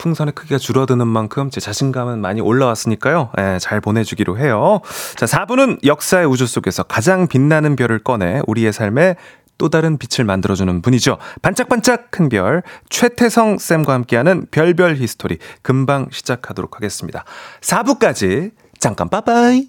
풍선의 0.00 0.34
크기가 0.34 0.58
줄어드는 0.58 1.06
만큼 1.06 1.50
제 1.50 1.60
자신감은 1.60 2.20
많이 2.20 2.40
올라왔으니까요. 2.40 3.30
예, 3.38 3.58
잘 3.60 3.80
보내주기로 3.80 4.38
해요. 4.38 4.80
자, 5.16 5.26
4부는 5.26 5.84
역사의 5.84 6.26
우주 6.26 6.46
속에서 6.46 6.82
가장 6.82 7.28
빛나는 7.28 7.76
별을 7.76 7.98
꺼내 8.02 8.40
우리의 8.46 8.72
삶에 8.72 9.16
또 9.58 9.68
다른 9.68 9.98
빛을 9.98 10.24
만들어주는 10.24 10.80
분이죠. 10.80 11.18
반짝반짝 11.42 12.10
큰 12.10 12.30
별, 12.30 12.62
최태성 12.88 13.58
쌤과 13.58 13.92
함께하는 13.92 14.46
별별 14.50 14.96
히스토리 14.96 15.36
금방 15.60 16.08
시작하도록 16.10 16.76
하겠습니다. 16.76 17.24
4부까지 17.60 18.52
잠깐 18.78 19.10
빠빠이. 19.10 19.68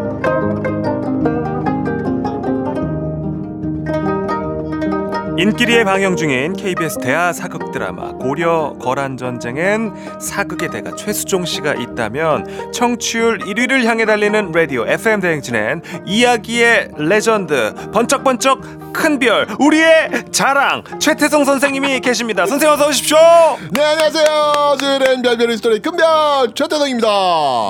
인기리에 5.41 5.83
방영 5.85 6.17
중인 6.17 6.53
KBS 6.53 6.99
대하 6.99 7.33
사극 7.33 7.71
드라마 7.71 8.11
고려 8.11 8.75
거란 8.79 9.17
전쟁엔 9.17 10.19
사극의 10.21 10.69
대가 10.69 10.93
최수종 10.95 11.45
씨가 11.45 11.73
있다면 11.73 12.71
청취율 12.71 13.39
1위를 13.39 13.85
향해 13.85 14.05
달리는 14.05 14.51
라디오 14.51 14.85
FM 14.85 15.19
대행진엔 15.19 15.81
이야기의 16.05 16.89
레전드 16.95 17.73
번쩍번쩍 17.91 18.91
큰 18.93 19.19
별 19.19 19.47
우리의 19.59 20.09
자랑 20.31 20.83
최태성 20.99 21.45
선생님이 21.45 21.99
계십니다. 22.01 22.45
선생님 22.45 22.73
어서 22.73 22.89
오십시오. 22.89 23.17
네 23.71 23.83
안녕하세요. 23.83 24.77
저는 24.79 25.21
별별 25.21 25.55
히스토리 25.57 25.79
큰별 25.79 26.53
최태성입니다. 26.55 27.07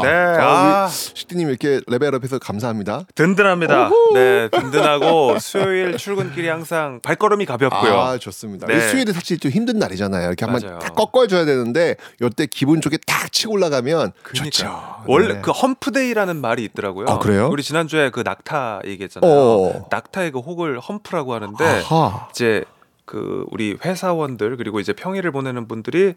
네, 0.04 0.10
아, 0.40 0.86
아. 0.86 0.88
식디님 0.90 1.50
이렇게 1.50 1.82
level 1.88 2.08
up해서 2.08 2.40
감사합니다. 2.40 3.02
든든합니다. 3.16 3.90
네, 4.14 4.50
든든하고 4.50 5.40
수요일 5.40 5.98
출근길이 5.98 6.48
항상 6.48 7.00
발걸음이 7.04 7.46
가볍 7.46 7.61
고요. 7.70 8.00
아 8.00 8.18
좋습니다. 8.18 8.68
네. 8.68 8.80
수요일에 8.90 9.14
사실 9.14 9.40
좀 9.40 9.52
힘든 9.52 9.78
날이잖아요. 9.80 10.28
이렇게 10.28 10.46
한번. 10.46 10.80
딱 10.80 10.96
꺾어줘야 10.96 11.46
되는데 11.46 11.96
이때 12.22 12.46
기분 12.46 12.82
좋게 12.82 12.98
딱 13.06 13.32
치고 13.32 13.54
올라가면 13.54 14.14
그러니까요. 14.24 14.50
좋죠. 14.50 15.04
원래 15.08 15.34
네. 15.36 15.42
그 15.42 15.52
hump 15.52 15.77
day라는 15.77 16.36
말이 16.38 16.64
있더라고요. 16.66 17.08
아, 17.10 17.20
그래요? 17.20 17.50
우리 17.52 17.64
지난주에 17.64 18.10
그 18.10 18.22
낙타 18.22 18.82
얘기했잖아요. 18.86 19.32
어. 19.32 19.88
낙타의 19.90 20.32
그 20.32 20.40
혹을 20.40 20.80
hump라고 20.80 21.34
하는데 21.34 21.64
아하. 21.64 22.28
이제 22.32 22.64
그 23.06 23.46
우리 23.52 23.78
회사원들 23.84 24.58
그리고 24.58 24.80
이제 24.80 24.94
평일을 24.94 25.32
보내는 25.32 25.68
분들이 25.68 26.16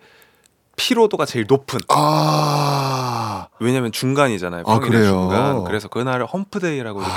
피로도가 0.77 1.25
제일 1.27 1.47
높은 1.49 1.81
아 1.89 3.49
왜냐면 3.61 3.93
중간이잖아요. 3.93 4.65
아, 4.67 4.79
그래요? 4.79 5.05
중간. 5.05 5.65
그래서 5.65 5.89
그날을 5.89 6.27
험프데이라고 6.27 7.01
이렇게 7.01 7.15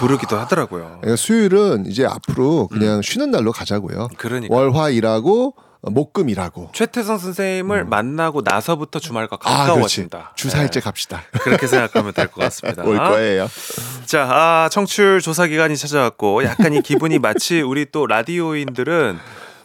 부르기도 0.00 0.36
하더라고요. 0.38 0.98
그러니까 1.00 1.16
수요일은 1.16 1.86
이제 1.86 2.04
앞으로 2.06 2.68
그냥 2.68 3.02
쉬는 3.02 3.30
날로 3.30 3.52
가자고요. 3.52 4.02
음. 4.10 4.16
그러니까 4.16 4.54
월화 4.54 4.90
일하고 4.90 5.54
어, 5.80 5.90
목금 5.90 6.28
일하고. 6.28 6.70
최태성 6.72 7.18
선생님을 7.18 7.84
만나고 7.84 8.42
나서부터 8.44 8.98
주말과 8.98 9.38
아. 9.44 9.66
가까워진다. 9.66 10.32
주사일째 10.34 10.80
네. 10.80 10.84
갑시다. 10.84 11.22
그렇게 11.40 11.66
생각하면 11.68 12.12
될 12.12 12.26
것 12.28 12.40
같습니다. 12.42 12.82
올 12.84 12.96
거예요. 12.98 13.46
자, 14.04 14.24
아, 14.28 14.68
청취율 14.72 15.20
조사 15.20 15.46
기간이 15.46 15.76
찾아왔고 15.76 16.42
약간 16.44 16.74
이 16.74 16.82
기분이 16.82 17.18
마치 17.20 17.60
우리 17.60 17.86
또 17.92 18.06
라디오인들은 18.08 19.18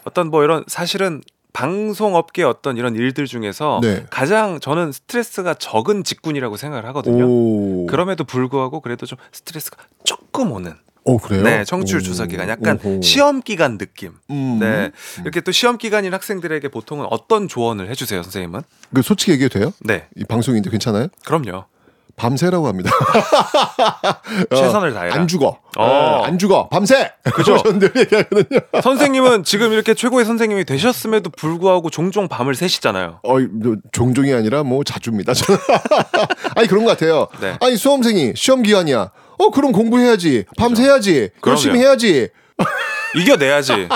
어떤 0.06 0.30
뭐 0.30 0.44
이런 0.44 0.64
사실은 0.68 1.22
방송업계 1.54 2.44
어떤 2.44 2.78
이런 2.78 2.96
일들 2.96 3.26
중에서 3.26 3.80
네. 3.82 4.06
가장 4.10 4.60
저는 4.60 4.92
스트레스가 4.92 5.54
적은 5.54 6.04
직군이라고 6.04 6.58
생각을 6.58 6.86
하거든요. 6.88 7.26
오. 7.26 7.86
그럼에도 7.86 8.24
불구하고 8.24 8.82
그래도 8.82 9.06
좀 9.06 9.18
스트레스가 9.32 9.78
조금 10.04 10.52
오는 10.52 10.74
오 11.06 11.18
그래요? 11.18 11.44
네, 11.44 11.64
청취율 11.66 12.00
오. 12.00 12.04
조사 12.04 12.26
기간 12.26 12.50
약간 12.50 12.80
오호. 12.84 13.02
시험 13.02 13.42
기간 13.42 13.78
느낌. 13.78 14.14
음. 14.30 14.58
네. 14.60 14.92
이렇게 15.22 15.42
또 15.42 15.52
시험 15.52 15.78
기간인 15.78 16.14
학생들에게 16.14 16.68
보통은 16.70 17.08
어떤 17.10 17.48
조언을 17.48 17.90
해 17.90 17.94
주세요, 17.96 18.24
선생님은? 18.24 18.62
그 18.94 19.02
솔직히 19.02 19.34
얘기해도 19.34 19.60
돼요? 19.60 19.74
네. 19.82 20.08
이 20.16 20.24
방송인데 20.24 20.70
괜찮아요? 20.70 21.08
그럼요. 21.26 21.66
밤새라고 22.16 22.68
합니다. 22.68 22.92
어, 24.52 24.56
최선을 24.56 24.94
다해라. 24.94 25.16
안 25.16 25.28
죽어. 25.28 25.58
어. 25.78 25.84
어, 25.84 26.24
안 26.24 26.38
죽어. 26.38 26.70
밤새. 26.70 27.12
그죠? 27.34 27.58
선생님은 28.84 29.44
지금 29.44 29.74
이렇게 29.74 29.94
최고의 29.94 30.26
선생님이 30.26 30.66
되셨음에도 30.66 31.32
불구하고 31.32 31.90
종종 31.90 32.28
밤을 32.28 32.56
새시잖아요. 32.56 33.20
어, 33.24 33.40
뭐, 33.40 33.76
종종이 33.92 34.34
아니라 34.34 34.64
뭐 34.64 34.84
자주입니다. 34.84 35.34
아니 36.56 36.68
그런 36.68 36.86
것 36.86 36.92
같아요. 36.92 37.28
네. 37.42 37.58
아니 37.62 37.76
수험생이 37.76 38.34
시험 38.36 38.62
기간이야. 38.62 39.12
어 39.40 39.50
그럼 39.50 39.72
공부해야지. 39.72 40.46
밤새야지. 40.58 41.32
그럼요. 41.42 41.58
열심히 41.58 41.80
해야지. 41.80 42.30
이겨내야지. 43.16 43.88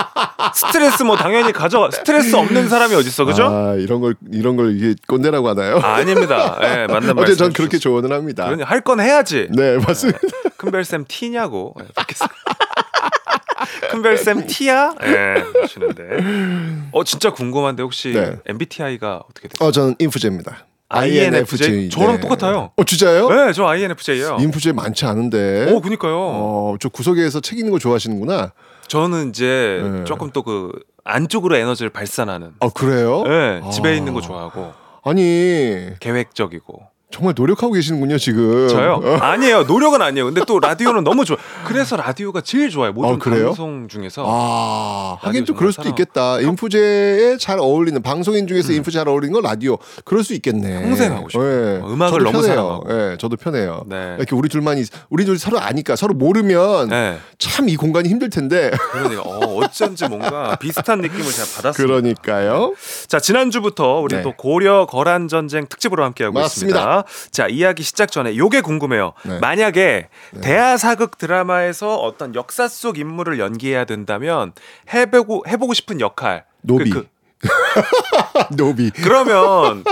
스트레스 0.54 1.02
뭐 1.02 1.16
당연히 1.16 1.52
가져. 1.52 1.90
스트레스 1.92 2.34
없는 2.36 2.68
사람이 2.68 2.94
어디 2.94 3.08
있어, 3.08 3.24
그죠? 3.24 3.44
아 3.46 3.74
이런 3.74 4.00
걸 4.00 4.14
이런 4.32 4.56
걸 4.56 4.76
이게 4.76 4.94
꼰대라고 5.06 5.48
하나요? 5.48 5.78
아, 5.82 6.02
닙니다 6.02 6.58
예, 6.62 6.86
맞는 6.86 7.14
말씀. 7.14 7.18
어제 7.18 7.36
전 7.36 7.52
그렇게 7.52 7.78
조언을 7.78 8.12
합니다. 8.12 8.44
그러니 8.44 8.62
할건 8.62 9.00
해야지. 9.00 9.48
네 9.50 9.78
맞습니다. 9.78 10.18
큰별쌤 10.56 11.04
티냐고. 11.08 11.74
예, 11.80 11.86
밖에서. 11.94 12.26
큰별쌤 13.90 14.46
티야? 14.46 14.94
예, 15.04 15.60
하시는데. 15.60 16.02
어, 16.92 17.04
진짜 17.04 17.30
궁금한데 17.32 17.82
혹시 17.82 18.12
네. 18.12 18.36
MBTI가 18.46 19.22
어떻게 19.28 19.48
되세요? 19.48 19.66
어 19.68 19.72
저는 19.72 19.96
인프제입니다. 19.98 20.64
INFJ? 20.90 21.90
저랑 21.90 22.14
네. 22.16 22.20
똑같아요. 22.20 22.70
어 22.74 22.84
진짜요? 22.84 23.28
네, 23.28 23.52
저 23.52 23.66
INFJ예요. 23.66 24.38
인프제 24.40 24.72
많지 24.72 25.04
않은데. 25.04 25.70
오, 25.70 25.80
그니까요. 25.82 26.16
어, 26.16 26.76
저 26.80 26.88
구석에서 26.88 27.40
책 27.40 27.58
읽는 27.58 27.72
거 27.72 27.78
좋아하시는구나. 27.78 28.52
저는 28.88 29.30
이제 29.30 29.80
네. 29.82 30.04
조금 30.04 30.30
또 30.30 30.42
그 30.42 30.72
안쪽으로 31.08 31.56
에너지를 31.56 31.90
발산하는. 31.90 32.52
아, 32.60 32.68
그래요? 32.68 33.22
네, 33.22 33.62
집에 33.72 33.88
아. 33.88 33.92
있는 33.92 34.12
거 34.12 34.20
좋아하고 34.20 34.72
아니, 35.04 35.88
계획적이고. 36.00 36.86
정말 37.10 37.32
노력하고 37.34 37.72
계시는군요, 37.72 38.18
지금. 38.18 38.68
저요? 38.68 39.00
아니에요. 39.20 39.62
노력은 39.62 40.02
아니에요. 40.02 40.26
근데 40.26 40.42
또 40.46 40.60
라디오는 40.60 41.04
너무 41.04 41.24
좋아. 41.24 41.38
그래서 41.64 41.96
라디오가 41.96 42.42
제일 42.42 42.68
좋아요. 42.68 42.92
모든 42.92 43.14
아, 43.14 43.18
그래요? 43.18 43.46
방송 43.46 43.88
중에서. 43.88 44.24
아, 44.26 45.16
하긴 45.22 45.46
또 45.46 45.54
그럴 45.54 45.72
수도 45.72 45.84
정말 45.84 45.98
있겠다. 45.98 46.38
인프제에 46.40 47.38
잘 47.38 47.58
어울리는 47.60 48.00
방송인 48.02 48.46
중에서 48.46 48.72
인프제 48.74 48.98
잘 48.98 49.08
어울리는 49.08 49.32
건 49.32 49.42
라디오. 49.42 49.78
그럴 50.04 50.22
수 50.22 50.34
있겠네. 50.34 50.82
평생 50.82 51.14
하고 51.14 51.30
싶어요. 51.30 51.46
예. 51.48 51.80
음악을 51.82 52.18
저도 52.20 52.24
너무 52.24 52.32
편해요. 52.42 52.54
사랑하고. 52.54 52.86
예, 53.12 53.16
저도 53.18 53.36
편해요. 53.36 53.84
네. 53.86 54.14
이렇게 54.18 54.36
우리 54.36 54.50
둘만이 54.50 54.84
우리 55.08 55.24
둘 55.24 55.38
서로 55.38 55.58
아니까 55.58 55.96
서로 55.96 56.12
모르면 56.12 56.90
네. 56.90 57.18
참이 57.38 57.76
공간이 57.76 58.10
힘들 58.10 58.28
텐데. 58.28 58.70
그러니까 58.92 59.22
어, 59.22 59.56
어쩐지 59.56 60.06
뭔가 60.08 60.56
비슷한 60.56 61.00
느낌을 61.00 61.24
제가 61.24 61.46
받았습니다. 61.56 61.72
그러니까요. 61.72 62.74
자 63.06 63.18
지난주부터 63.18 64.00
우리 64.00 64.16
네. 64.16 64.22
또 64.22 64.34
고려 64.36 64.84
거란 64.84 65.26
전쟁 65.28 65.66
특집으로 65.68 66.04
함께하고 66.04 66.38
맞습니다. 66.38 66.78
있습니다. 66.78 66.97
자 67.30 67.46
이야기 67.48 67.82
시작 67.82 68.10
전에 68.10 68.36
요게 68.36 68.60
궁금해요. 68.62 69.12
네. 69.24 69.38
만약에 69.40 70.08
대하 70.42 70.76
사극 70.76 71.18
드라마에서 71.18 71.96
어떤 71.96 72.34
역사 72.34 72.68
속 72.68 72.98
인물을 72.98 73.38
연기해야 73.38 73.84
된다면 73.84 74.52
해보고 74.92 75.44
해보고 75.48 75.74
싶은 75.74 76.00
역할 76.00 76.44
노비. 76.62 76.90
그, 76.90 77.06
노비. 78.56 78.90
그, 78.90 79.08
러면 79.08 79.84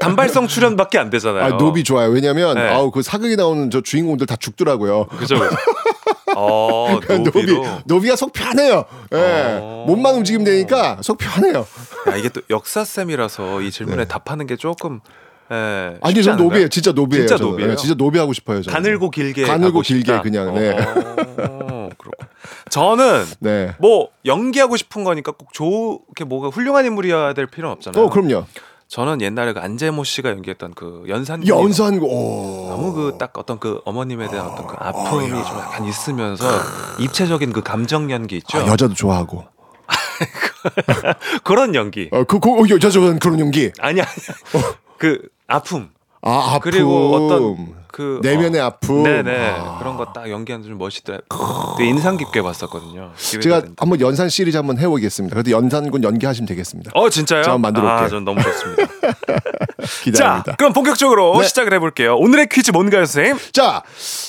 단발성 0.00 0.46
출연밖에 0.46 0.98
안 0.98 1.10
되잖아요. 1.10 1.44
아, 1.44 1.56
노비 1.56 1.84
좋아요. 1.84 2.10
왜냐면 2.10 2.54
네. 2.54 2.68
아우 2.68 2.90
그 2.90 3.02
사극에 3.02 3.36
나오는 3.36 3.70
저 3.70 3.80
주인공들 3.80 4.26
다 4.26 4.36
죽더라고요. 4.36 5.06
그죠. 5.06 5.36
어 6.36 6.98
노비 7.08 7.22
노비로. 7.22 7.64
노비가 7.84 8.16
속 8.16 8.32
편해요. 8.32 8.84
예. 9.12 9.58
어. 9.60 9.84
몸만 9.86 10.14
움직이면 10.16 10.44
되니까 10.44 10.98
속 11.02 11.18
편해요. 11.18 11.66
야, 12.08 12.16
이게 12.16 12.28
또 12.28 12.40
역사 12.50 12.84
쌤이라서 12.84 13.60
이 13.62 13.70
질문에 13.70 14.06
답하는 14.06 14.46
게 14.46 14.56
조금 14.56 15.00
예, 15.04 15.23
네. 15.50 15.98
아니 16.00 16.22
전? 16.22 16.36
노비예요. 16.36 16.68
진짜 16.68 16.92
노비예요. 16.92 17.26
진짜. 17.26 17.42
노비예요? 17.44 17.72
예, 17.72 17.76
진짜 17.76 17.94
노비 17.94 18.18
하고 18.18 18.32
싶어요. 18.32 18.62
저는. 18.62 18.74
가늘고 18.74 19.10
길게 19.10 19.42
가늘고 19.44 19.80
길게 19.82 20.00
싶다. 20.12 20.22
그냥, 20.22 20.54
네. 20.54 20.70
어, 20.70 21.90
그렇군. 21.98 22.12
저는 22.70 23.24
네. 23.40 23.74
뭐 23.78 24.08
연기하고 24.24 24.76
싶은 24.76 25.04
거니까 25.04 25.32
꼭 25.32 25.52
좋게 25.52 26.24
뭐가 26.24 26.48
훌륭한 26.48 26.86
인물이어야 26.86 27.34
될 27.34 27.46
필요는 27.46 27.72
없잖아요. 27.76 28.04
어 28.04 28.08
그럼요. 28.10 28.46
저는 28.88 29.20
옛날에 29.22 29.52
그 29.52 29.60
안재모 29.60 30.04
씨가 30.04 30.30
연기했던 30.30 30.74
그 30.74 31.04
연산 31.08 31.46
연산고. 31.46 32.06
오. 32.06 32.68
너무 32.70 32.92
그 32.92 33.18
딱 33.18 33.32
어떤 33.38 33.58
그 33.58 33.80
어머님에 33.84 34.28
대한 34.28 34.46
어떤 34.46 34.66
그 34.66 34.76
아픔이 34.78 35.28
좀 35.28 35.38
약간 35.58 35.84
있으면서 35.84 36.44
입체적인 37.00 37.52
그 37.52 37.62
감정 37.62 38.10
연기 38.10 38.36
있죠. 38.38 38.58
아, 38.58 38.66
여자도 38.66 38.94
좋아하고. 38.94 39.44
그런 41.42 41.74
연기. 41.74 42.08
어, 42.12 42.24
그, 42.24 42.38
그 42.38 42.50
어, 42.50 42.64
여자 42.70 42.90
좋아하는 42.90 43.18
그런 43.18 43.40
연기. 43.40 43.72
아니 43.80 44.00
아니. 44.00 44.10
그 44.98 45.20
아픔. 45.46 45.90
아, 46.22 46.54
아픔. 46.54 46.60
그리고 46.70 47.14
어떤 47.14 47.74
그 47.88 48.18
내면의 48.22 48.60
어, 48.60 48.64
아픔. 48.66 49.02
네네 49.04 49.50
아. 49.58 49.78
그런 49.78 49.96
거 49.96 50.06
딱 50.12 50.28
연기하는 50.30 50.66
좀 50.66 50.78
멋있더라. 50.78 51.20
되게 51.78 51.88
인상 51.90 52.16
깊게 52.16 52.42
봤었거든요. 52.42 53.12
제가 53.16 53.60
된다. 53.60 53.74
한번 53.78 54.00
연산 54.00 54.28
시리즈 54.28 54.56
한번 54.56 54.78
해보겠습니다. 54.78 55.34
그래도 55.34 55.50
연산군 55.50 56.02
연기하시면 56.02 56.46
되겠습니다. 56.48 56.90
어 56.94 57.08
진짜요? 57.10 57.42
자, 57.42 57.52
한번 57.52 57.72
만들어 57.72 57.86
볼게요. 57.86 58.06
아, 58.06 58.08
전 58.08 58.24
너무 58.24 58.42
좋습니다. 58.42 58.82
기대합니다. 60.02 60.50
자, 60.52 60.56
그럼 60.56 60.72
본격적으로 60.72 61.38
네. 61.40 61.46
시작을 61.46 61.72
해볼게요. 61.74 62.16
오늘의 62.16 62.48
퀴즈 62.50 62.70
뭔가요, 62.70 63.04
선생님? 63.04 63.36
자, 63.52 63.82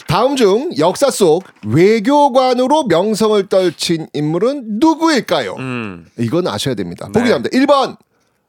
다음 0.08 0.36
중 0.36 0.70
역사 0.78 1.10
속 1.10 1.44
외교관으로 1.66 2.84
명성을 2.86 3.48
떨친 3.48 4.08
인물은 4.14 4.80
누구일까요? 4.80 5.56
음, 5.58 6.06
이건 6.20 6.48
아셔야 6.48 6.76
됩니다. 6.76 7.08
네. 7.08 7.20
보기 7.20 7.30
나옵니다. 7.30 7.50
1번 7.58 7.98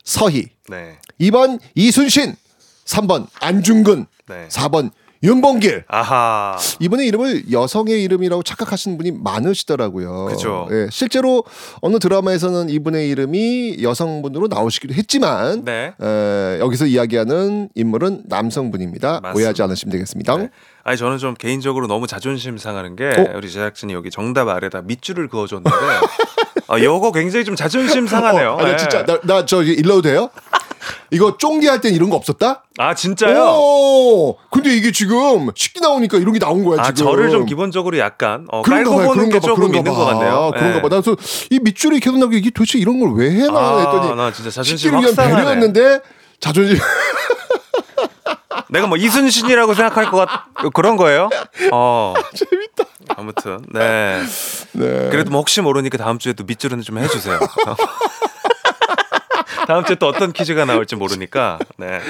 서희, 0.04 0.48
네, 0.68 0.98
2번 1.20 1.58
이순신, 1.74 2.34
3번 2.86 3.26
안중근, 3.40 4.06
네. 4.28 4.48
4번 4.48 4.90
윤봉길. 5.22 5.84
아하. 5.88 6.56
이분의 6.78 7.06
이름을 7.08 7.50
여성의 7.50 8.02
이름이라고 8.04 8.42
착각하시는 8.42 8.96
분이 8.98 9.12
많으시더라고요. 9.12 10.26
그죠. 10.26 10.68
예, 10.70 10.88
실제로 10.90 11.42
어느 11.80 11.98
드라마에서는 11.98 12.68
이분의 12.68 13.08
이름이 13.08 13.78
여성분으로 13.82 14.48
나오시기도 14.48 14.94
했지만 14.94 15.64
네. 15.64 15.94
에, 16.00 16.58
여기서 16.60 16.86
이야기하는 16.86 17.70
인물은 17.74 18.24
남성분입니다. 18.26 19.20
맞습니다. 19.22 19.32
오해하지 19.36 19.62
않으시면 19.62 19.90
되겠습니다. 19.92 20.36
네. 20.36 20.50
아니 20.84 20.96
저는 20.96 21.18
좀 21.18 21.34
개인적으로 21.34 21.88
너무 21.88 22.06
자존심 22.06 22.58
상하는 22.58 22.94
게 22.94 23.06
어? 23.06 23.36
우리 23.36 23.50
제작진이 23.50 23.92
여기 23.94 24.10
정답 24.10 24.48
아래다 24.48 24.82
밑줄을 24.82 25.28
그어줬는데 25.28 25.76
아, 26.68 26.78
이거 26.78 27.10
굉장히 27.12 27.44
좀 27.44 27.56
자존심 27.56 28.06
상하네요. 28.06 28.52
어, 28.52 28.58
아, 28.60 28.62
나 28.62 28.70
네. 28.70 28.76
진짜 28.76 29.04
나, 29.04 29.20
나 29.22 29.46
저기 29.46 29.72
일러도 29.72 30.02
돼요? 30.02 30.30
이거 31.10 31.36
쫑디 31.38 31.66
할 31.66 31.80
땐 31.80 31.94
이런 31.94 32.10
거 32.10 32.16
없었다? 32.16 32.62
아 32.78 32.94
진짜요? 32.94 33.42
오, 33.58 34.36
근데 34.50 34.74
이게 34.76 34.92
지금 34.92 35.50
쉽게 35.54 35.80
나오니까 35.80 36.18
이런 36.18 36.32
게 36.32 36.38
나온 36.38 36.64
거야 36.64 36.80
아 36.80 36.92
지금. 36.92 37.10
저를 37.12 37.30
좀 37.30 37.46
기본적으로 37.46 37.98
약간 37.98 38.46
어, 38.50 38.62
그런가 38.62 38.90
깔고 38.90 38.96
봐요. 38.98 39.08
보는 39.08 39.24
게 39.30 39.38
그런가 39.38 39.40
봐. 39.40 39.46
조금 39.46 39.68
그런가 39.70 39.78
있는 39.78 39.92
봐. 39.92 39.98
것 39.98 40.04
같네요. 40.06 40.50
그런가 40.54 40.74
네. 40.76 40.82
봐. 40.82 40.88
나서 40.88 41.16
이 41.50 41.58
밑줄이 41.60 42.00
계속 42.00 42.18
나오게 42.18 42.36
이게 42.38 42.50
도대체 42.50 42.78
이런 42.78 42.98
걸 43.00 43.12
왜 43.16 43.30
해나 43.30 43.58
아, 43.58 43.78
했더니 43.78 44.14
나 44.16 44.32
진짜 44.32 44.50
자존심 44.50 44.98
위한. 44.98 45.14
배려였는데 45.14 46.00
자존심 46.40 46.78
내가 48.68 48.86
뭐 48.88 48.96
이순신이라고 48.96 49.74
생각할 49.74 50.10
것 50.10 50.26
같 50.26 50.72
그런 50.74 50.96
거예요? 50.96 51.28
어. 51.72 52.14
재밌다. 52.34 52.84
아무튼 53.16 53.64
네. 53.72 54.20
네. 54.72 55.08
그래도 55.10 55.30
뭐 55.30 55.40
혹시 55.40 55.60
모르니까 55.60 55.96
다음 55.98 56.18
주에 56.18 56.32
도 56.32 56.44
밑줄은 56.44 56.82
좀 56.82 56.98
해주세요. 56.98 57.38
다음 59.66 59.84
주에 59.84 59.96
또 59.96 60.06
어떤 60.06 60.32
퀴즈가 60.32 60.64
나올지 60.64 60.96
모르니까 60.96 61.58
네. 61.76 62.00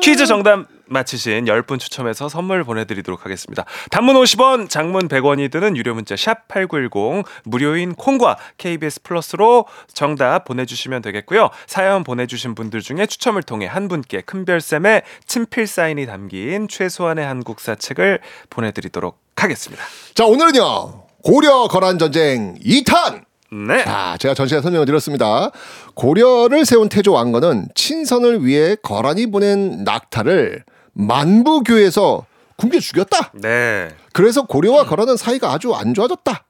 퀴즈 0.00 0.26
정답 0.26 0.66
맞히신 0.86 1.44
10분 1.46 1.78
추첨해서 1.78 2.28
선물 2.28 2.64
보내드리도록 2.64 3.24
하겠습니다. 3.24 3.64
단문 3.90 4.16
50원, 4.16 4.68
장문 4.68 5.08
100원이 5.08 5.50
드는 5.50 5.76
유료 5.76 5.94
문자 5.94 6.16
샵 6.16 6.48
8910 6.48 7.24
무료인 7.44 7.94
콩과 7.94 8.36
KBS 8.58 9.02
플러스로 9.02 9.66
정답 9.92 10.44
보내주시면 10.44 11.02
되겠고요. 11.02 11.50
사연 11.66 12.04
보내주신 12.04 12.54
분들 12.54 12.80
중에 12.80 13.06
추첨을 13.06 13.42
통해 13.42 13.66
한 13.66 13.88
분께 13.88 14.20
큰별쌤의 14.20 15.02
친필 15.26 15.66
사인이 15.66 16.06
담긴 16.06 16.68
최소한의 16.68 17.24
한국사 17.24 17.74
책을 17.74 18.20
보내드리도록 18.50 19.18
하겠습니다. 19.36 19.82
자 20.14 20.24
오늘은요 20.24 21.06
고려 21.22 21.66
거란 21.68 21.98
전쟁 21.98 22.54
2탄. 22.64 23.24
네. 23.66 23.84
자 23.84 24.16
제가 24.18 24.34
전 24.34 24.46
시간 24.46 24.62
설명을 24.62 24.86
드렸습니다. 24.86 25.50
고려를 25.94 26.66
세운 26.66 26.88
태조 26.88 27.12
왕건은 27.12 27.68
친선을 27.74 28.44
위해 28.44 28.76
거란이 28.82 29.30
보낸 29.30 29.84
낙타를 29.84 30.64
만부교에서 30.92 32.26
굶겨 32.56 32.80
죽였다. 32.80 33.32
네. 33.34 33.88
그래서 34.12 34.46
고려와 34.46 34.84
거란은 34.84 35.16
사이가 35.16 35.52
아주 35.52 35.74
안 35.74 35.94
좋아졌다. 35.94 36.44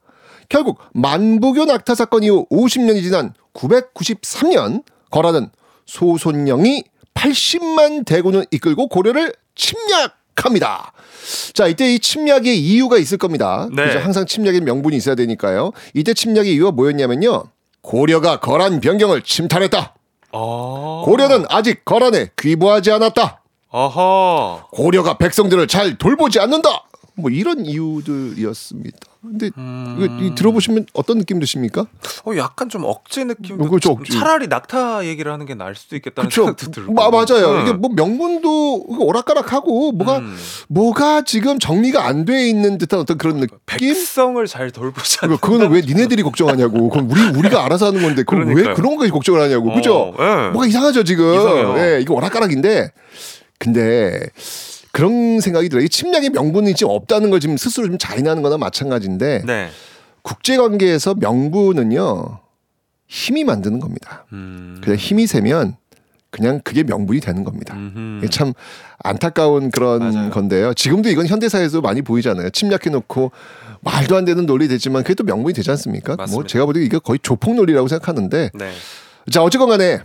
결국 0.48 0.78
만부교 0.92 1.64
낙타 1.64 1.94
사건 1.94 2.22
이후 2.22 2.46
50년이 2.50 3.02
지난 3.02 3.34
993년 3.54 4.82
거란은 5.11 5.50
소손영이 5.86 6.84
80만 7.14 8.04
대군을 8.04 8.46
이끌고 8.50 8.88
고려를 8.88 9.32
침략 9.54 10.16
합니다. 10.45 10.93
자, 11.55 11.66
이때 11.66 11.95
이 11.95 11.99
침략의 11.99 12.59
이유가 12.59 12.99
있을 12.99 13.18
겁니다. 13.18 13.68
네. 13.72 13.87
그죠? 13.87 13.99
항상 13.99 14.26
침략의 14.26 14.61
명분이 14.61 14.97
있어야 14.97 15.14
되니까요. 15.14 15.72
이때 15.95 16.14
침략의 16.14 16.53
이유가 16.53 16.70
뭐였냐면요. 16.72 17.45
고려가 17.80 18.41
거란 18.41 18.80
변경을 18.80 19.22
침탈했다. 19.22 19.95
어. 20.32 21.03
고려는 21.05 21.45
아직 21.49 21.84
거란에 21.84 22.30
귀부하지 22.39 22.91
않았다. 22.91 23.43
어허. 23.70 24.68
고려가 24.72 25.18
백성들을 25.18 25.66
잘 25.66 25.97
돌보지 25.99 26.41
않는다. 26.41 26.84
뭐 27.19 27.31
이런 27.31 27.64
이유들이었습니다. 27.64 28.99
근데 29.23 29.51
음. 29.59 30.35
들어보시면 30.37 30.87
어떤 30.93 31.19
느낌 31.19 31.41
드십니까? 31.41 31.87
어, 32.27 32.37
약간 32.37 32.69
좀 32.69 32.85
억제 32.85 33.25
느낌도 33.25 33.64
어, 33.64 33.69
그렇죠, 33.69 33.89
좀 33.89 33.99
억지. 34.01 34.12
차라리 34.12 34.47
낙타 34.47 35.05
얘기를 35.07 35.33
하는 35.33 35.47
게 35.47 35.55
나을 35.55 35.75
수도 35.75 35.97
있겠다는 35.97 36.29
그렇죠. 36.31 36.43
생각도 36.45 36.71
들고. 36.71 36.93
마, 36.93 37.11
맞아요. 37.11 37.57
음. 37.57 37.62
이게 37.62 37.73
뭐 37.73 37.91
명분도 37.93 38.85
오락가락하고 39.01 39.93
뭐가 39.93 40.19
음. 40.19 40.37
뭐가 40.69 41.23
지금 41.23 41.59
정리가 41.59 42.05
안 42.07 42.25
돼 42.27 42.49
있는 42.49 42.77
듯한 42.79 43.01
어떤 43.01 43.19
그런 43.19 43.41
느낌. 43.41 43.57
백성을 43.67 44.45
잘 44.47 44.71
그거 44.71 45.37
그거는 45.39 45.71
왜 45.71 45.81
니네들이 45.81 46.23
걱정하냐고. 46.23 46.89
그건 46.89 47.09
우리 47.11 47.21
우리가 47.39 47.64
알아서 47.64 47.87
하는 47.87 48.03
건데 48.03 48.23
그걸 48.25 48.47
왜. 48.55 48.75
그런 48.75 48.93
거까지 48.97 49.11
걱정을 49.11 49.41
하냐고. 49.41 49.73
그죠? 49.75 49.95
어, 49.97 50.14
예. 50.19 50.51
뭐가 50.51 50.67
이상하죠 50.67 51.03
지금. 51.05 51.33
이상해요. 51.35 51.75
예, 51.79 52.01
이거 52.01 52.14
오락가락인데 52.14 52.93
근데 53.59 54.21
그런 54.97 55.40
생각이 55.40 55.68
들어요. 55.68 55.84
이 55.84 55.90
침략의 55.90 56.30
명분이 56.30 56.74
지금 56.74 56.90
없다는 56.90 57.28
걸 57.28 57.38
지금 57.38 57.59
스스로 57.59 57.86
좀 57.86 57.99
자인하는 57.99 58.42
거나 58.42 58.57
마찬가지인데 58.57 59.42
네. 59.44 59.68
국제 60.22 60.57
관계에서 60.57 61.14
명분은요 61.16 62.40
힘이 63.07 63.44
만드는 63.44 63.78
겁니다. 63.78 64.24
음. 64.32 64.80
그냥 64.82 64.97
힘이 64.97 65.26
세면 65.26 65.76
그냥 66.30 66.62
그게 66.64 66.82
명분이 66.82 67.20
되는 67.20 67.44
겁니다. 67.44 67.74
음흠. 67.74 68.26
참 68.30 68.55
안타까운 69.05 69.70
그런 69.70 69.99
맞아요. 69.99 70.30
건데요. 70.30 70.72
지금도 70.72 71.11
이건 71.11 71.26
현대사에서 71.26 71.82
많이 71.82 72.01
보이잖아요. 72.01 72.49
침략해놓고 72.49 73.32
말도 73.82 74.16
안 74.16 74.24
되는 74.24 74.47
논리 74.47 74.66
되지만 74.66 75.03
그게 75.03 75.12
또 75.12 75.24
명분이 75.24 75.53
되지 75.53 75.70
않습니까? 75.72 76.16
뭐 76.16 76.24
맞습니다. 76.24 76.49
제가 76.49 76.64
보기에 76.64 76.82
이게 76.82 76.99
거의 76.99 77.18
조폭 77.22 77.55
논리라고 77.55 77.86
생각하는데 77.88 78.51
네. 78.55 78.72
자 79.30 79.42
어쨌건 79.42 79.68
간에 79.68 80.01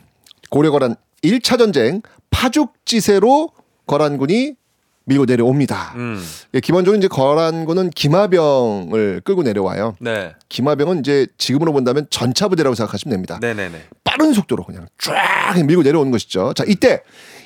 고려거란 0.50 0.98
1차 1.24 1.58
전쟁 1.58 2.02
파죽지세로 2.30 3.52
거란군이 3.88 4.60
밀고 5.06 5.26
내려옵니다. 5.26 5.94
음. 5.96 6.24
예, 6.54 6.60
기본적으로 6.60 6.98
이제 6.98 7.08
거란군은 7.08 7.90
기마병을 7.90 9.22
끌고 9.24 9.44
내려와요. 9.44 9.96
네. 10.00 10.34
기마병은 10.50 11.00
이제 11.00 11.28
지금으로 11.38 11.74
본다면 11.74 12.08
전차 12.10 12.48
부대라고 12.48 12.76
생각하시면 12.76 13.12
됩니다. 13.12 13.40
네, 13.42 13.54
네, 13.54 13.70
네. 13.70 13.84
빠른 14.04 14.34
속도로 14.34 14.64
그냥 14.64 14.88
쫙 15.00 15.56
밀고 15.66 15.84
내려오는 15.84 16.12
것이죠. 16.12 16.54
자, 16.54 16.64
이때 16.68 17.02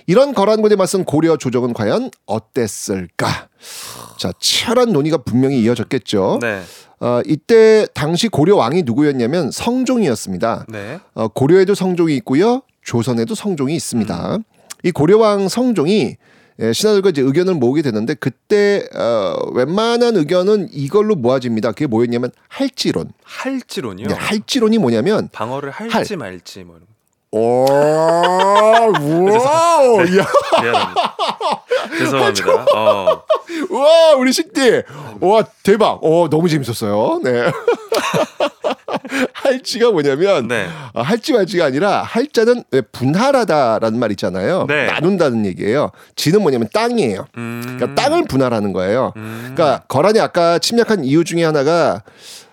이런 0.07 0.33
거란군에 0.33 0.75
맞선 0.75 1.05
고려 1.05 1.37
조정은 1.37 1.73
과연 1.73 2.11
어땠을까? 2.25 3.47
자, 4.17 4.31
치열한 4.39 4.91
논의가 4.91 5.17
분명히 5.17 5.61
이어졌겠죠. 5.61 6.39
네. 6.41 6.61
어, 6.99 7.21
이때 7.25 7.87
당시 7.93 8.27
고려 8.27 8.55
왕이 8.55 8.83
누구였냐면 8.83 9.51
성종이었습니다. 9.51 10.65
네. 10.69 10.99
어, 11.13 11.27
고려에도 11.27 11.75
성종이 11.75 12.15
있고요. 12.17 12.61
조선에도 12.83 13.35
성종이 13.35 13.75
있습니다. 13.75 14.37
이 14.83 14.91
고려왕 14.91 15.49
성종이 15.49 16.17
예, 16.59 16.71
신하들과 16.71 17.09
이제 17.09 17.21
의견을 17.21 17.55
모으게 17.55 17.81
되는데 17.81 18.13
그때 18.13 18.87
어, 18.95 19.51
웬만한 19.53 20.15
의견은 20.15 20.69
이걸로 20.71 21.15
모아집니다. 21.15 21.73
그게 21.73 21.87
뭐였냐면 21.87 22.31
할지론. 22.47 23.11
할지론이요. 23.23 24.07
네, 24.07 24.13
할지론이 24.13 24.77
뭐냐면 24.77 25.29
방어를 25.31 25.71
할지 25.71 26.15
말지 26.15 26.63
뭐 26.63 26.77
이런. 26.77 26.94
오, 27.36 27.65
wow, 28.89 29.99
야, 30.01 30.26
미안합니다. 30.61 31.17
죄송합니다. 31.97 32.65
어. 32.76 33.23
와, 33.71 34.15
우리 34.17 34.32
식디, 34.32 34.84
와 35.19 35.43
대박, 35.63 35.99
어 36.01 36.30
너무 36.30 36.47
재밌었어요. 36.47 37.19
네. 37.23 37.51
할지가 39.34 39.91
뭐냐면 39.91 40.47
네. 40.47 40.67
아, 40.93 41.01
할지 41.01 41.34
말지가 41.34 41.65
아니라 41.65 42.01
할자는 42.03 42.63
왜 42.71 42.82
분할하다라는 42.82 43.99
말 43.99 44.11
있잖아요. 44.11 44.65
네. 44.67 44.88
나눈다는 44.88 45.45
얘기예요. 45.45 45.91
지는 46.15 46.41
뭐냐면 46.41 46.67
땅이에요. 46.73 47.28
음. 47.38 47.61
그러니까 47.78 48.01
땅을 48.01 48.26
분할하는 48.26 48.73
거예요. 48.73 49.13
음. 49.17 49.53
그러니까 49.53 49.84
거란이 49.88 50.19
아까 50.19 50.57
침략한 50.57 51.03
이유 51.03 51.23
중에 51.23 51.43
하나가 51.43 52.01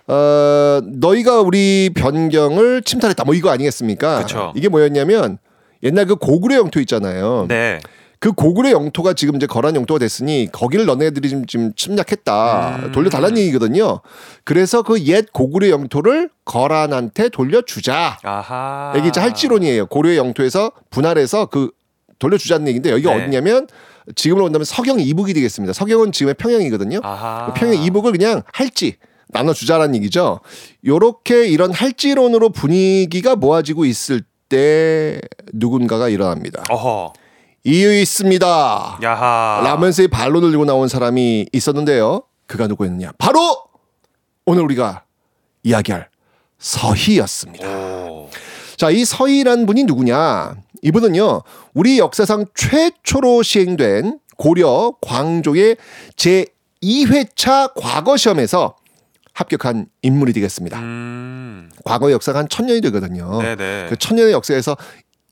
어 0.07 0.81
너희가 0.83 1.41
우리 1.41 1.89
변경을 1.95 2.81
침탈했다 2.83 3.23
뭐 3.23 3.33
이거 3.35 3.49
아니겠습니까? 3.51 4.19
그쵸. 4.19 4.51
이게 4.55 4.67
뭐였냐면 4.69 5.37
옛날 5.81 6.05
그 6.05 6.15
고구려 6.15 6.55
영토 6.57 6.79
있잖아요. 6.81 7.45
네. 7.47 7.79
그 8.19 8.31
고구려 8.31 8.71
영토가 8.71 9.13
지금 9.13 9.35
이제 9.35 9.45
거란 9.47 9.75
영토가 9.75 9.99
됐으니 9.99 10.47
거기를 10.49 10.85
너네들이 10.85 11.27
지금, 11.27 11.45
지금 11.45 11.73
침략했다 11.75 12.75
음. 12.85 12.91
돌려달라는 12.93 13.37
얘기거든요. 13.37 13.99
그래서 14.45 14.81
그 14.81 14.97
옛 14.97 15.33
고구려 15.33 15.67
영토를 15.69 16.29
거란한테 16.45 17.27
돌려주자. 17.29 18.17
아하. 18.23 18.93
이게 18.97 19.09
이제 19.09 19.19
할지론이에요. 19.19 19.87
고려의 19.87 20.17
영토에서 20.17 20.71
분할해서 20.89 21.47
그 21.47 21.71
돌려주자는 22.19 22.67
얘기인데 22.69 22.91
여기가 22.91 23.13
네. 23.13 23.23
어디냐면 23.23 23.67
지금으로 24.15 24.45
본다면 24.45 24.63
서경 24.63 25.01
이북이 25.01 25.33
되겠습니다. 25.33 25.73
서경은 25.73 26.13
지금의 26.13 26.35
평양이거든요. 26.35 26.99
아하. 27.03 27.47
그 27.47 27.59
평양 27.59 27.81
이북을 27.81 28.13
그냥 28.13 28.43
할지 28.53 28.95
나눠주자라는 29.29 29.95
얘기죠. 29.95 30.39
요렇게 30.85 31.47
이런 31.47 31.71
할지론으로 31.71 32.49
분위기가 32.49 33.35
모아지고 33.35 33.85
있을 33.85 34.21
때 34.49 35.19
누군가가 35.53 36.09
일어납니다. 36.09 36.63
어허. 36.69 37.13
이유 37.65 37.93
있습니다. 37.93 38.99
야하. 39.01 39.61
라면스의 39.63 40.09
반론을 40.09 40.51
들고 40.51 40.65
나온 40.65 40.87
사람이 40.87 41.47
있었는데요. 41.53 42.23
그가 42.45 42.67
누구였느냐? 42.67 43.13
바로 43.17 43.39
오늘 44.45 44.63
우리가 44.63 45.03
이야기할 45.63 46.09
서희였습니다. 46.59 47.67
오. 47.67 48.29
자, 48.75 48.89
이 48.89 49.05
서희란 49.05 49.65
분이 49.65 49.85
누구냐? 49.85 50.55
이분은요, 50.81 51.41
우리 51.73 51.99
역사상 51.99 52.45
최초로 52.53 53.43
시행된 53.43 54.19
고려 54.35 54.93
광조의 55.01 55.77
제 56.17 56.45
2회차 56.81 57.71
과거 57.75 58.17
시험에서 58.17 58.75
합격한 59.33 59.87
인물이 60.01 60.33
되겠습니다. 60.33 60.79
음. 60.79 61.69
과거 61.83 62.11
역사가 62.11 62.39
한 62.39 62.49
천년이 62.49 62.81
되거든요. 62.81 63.41
네네. 63.41 63.87
그 63.89 63.97
천년의 63.97 64.31
역사에서 64.33 64.77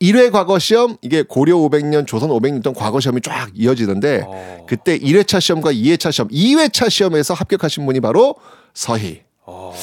1회 0.01 0.31
과거 0.31 0.57
시험 0.57 0.97
이게 1.03 1.21
고려 1.21 1.55
500년, 1.57 2.07
조선 2.07 2.29
500년 2.29 2.63
동안 2.63 2.75
과거 2.79 2.99
시험이 2.99 3.21
쫙 3.21 3.49
이어지는데 3.53 4.23
어. 4.25 4.65
그때 4.67 4.97
1회차 4.97 5.39
시험과 5.39 5.71
2회차 5.73 6.11
시험, 6.11 6.27
2회차 6.29 6.89
시험에서 6.89 7.35
합격하신 7.35 7.85
분이 7.85 7.99
바로 7.99 8.35
서희. 8.73 9.21
어. 9.45 9.73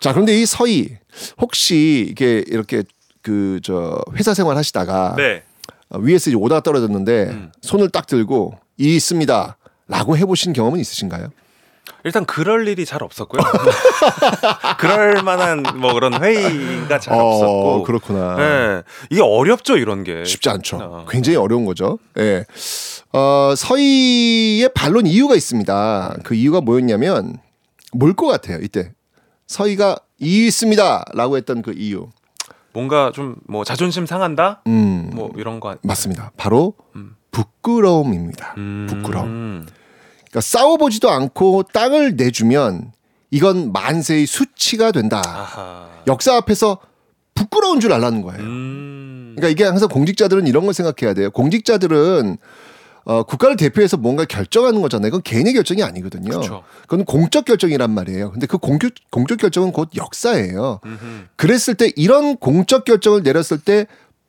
자, 0.00 0.12
그런데 0.12 0.36
이 0.40 0.44
서희 0.46 0.96
혹시 1.38 2.06
이게 2.10 2.42
이렇게 2.48 2.82
그 3.22 3.60
저 3.62 4.00
회사 4.16 4.32
생활 4.34 4.56
하시다가 4.56 5.14
네. 5.16 5.42
어, 5.90 5.98
위에서 5.98 6.30
오다가 6.36 6.62
떨어졌는데 6.62 7.24
음. 7.30 7.52
손을 7.60 7.90
딱 7.90 8.06
들고 8.06 8.54
이 8.78 8.96
있습니다. 8.96 9.56
라고 9.88 10.16
해보신 10.16 10.52
경험은 10.52 10.80
있으신가요? 10.80 11.28
일단 12.04 12.24
그럴 12.24 12.66
일이 12.68 12.84
잘 12.86 13.02
없었고요. 13.02 13.40
그럴 14.78 15.22
만한 15.22 15.62
뭐 15.76 15.92
그런 15.94 16.22
회의가 16.22 16.98
잘 16.98 17.14
없었고. 17.14 17.72
어, 17.72 17.82
그렇구나. 17.82 18.36
네. 18.36 18.82
이게 19.10 19.20
어렵죠, 19.22 19.76
이런 19.76 20.04
게. 20.04 20.24
쉽지 20.24 20.48
않죠. 20.48 20.78
어. 20.80 21.06
굉장히 21.08 21.36
어려운 21.36 21.64
거죠. 21.64 21.98
예. 22.18 22.44
어, 23.12 23.54
서희의 23.56 24.70
반론 24.74 25.06
이유가 25.06 25.34
있습니다. 25.34 26.16
그 26.24 26.34
이유가 26.34 26.60
뭐였냐면 26.60 27.38
뭘 27.92 28.14
것 28.14 28.26
같아요, 28.26 28.58
이때. 28.62 28.92
서희가 29.46 29.96
이유 30.18 30.46
있습니다. 30.46 31.04
라고 31.14 31.36
했던 31.36 31.62
그 31.62 31.72
이유. 31.76 32.08
뭔가 32.72 33.10
좀 33.12 33.36
뭐 33.48 33.64
자존심 33.64 34.06
상한다? 34.06 34.62
음, 34.68 35.10
뭐 35.12 35.32
이런 35.36 35.58
거. 35.60 35.70
아니- 35.70 35.78
맞습니다. 35.82 36.30
바로 36.36 36.74
음. 36.94 37.16
부끄러움입니다. 37.32 38.54
음. 38.58 38.86
부끄러움. 38.88 39.66
그러니까 40.30 40.40
싸워보지도 40.40 41.10
않고 41.10 41.64
땅을 41.72 42.16
내주면 42.16 42.92
이건 43.30 43.72
만세의 43.72 44.26
수치가 44.26 44.92
된다. 44.92 45.22
아하. 45.24 45.88
역사 46.06 46.36
앞에서 46.36 46.78
부끄러운 47.34 47.80
줄 47.80 47.92
알라는 47.92 48.22
거예요. 48.22 48.40
음. 48.40 49.34
그러니까 49.36 49.48
이게 49.48 49.64
항상 49.64 49.88
공직자들은 49.88 50.46
이런 50.46 50.64
걸 50.64 50.74
생각해야 50.74 51.14
돼요. 51.14 51.30
공직자들은 51.30 52.38
어, 53.04 53.22
국가를 53.22 53.56
대표해서 53.56 53.96
뭔가 53.96 54.24
결정하는 54.24 54.82
거잖아요. 54.82 55.10
그건 55.10 55.22
개인의 55.22 55.54
결정이 55.54 55.82
아니거든요. 55.82 56.30
그렇죠. 56.30 56.62
그건 56.82 57.04
공적 57.04 57.44
결정이란 57.44 57.90
말이에요. 57.90 58.30
근데 58.30 58.46
그 58.46 58.58
공적, 58.58 58.92
공적 59.10 59.38
결정은 59.38 59.72
곧 59.72 59.88
역사예요. 59.96 60.80
음흠. 60.84 61.24
그랬을 61.36 61.74
때 61.74 61.92
이런 61.96 62.36
공적 62.36 62.84
결정을 62.84 63.22
내렸을 63.22 63.58
때 63.58 63.86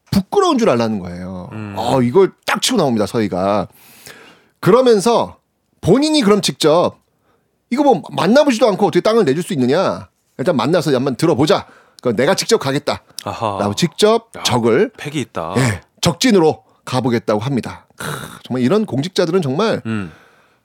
부끄러운 0.09 0.57
줄 0.57 0.69
알라는 0.69 0.99
거예요. 0.99 1.49
음. 1.51 1.73
어, 1.77 2.01
이걸 2.01 2.31
딱 2.45 2.61
치고 2.61 2.77
나옵니다, 2.77 3.05
서희가. 3.05 3.67
그러면서 4.61 5.40
본인이 5.81 6.21
그럼 6.21 6.41
직접 6.41 6.95
이거 7.69 7.83
뭐 7.83 8.01
만나보지도 8.11 8.67
않고 8.67 8.87
어떻게 8.87 9.01
땅을 9.01 9.25
내줄 9.25 9.43
수 9.43 9.53
있느냐? 9.53 10.09
일단 10.37 10.55
만나서 10.55 10.93
한번 10.93 11.15
들어보자. 11.15 11.67
그 12.01 12.15
내가 12.15 12.35
직접 12.35 12.57
가겠다. 12.57 13.03
아하. 13.23 13.57
라고 13.59 13.73
직접 13.75 14.29
야. 14.35 14.43
적을 14.43 14.91
팩이 14.97 15.19
있다. 15.21 15.53
예, 15.57 15.81
적진으로 16.01 16.63
가보겠다고 16.85 17.39
합니다. 17.39 17.85
크, 17.95 18.07
정말 18.43 18.63
이런 18.63 18.85
공직자들은 18.85 19.41
정말 19.41 19.81
음. 19.85 20.11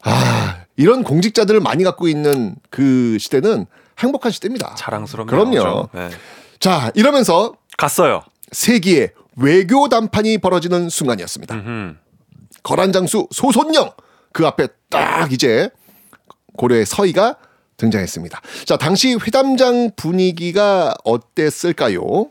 아 0.02 0.64
이런 0.76 1.02
공직자들을 1.02 1.60
많이 1.60 1.84
갖고 1.84 2.08
있는 2.08 2.56
그 2.70 3.18
시대는 3.18 3.66
행복한 3.98 4.32
시대입니다. 4.32 4.74
자랑스럽네요. 4.76 5.44
그럼요. 5.44 5.88
네. 5.92 6.10
자 6.58 6.90
이러면서 6.94 7.54
갔어요. 7.76 8.22
세기의 8.52 9.12
외교 9.36 9.88
단판이 9.88 10.38
벌어지는 10.38 10.88
순간이었습니다. 10.88 11.54
음흠. 11.54 11.96
거란장수 12.62 13.28
소손영 13.30 13.92
그 14.36 14.46
앞에 14.46 14.68
딱 14.90 15.32
이제 15.32 15.70
고려의 16.58 16.84
서희가 16.84 17.36
등장했습니다. 17.78 18.42
자 18.66 18.76
당시 18.76 19.14
회담장 19.14 19.92
분위기가 19.96 20.94
어땠을까요? 21.04 22.28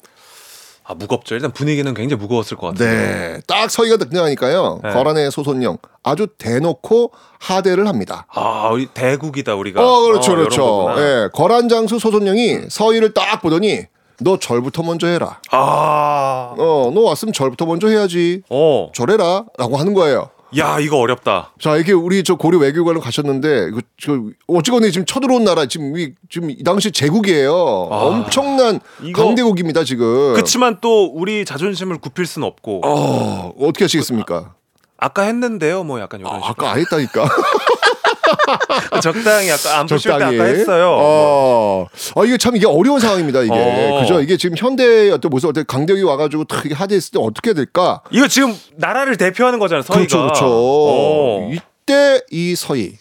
아 0.84 0.94
무겁죠. 0.94 1.34
일단 1.34 1.52
분위기는 1.52 1.92
굉장히 1.96 2.22
무거웠을 2.22 2.58
것 2.58 2.68
같아요. 2.68 2.88
네, 2.92 3.42
딱 3.48 3.72
서희가 3.72 3.98
등장하니까요. 3.98 4.82
네. 4.84 4.92
거란의 4.92 5.32
소손영 5.32 5.80
아주 6.04 6.28
대놓고 6.38 7.12
하대를 7.40 7.88
합니다. 7.88 8.28
아 8.30 8.70
우리 8.72 8.86
대국이다 8.86 9.56
우리가. 9.56 9.82
어, 9.82 10.02
그렇죠, 10.04 10.34
어, 10.34 10.36
그렇죠. 10.36 10.94
예, 11.00 11.30
거란 11.34 11.70
장수 11.70 11.98
소손영이 11.98 12.66
서희를 12.70 13.16
딱 13.16 13.42
보더니 13.42 13.86
너 14.20 14.38
절부터 14.38 14.84
먼저 14.84 15.08
해라. 15.08 15.40
아. 15.50 16.54
어, 16.56 16.92
너 16.94 17.02
왔으면 17.02 17.34
절부터 17.34 17.66
먼저 17.66 17.88
해야지. 17.88 18.44
어. 18.50 18.92
절해라 18.94 19.46
라고 19.58 19.78
하는 19.78 19.96
거예요. 19.96 20.30
야 20.58 20.80
이거 20.80 20.98
어렵다. 20.98 21.52
자, 21.60 21.76
이게 21.78 21.92
우리 21.92 22.24
저 22.24 22.36
고려 22.36 22.58
외교관을 22.60 23.02
가셨는데 23.02 23.72
그, 23.72 23.82
저 24.00 24.20
어찌거나 24.48 24.90
지금 24.90 25.06
쳐들어온 25.06 25.44
나라 25.44 25.66
지금 25.66 25.98
이 25.98 26.14
지금 26.30 26.50
이 26.50 26.64
당시 26.64 26.92
제국이에요. 26.92 27.52
아, 27.92 27.96
엄청난 28.06 28.80
이거- 29.04 29.24
강대국입니다 29.26 29.84
지금. 29.84 30.34
그렇지만 30.34 30.78
또 30.82 31.06
우리 31.06 31.44
자존심을 31.46 31.98
굽힐 32.00 32.26
수는 32.26 32.48
없고. 32.48 32.82
어, 32.86 33.54
어떻게 33.60 33.86
하시겠습니까? 33.86 34.54
아까 34.98 35.24
했는데요. 35.24 35.84
뭐 35.84 36.00
약간 36.00 36.20
이런 36.22 36.32
아, 36.34 36.36
식으로. 36.38 36.50
아까 36.52 36.72
안 36.72 36.80
했다니까. 36.80 37.26
적당히 39.02 39.52
아까 39.52 39.80
안 39.80 39.86
부실 39.86 40.12
때 40.12 40.20
적당히. 40.20 40.40
아까 40.40 40.44
했어요. 40.50 40.98
어. 41.00 41.88
아 42.16 42.26
이게 42.26 42.38
참 42.38 42.56
이게 42.56 42.66
어려운 42.66 43.00
상황입니다 43.00 43.42
이게. 43.42 43.54
어. 43.54 44.00
그죠? 44.02 44.22
이게 44.22 44.38
지금 44.38 44.56
현대의 44.58 45.12
어떤 45.12 45.30
모습 45.30 45.50
어떤 45.50 45.66
강대국이 45.66 46.04
와가지고 46.04 46.46
탁 46.46 46.66
이게 46.66 46.74
하대했을 46.76 47.12
때 47.12 47.20
어떻게 47.22 47.54
될까? 47.54 48.02
이거 48.12 48.28
지금 48.28 48.58
나라를 48.76 49.18
대표하는 49.18 49.60
거잖아요. 49.60 49.84
서희가. 49.84 49.98
그렇죠, 50.00 50.22
그렇죠. 50.24 50.46
어. 50.48 51.50
이때 51.52 52.22
이 52.32 52.56
서희 52.56 52.98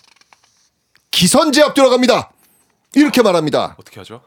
기선제압 1.11 1.75
들어갑니다. 1.75 2.31
이렇게 2.95 3.23
말합니다. 3.23 3.77
어떻게 3.79 4.01
하죠? 4.01 4.21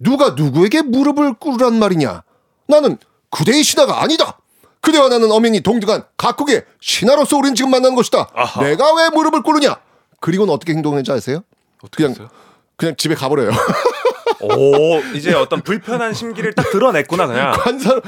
누가 0.00 0.30
누구에게 0.30 0.82
무릎을 0.82 1.34
꿇으란 1.34 1.78
말이냐? 1.78 2.22
나는 2.66 2.98
그대의 3.30 3.62
신하가 3.62 4.02
아니다. 4.02 4.38
그대와 4.80 5.08
나는 5.08 5.32
엄연히 5.32 5.60
동등한 5.62 6.04
각국의 6.18 6.64
신하로서 6.80 7.38
우리는 7.38 7.54
지금 7.54 7.70
만나는 7.70 7.96
것이다. 7.96 8.28
아하. 8.34 8.62
내가 8.62 8.94
왜 8.94 9.08
무릎을 9.08 9.42
꿇느냐? 9.42 9.76
그리고는 10.24 10.54
어떻게 10.54 10.72
행동했는지 10.72 11.12
아세요? 11.12 11.44
어떻게 11.82 12.02
그냥 12.02 12.12
했어요? 12.12 12.28
그냥 12.76 12.96
집에 12.96 13.14
가버려요. 13.14 13.50
오 14.40 15.00
이제 15.14 15.32
어떤 15.34 15.60
불편한 15.62 16.12
심기를 16.12 16.52
딱 16.52 16.70
드러냈구나 16.70 17.26
그냥. 17.26 17.52
관사로 17.52 18.00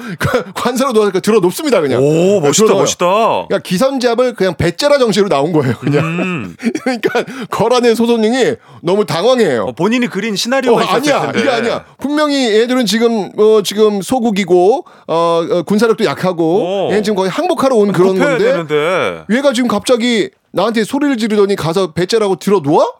관사로 0.54 0.92
누워서 0.92 1.20
들어 1.20 1.40
높습니다 1.40 1.80
그냥. 1.80 2.02
오 2.02 2.40
멋있다 2.40 2.64
들어놓아요. 2.66 2.80
멋있다. 2.82 3.06
그러니까 3.06 3.58
기선제압을 3.60 4.34
그냥 4.34 4.54
배째라 4.56 4.98
정신으로 4.98 5.28
나온 5.28 5.52
거예요 5.52 5.74
그냥. 5.78 6.04
음. 6.04 6.56
그러니까 6.84 7.24
거란의 7.50 7.94
소손님이 7.96 8.56
너무 8.82 9.04
당황해요. 9.04 9.64
어, 9.64 9.72
본인이 9.72 10.06
그린 10.06 10.36
시나리오가 10.36 10.82
어, 10.82 10.86
아니야 10.86 11.22
텐데. 11.22 11.40
이게 11.40 11.50
아니야. 11.50 11.84
분명히 11.98 12.52
얘들은 12.60 12.86
지금 12.86 13.30
어 13.36 13.62
지금 13.62 14.02
소국이고 14.02 14.84
어, 15.08 15.46
어, 15.50 15.62
군사력도 15.62 16.04
약하고 16.04 16.86
오. 16.86 16.90
얘는 16.90 17.02
지금 17.02 17.16
거의 17.16 17.30
항복하러 17.30 17.74
온 17.76 17.92
그런 17.92 18.18
건데 18.18 18.38
되는데. 18.44 19.24
얘가 19.30 19.52
지금 19.52 19.68
갑자기 19.68 20.30
나한테 20.52 20.84
소리를 20.84 21.16
지르더니 21.18 21.54
가서 21.56 21.92
배째라고 21.92 22.36
들어 22.36 22.60
누워? 22.62 22.94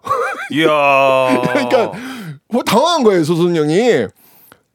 이야. 0.53 0.69
그러니까 1.53 1.93
뭐 2.49 2.63
당황한 2.63 3.03
거예요 3.03 3.25
소손령이. 3.25 4.07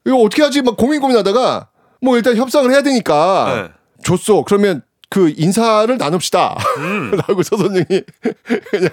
이거 0.04 0.16
어떻게 0.16 0.42
하지 0.42 0.62
막 0.62 0.76
고민 0.76 1.00
고민하다가 1.00 1.68
뭐 2.00 2.16
일단 2.16 2.36
협상을 2.36 2.70
해야 2.70 2.82
되니까 2.82 3.68
네. 3.68 3.72
줬어. 4.04 4.42
그러면 4.44 4.82
그 5.08 5.32
인사를 5.36 5.96
나눕시다. 5.98 6.56
음. 6.78 7.10
라고 7.28 7.42
서선영이 7.42 7.84
그냥 8.70 8.90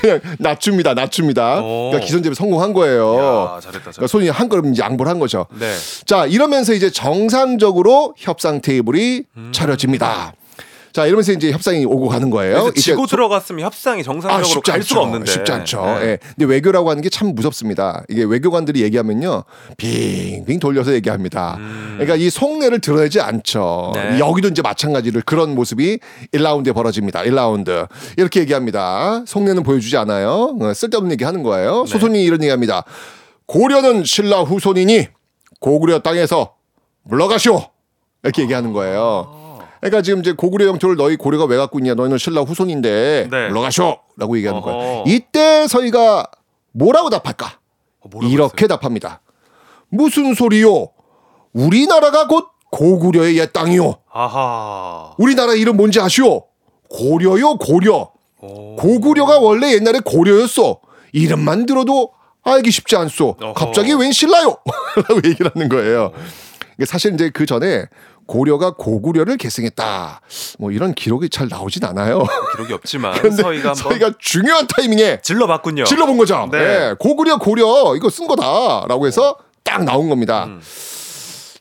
그냥 0.00 0.20
낮춥니다. 0.38 0.94
낮춥니다. 0.94 1.60
오. 1.60 1.90
그러니까 1.90 2.06
기선제압에 2.06 2.34
성공한 2.34 2.72
거예요. 2.72 3.14
야, 3.16 3.20
잘했다 3.60 3.60
그러니까 3.60 3.92
잘했다. 3.92 4.06
손이 4.06 4.28
한 4.30 4.48
걸음 4.48 4.72
이제 4.72 4.82
양보를 4.82 5.10
한 5.10 5.18
거죠. 5.18 5.46
네. 5.58 5.72
자 6.06 6.26
이러면서 6.26 6.72
이제 6.72 6.90
정상적으로 6.90 8.14
협상 8.16 8.60
테이블이 8.62 9.24
차려집니다. 9.52 10.32
자 10.92 11.06
이러면서 11.06 11.32
이제 11.32 11.52
협상이 11.52 11.84
오고 11.84 12.08
가는 12.08 12.30
거예요. 12.30 12.70
지고 12.72 13.02
소- 13.02 13.16
들어갔으면 13.16 13.64
협상이 13.64 14.02
정상적으로 14.02 14.58
아, 14.58 14.60
갈 14.64 14.76
않죠. 14.76 14.86
수가 14.86 15.00
없는데. 15.02 15.30
쉽지 15.30 15.52
않죠. 15.52 15.82
네. 15.84 16.02
예. 16.02 16.18
근데 16.36 16.44
외교라고 16.46 16.90
하는 16.90 17.02
게 17.02 17.08
참 17.10 17.34
무섭습니다. 17.34 18.04
이게 18.08 18.24
외교관들이 18.24 18.82
얘기하면요, 18.82 19.44
빙빙 19.76 20.58
돌려서 20.60 20.92
얘기합니다. 20.94 21.56
그러니까 21.94 22.16
이 22.16 22.30
속내를 22.30 22.80
드러내지 22.80 23.20
않죠. 23.20 23.92
음. 23.96 24.00
네. 24.16 24.18
여기도 24.18 24.48
이제 24.48 24.62
마찬가지로 24.62 25.22
그런 25.26 25.54
모습이 25.54 25.98
1라운드에 26.32 26.74
벌어집니다. 26.74 27.20
1라운드 27.22 27.88
이렇게 28.16 28.40
얘기합니다. 28.40 29.22
속내는 29.26 29.62
보여주지 29.62 29.96
않아요. 29.96 30.56
어, 30.60 30.74
쓸데없는 30.74 31.12
얘기 31.12 31.24
하는 31.24 31.42
거예요. 31.42 31.84
네. 31.84 31.92
소손이 31.92 32.22
이런 32.24 32.42
얘기합니다. 32.42 32.84
고려는 33.46 34.04
신라 34.04 34.42
후손이니 34.42 35.08
고구려 35.60 36.00
땅에서 36.00 36.54
물러가시오. 37.04 37.62
이렇게 38.22 38.42
얘기하는 38.42 38.72
거예요. 38.72 39.37
그러니까 39.80 40.02
지금 40.02 40.20
이제 40.20 40.32
고구려 40.32 40.66
영토를 40.66 40.96
너희 40.96 41.16
고려가 41.16 41.44
왜 41.44 41.56
갖고 41.56 41.78
있냐? 41.78 41.94
너희는 41.94 42.18
신라 42.18 42.42
후손인데 42.42 43.28
네. 43.30 43.48
물러가쇼라고 43.48 44.36
얘기하는 44.36 44.60
어허. 44.62 44.70
거예요. 44.72 45.04
이때 45.06 45.66
서희가 45.68 46.26
뭐라고 46.72 47.10
답할까? 47.10 47.58
어, 48.00 48.08
뭐라고 48.10 48.32
이렇게 48.32 48.66
답합니다. 48.66 49.20
무슨 49.88 50.34
소리요? 50.34 50.88
우리나라가 51.52 52.26
곧 52.26 52.48
고구려의 52.70 53.38
옛 53.38 53.52
땅이요. 53.52 53.96
아하. 54.12 55.14
우리나라 55.18 55.54
이름 55.54 55.76
뭔지 55.76 56.00
아시오? 56.00 56.44
고려요, 56.90 57.56
고려. 57.56 58.10
고구려가 58.40 59.38
원래 59.38 59.72
옛날에 59.74 60.00
고려였어. 60.04 60.80
이름만 61.12 61.66
들어도 61.66 62.12
알기 62.44 62.70
쉽지 62.70 62.96
않소. 62.96 63.36
어허. 63.40 63.52
갑자기 63.54 63.92
웬 63.94 64.12
신라요? 64.12 64.56
라고 65.08 65.16
얘기를 65.24 65.50
하는 65.54 65.68
거예요. 65.68 66.12
이게 66.76 66.84
사실 66.86 67.14
이제 67.14 67.30
그 67.30 67.46
전에 67.46 67.86
고려가 68.28 68.72
고구려를 68.72 69.38
계승했다. 69.38 70.20
뭐 70.58 70.70
이런 70.70 70.94
기록이 70.94 71.30
잘 71.30 71.48
나오진 71.48 71.82
않아요. 71.86 72.24
기록이 72.52 72.74
없지만 72.74 73.14
서희가 73.34 73.70
한번 73.70 73.74
서희가 73.74 74.12
중요한 74.18 74.66
타이밍에 74.68 75.20
질러봤군요. 75.22 75.84
질러본 75.84 76.18
거죠. 76.18 76.46
네. 76.52 76.58
네. 76.58 76.94
고구려 76.98 77.38
고려 77.38 77.96
이거 77.96 78.10
쓴 78.10 78.28
거다라고 78.28 79.06
해서 79.06 79.36
딱 79.64 79.82
나온 79.82 80.10
겁니다. 80.10 80.44
음. 80.44 80.60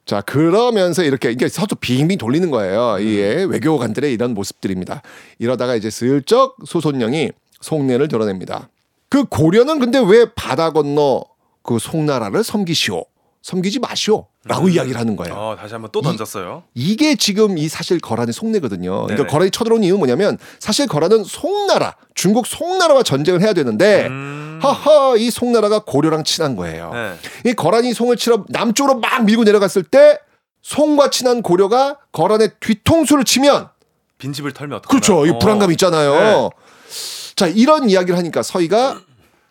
자 0.06 0.22
그러면서 0.22 1.04
이렇게 1.04 1.32
이게 1.32 1.48
서로 1.48 1.68
빙빙 1.80 2.18
돌리는 2.18 2.52
거예요. 2.52 2.98
이게 3.00 3.46
외교관들의 3.50 4.12
이런 4.12 4.34
모습들입니다. 4.34 5.02
이러다가 5.40 5.76
이제 5.76 5.90
슬쩍 5.90 6.58
소손령이 6.66 7.32
속내를 7.62 8.10
드러냅니다. 8.10 8.70
그 9.10 9.24
고려는 9.24 9.80
근데 9.80 10.00
왜 10.00 10.26
바다 10.36 10.72
건너 10.72 11.24
그 11.64 11.80
송나라를 11.80 12.44
섬기시오? 12.44 13.06
섬기지 13.48 13.80
마시오.라고 13.80 14.68
이야기를 14.68 15.00
하는 15.00 15.16
거예요. 15.16 15.34
어, 15.34 15.56
다시 15.58 15.74
한번 15.74 15.90
또 15.94 16.02
던졌어요. 16.02 16.64
이 16.76 16.98
게 16.98 17.16
지금 17.16 17.58
이 17.58 17.70
사실 17.70 17.98
거란의 17.98 18.34
속내거든요. 18.34 19.06
그러니까 19.06 19.26
거란이 19.32 19.52
쳐들어온 19.52 19.84
이유는 19.86 20.00
뭐냐면 20.00 20.38
사실 20.60 20.86
거란은 20.86 21.24
송나라, 21.24 21.96
중국 22.14 22.46
송나라와 22.46 23.04
전쟁을 23.04 23.42
해야 23.42 23.54
되는데 23.54 24.08
음. 24.08 24.60
하하 24.62 25.16
이 25.16 25.32
송나라가 25.32 25.80
고려랑 25.86 26.26
친한 26.26 26.58
거예요. 26.58 26.92
네. 26.92 27.14
이 27.50 27.54
거란이 27.54 27.94
송을 27.94 28.18
치러 28.18 28.44
남쪽으로 28.50 29.00
막 29.00 29.24
밀고 29.24 29.46
내려갔을 29.46 29.84
때 29.84 30.20
송과 30.62 31.10
친한 31.12 31.42
고려가 31.42 32.00
거란의 32.12 32.50
뒤통수를 32.60 33.24
치면 33.24 33.70
빈집을 34.18 34.52
털면 34.52 34.80
어떡하나. 34.80 34.90
그렇죠. 35.00 35.26
이 35.26 35.30
어. 35.30 35.40
불안감이 35.40 35.72
있잖아요. 35.76 36.12
네. 36.12 36.50
자 37.38 37.48
이런 37.48 37.90
이야기를 37.90 38.18
하니까 38.18 38.44
서희가 38.44 39.00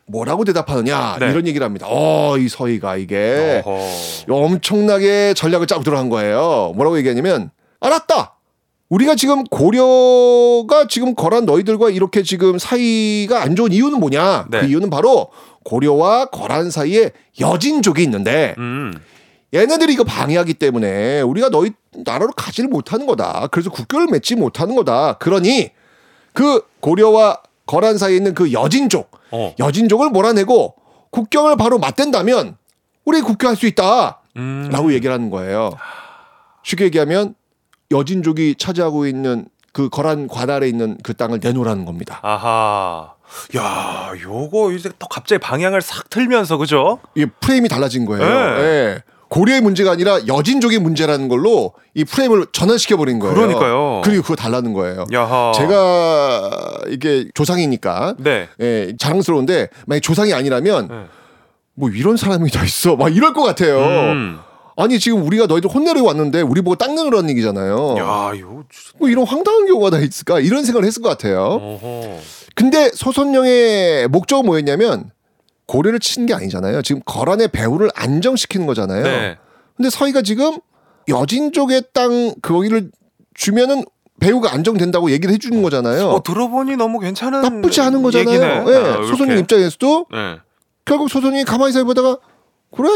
뭐라고 0.07 0.45
대답하느냐 0.45 1.17
네. 1.19 1.31
이런 1.31 1.47
얘기를 1.47 1.65
합니다. 1.65 1.87
어, 1.89 2.39
이 2.39 2.49
서희가 2.49 2.97
이게 2.97 3.63
어허. 3.65 4.35
엄청나게 4.35 5.35
전략을 5.35 5.67
짜고 5.67 5.83
들어간 5.83 6.09
거예요. 6.09 6.73
뭐라고 6.77 6.97
얘기하냐면 6.99 7.51
알았다. 7.81 8.35
우리가 8.89 9.17
지금 9.17 9.43
고려가 9.45 10.87
지금 10.89 11.17
거란 11.17 11.45
너희들과 11.45 11.91
이렇게 11.91 12.23
지금 12.23 12.57
사이가 12.57 13.43
안 13.43 13.57
좋은 13.57 13.73
이유는 13.73 13.99
뭐냐? 13.99 14.47
네. 14.49 14.61
그 14.61 14.67
이유는 14.67 14.91
바로 14.91 15.29
고려와 15.65 16.27
거란 16.27 16.71
사이에 16.71 17.11
여진족이 17.41 18.03
있는데 18.05 18.55
음. 18.59 18.95
얘네들이 19.53 19.93
이거 19.93 20.05
방해하기 20.05 20.55
때문에 20.55 21.21
우리가 21.23 21.49
너희 21.49 21.73
나라로 22.05 22.33
가지를 22.37 22.71
못하는 22.71 23.07
거다. 23.07 23.49
그래서 23.51 23.71
국교를 23.71 24.07
맺지 24.13 24.37
못하는 24.37 24.77
거다. 24.77 25.15
그러니 25.15 25.71
그 26.33 26.63
고려와 26.81 27.41
거란 27.67 27.99
사이에 27.99 28.17
있는 28.17 28.35
그 28.35 28.53
여진족, 28.53 29.11
어. 29.33 29.55
여진족을 29.59 30.11
몰아내고 30.11 30.75
국경을 31.11 31.57
바로 31.57 31.79
맞댄다면 31.79 32.57
우리 33.05 33.21
국교할 33.21 33.57
수 33.57 33.67
있다. 33.67 34.21
음. 34.37 34.69
라고 34.71 34.93
얘기를 34.93 35.13
하는 35.13 35.31
거예요. 35.31 35.71
쉽게 36.63 36.85
얘기하면 36.85 37.35
여진족이 37.91 38.57
차지하고 38.59 39.07
있는 39.07 39.47
그 39.73 39.89
거란 39.89 40.27
관할에 40.29 40.69
있는 40.69 40.99
그 41.03 41.15
땅을 41.15 41.41
내놓으라는 41.43 41.85
겁니다. 41.85 42.19
아하. 42.23 43.15
야, 43.57 44.13
요거 44.21 44.73
이제 44.73 44.91
또 44.99 45.07
갑자기 45.09 45.41
방향을 45.41 45.83
싹 45.83 46.09
틀면서 46.11 46.57
그죠? 46.57 47.01
이게 47.15 47.27
프레임이 47.41 47.69
달라진 47.69 48.07
거예요. 48.07 48.25
네. 48.25 48.63
예. 48.63 49.03
고려의 49.29 49.61
문제가 49.61 49.91
아니라 49.91 50.27
여진족의 50.27 50.79
문제라는 50.79 51.29
걸로 51.29 51.73
이 51.95 52.05
프레임을 52.05 52.47
전환시켜 52.53 52.97
버린 52.97 53.19
거예요. 53.19 53.35
그러니까요. 53.35 54.03
그리고 54.05 54.23
그거 54.23 54.37
달라는 54.37 54.73
거예요. 54.73 55.05
야하. 55.13 55.53
제가 55.55 56.51
이게 56.89 57.27
조상이니까 57.35 58.17
네. 58.19 58.49
예, 58.61 58.93
자랑스러운데 58.99 59.69
만약 59.87 60.01
조상이 60.01 60.33
아니라면 60.33 60.89
네. 60.89 60.95
뭐 61.75 61.91
이런 61.91 62.17
사람이 62.17 62.51
다 62.51 62.65
있어 62.65 62.97
막 62.97 63.15
이럴 63.15 63.33
것 63.33 63.43
같아요. 63.43 63.79
음. 64.13 64.39
아니 64.79 64.99
지금 64.99 65.23
우리가 65.27 65.47
너희들 65.47 65.71
혼내려고 65.71 66.07
왔는데 66.07 66.43
우리 66.43 66.61
보고 66.61 66.77
땅 66.77 66.95
내놓으라는 66.95 67.31
얘기잖아요. 67.31 67.97
야, 67.99 68.33
요 68.39 68.65
진짜. 68.71 68.93
뭐 68.99 69.09
이런 69.09 69.27
황당한 69.27 69.67
경우가 69.67 69.91
다 69.91 69.99
있을까 69.99 70.39
이런 70.39 70.65
생각을 70.65 70.87
했을 70.87 71.03
것 71.03 71.09
같아요. 71.09 71.41
어허. 71.41 72.19
근데 72.55 72.91
소선령의 72.93 74.09
목적은 74.09 74.45
뭐였냐면 74.47 75.11
고려를 75.67 75.99
치는 76.01 76.27
게 76.27 76.35
아니잖아요. 76.35 76.83
지금 76.83 77.03
거란의 77.05 77.49
배후를 77.49 77.91
안정시키는 77.95 78.67
거잖아요. 78.67 79.03
네. 79.03 79.39
근데 79.77 79.91
서희가 79.91 80.23
지금 80.23 80.59
여진족의 81.09 81.85
땅 81.93 82.35
거기를 82.41 82.91
주면은 83.35 83.85
배후가 84.21 84.53
안정된다고 84.53 85.11
얘기를 85.11 85.35
해주는 85.35 85.61
거잖아요. 85.63 86.09
어, 86.09 86.23
들어보니 86.23 86.77
너무 86.77 86.99
괜찮은 86.99 87.43
나쁘지 87.43 87.81
않은 87.83 88.03
거잖아요. 88.03 88.41
예, 88.41 88.77
아, 88.77 88.81
이렇게. 88.81 89.07
소선령 89.09 89.39
입장에서도 89.39 90.07
네. 90.11 90.37
결국 90.85 91.11
소선이 91.11 91.45
가만히 91.45 91.73
서 91.73 91.85
보다가 91.85 92.19
그래? 92.75 92.89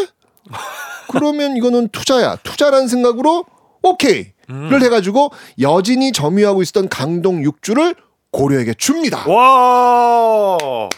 그러면 1.10 1.56
이거는 1.56 1.88
투자야. 1.88 2.36
투자라는 2.36 2.88
생각으로 2.88 3.44
오케이를 3.82 4.32
음. 4.50 4.82
해가지고 4.82 5.30
여진이 5.60 6.12
점유하고 6.12 6.62
있었던 6.62 6.88
강동 6.88 7.44
육주를 7.44 7.94
고려에게 8.32 8.74
줍니다. 8.74 9.28
와. 9.28 10.88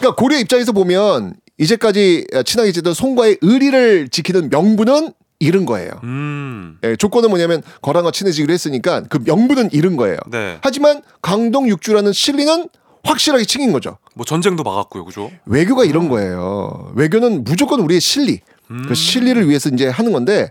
그러니까 0.00 0.16
고려 0.16 0.38
입장에서 0.38 0.72
보면 0.72 1.34
이제까지 1.58 2.26
친하게 2.46 2.72
지던 2.72 2.94
송과의 2.94 3.38
의리를 3.42 4.08
지키는 4.08 4.48
명분은 4.48 5.12
잃은 5.40 5.66
거예요. 5.66 5.90
음. 6.04 6.78
예, 6.84 6.96
조건은 6.96 7.28
뭐냐면 7.30 7.62
거란과 7.82 8.10
친해지기로 8.10 8.52
했으니까 8.52 9.02
그 9.02 9.18
명분은 9.24 9.70
잃은 9.72 9.96
거예요. 9.96 10.16
네. 10.30 10.58
하지만 10.62 11.02
강동 11.22 11.68
육주라는 11.68 12.12
실리는 12.12 12.68
확실하게 13.04 13.44
챙긴 13.44 13.72
거죠. 13.72 13.98
뭐 14.14 14.24
전쟁도 14.24 14.62
막았고요. 14.62 15.04
그죠? 15.04 15.30
외교가 15.46 15.84
이런 15.84 16.08
거예요. 16.08 16.92
외교는 16.94 17.44
무조건 17.44 17.80
우리의 17.80 18.00
실리, 18.00 18.40
음. 18.70 18.84
그 18.86 18.94
실리를 18.94 19.48
위해서 19.48 19.70
이제 19.70 19.88
하는 19.88 20.12
건데 20.12 20.50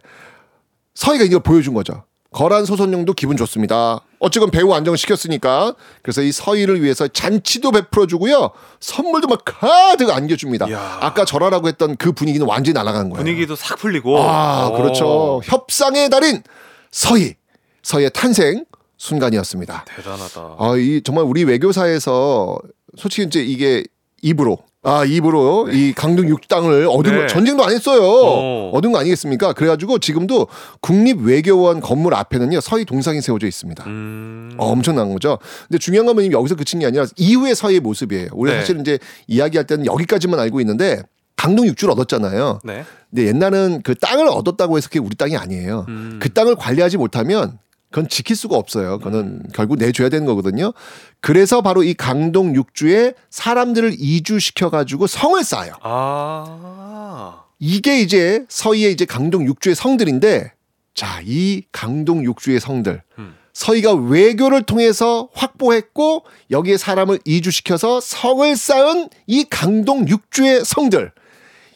서희가 0.95 1.23
이걸 1.23 1.41
보여준 1.41 1.73
거죠. 1.73 2.03
거란 2.31 2.65
소선령도 2.65 3.13
기분 3.13 3.37
좋습니다. 3.37 4.01
어쨌건 4.19 4.51
배후 4.51 4.73
안정시켰으니까 4.73 5.73
그래서 6.03 6.21
이 6.21 6.31
서희를 6.31 6.83
위해서 6.83 7.07
잔치도 7.07 7.71
베풀어 7.71 8.05
주고요. 8.05 8.51
선물도 8.79 9.27
막 9.27 9.41
가득 9.45 10.11
안겨줍니다. 10.11 10.67
이야. 10.69 10.97
아까 11.01 11.25
절하라고 11.25 11.67
했던 11.67 11.95
그 11.95 12.11
분위기는 12.11 12.45
완전히 12.45 12.73
날아간 12.75 13.09
거예요. 13.09 13.23
분위기도 13.23 13.55
싹 13.55 13.77
풀리고. 13.79 14.19
아, 14.21 14.67
오. 14.67 14.73
그렇죠. 14.77 15.41
협상의 15.43 16.09
달인 16.09 16.43
서희. 16.91 17.35
서희의 17.81 18.11
탄생 18.13 18.65
순간이었습니다. 18.97 19.85
대단하다. 19.87 20.55
아, 20.59 20.75
이 20.77 21.01
정말 21.03 21.23
우리 21.23 21.43
외교사에서 21.45 22.59
솔직히 22.97 23.25
이제 23.25 23.41
이게 23.41 23.83
입으로 24.21 24.59
아 24.81 25.03
입으로 25.03 25.67
이 25.71 25.91
강릉 25.93 26.29
육당을 26.29 26.87
얻은 26.89 27.11
네. 27.11 27.21
거 27.21 27.27
전쟁도 27.27 27.65
안 27.65 27.71
했어요. 27.71 28.01
어. 28.01 28.71
얻은 28.73 28.93
거 28.93 28.99
아니겠습니까? 28.99 29.51
그래가지고 29.51 29.99
지금도 29.99 30.47
국립 30.79 31.19
외교원 31.21 31.81
건물 31.81 32.13
앞에는요 32.13 32.61
서희 32.61 32.85
동상이 32.85 33.21
세워져 33.21 33.45
있습니다. 33.45 33.83
음. 33.87 34.51
어, 34.57 34.67
엄청난 34.71 35.11
거죠. 35.11 35.37
근데 35.67 35.79
중요한 35.79 36.05
건 36.05 36.31
여기서 36.31 36.55
그친 36.55 36.79
게 36.79 36.85
아니라 36.85 37.05
이후의 37.17 37.55
서희의 37.55 37.81
모습이에요. 37.81 38.29
우리 38.31 38.51
가 38.51 38.55
네. 38.55 38.61
사실 38.61 38.79
이제 38.79 38.99
이야기할 39.27 39.67
때는 39.67 39.85
여기까지만 39.85 40.39
알고 40.39 40.61
있는데 40.61 41.03
강동 41.35 41.67
육주를 41.67 41.91
얻었잖아요. 41.93 42.59
네. 42.63 42.85
근데 43.09 43.27
옛날은 43.27 43.81
그 43.83 43.95
땅을 43.95 44.27
얻었다고 44.29 44.77
해서 44.77 44.87
그게 44.87 44.99
우리 44.99 45.15
땅이 45.15 45.35
아니에요. 45.35 45.85
음. 45.89 46.19
그 46.21 46.31
땅을 46.31 46.55
관리하지 46.55 46.95
못하면 46.95 47.59
그건 47.91 48.07
지킬 48.07 48.35
수가 48.35 48.55
없어요. 48.55 48.99
그거는 48.99 49.43
결국 49.53 49.77
내줘야 49.77 50.09
되는 50.09 50.25
거거든요. 50.25 50.73
그래서 51.21 51.61
바로 51.61 51.83
이 51.83 51.93
강동 51.93 52.55
육주에 52.55 53.13
사람들을 53.29 53.95
이주시켜 53.97 54.69
가지고 54.69 55.07
성을 55.07 55.43
쌓아요. 55.43 55.73
아. 55.81 57.43
이게 57.59 57.99
이제 57.99 58.45
서희의 58.47 58.91
이제 58.91 59.05
강동 59.05 59.45
육주의 59.45 59.75
성들인데 59.75 60.53
자, 60.93 61.21
이 61.23 61.63
강동 61.71 62.23
육주의 62.23 62.59
성들 62.59 63.01
음. 63.17 63.35
서희가 63.53 63.93
외교를 63.93 64.63
통해서 64.63 65.29
확보했고 65.33 66.23
여기에 66.51 66.77
사람을 66.77 67.19
이주시켜서 67.25 67.99
성을 67.99 68.55
쌓은 68.55 69.09
이 69.27 69.45
강동 69.49 70.07
육주의 70.07 70.63
성들 70.63 71.11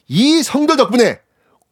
이 0.07 0.43
성들 0.43 0.77
덕분에 0.77 1.19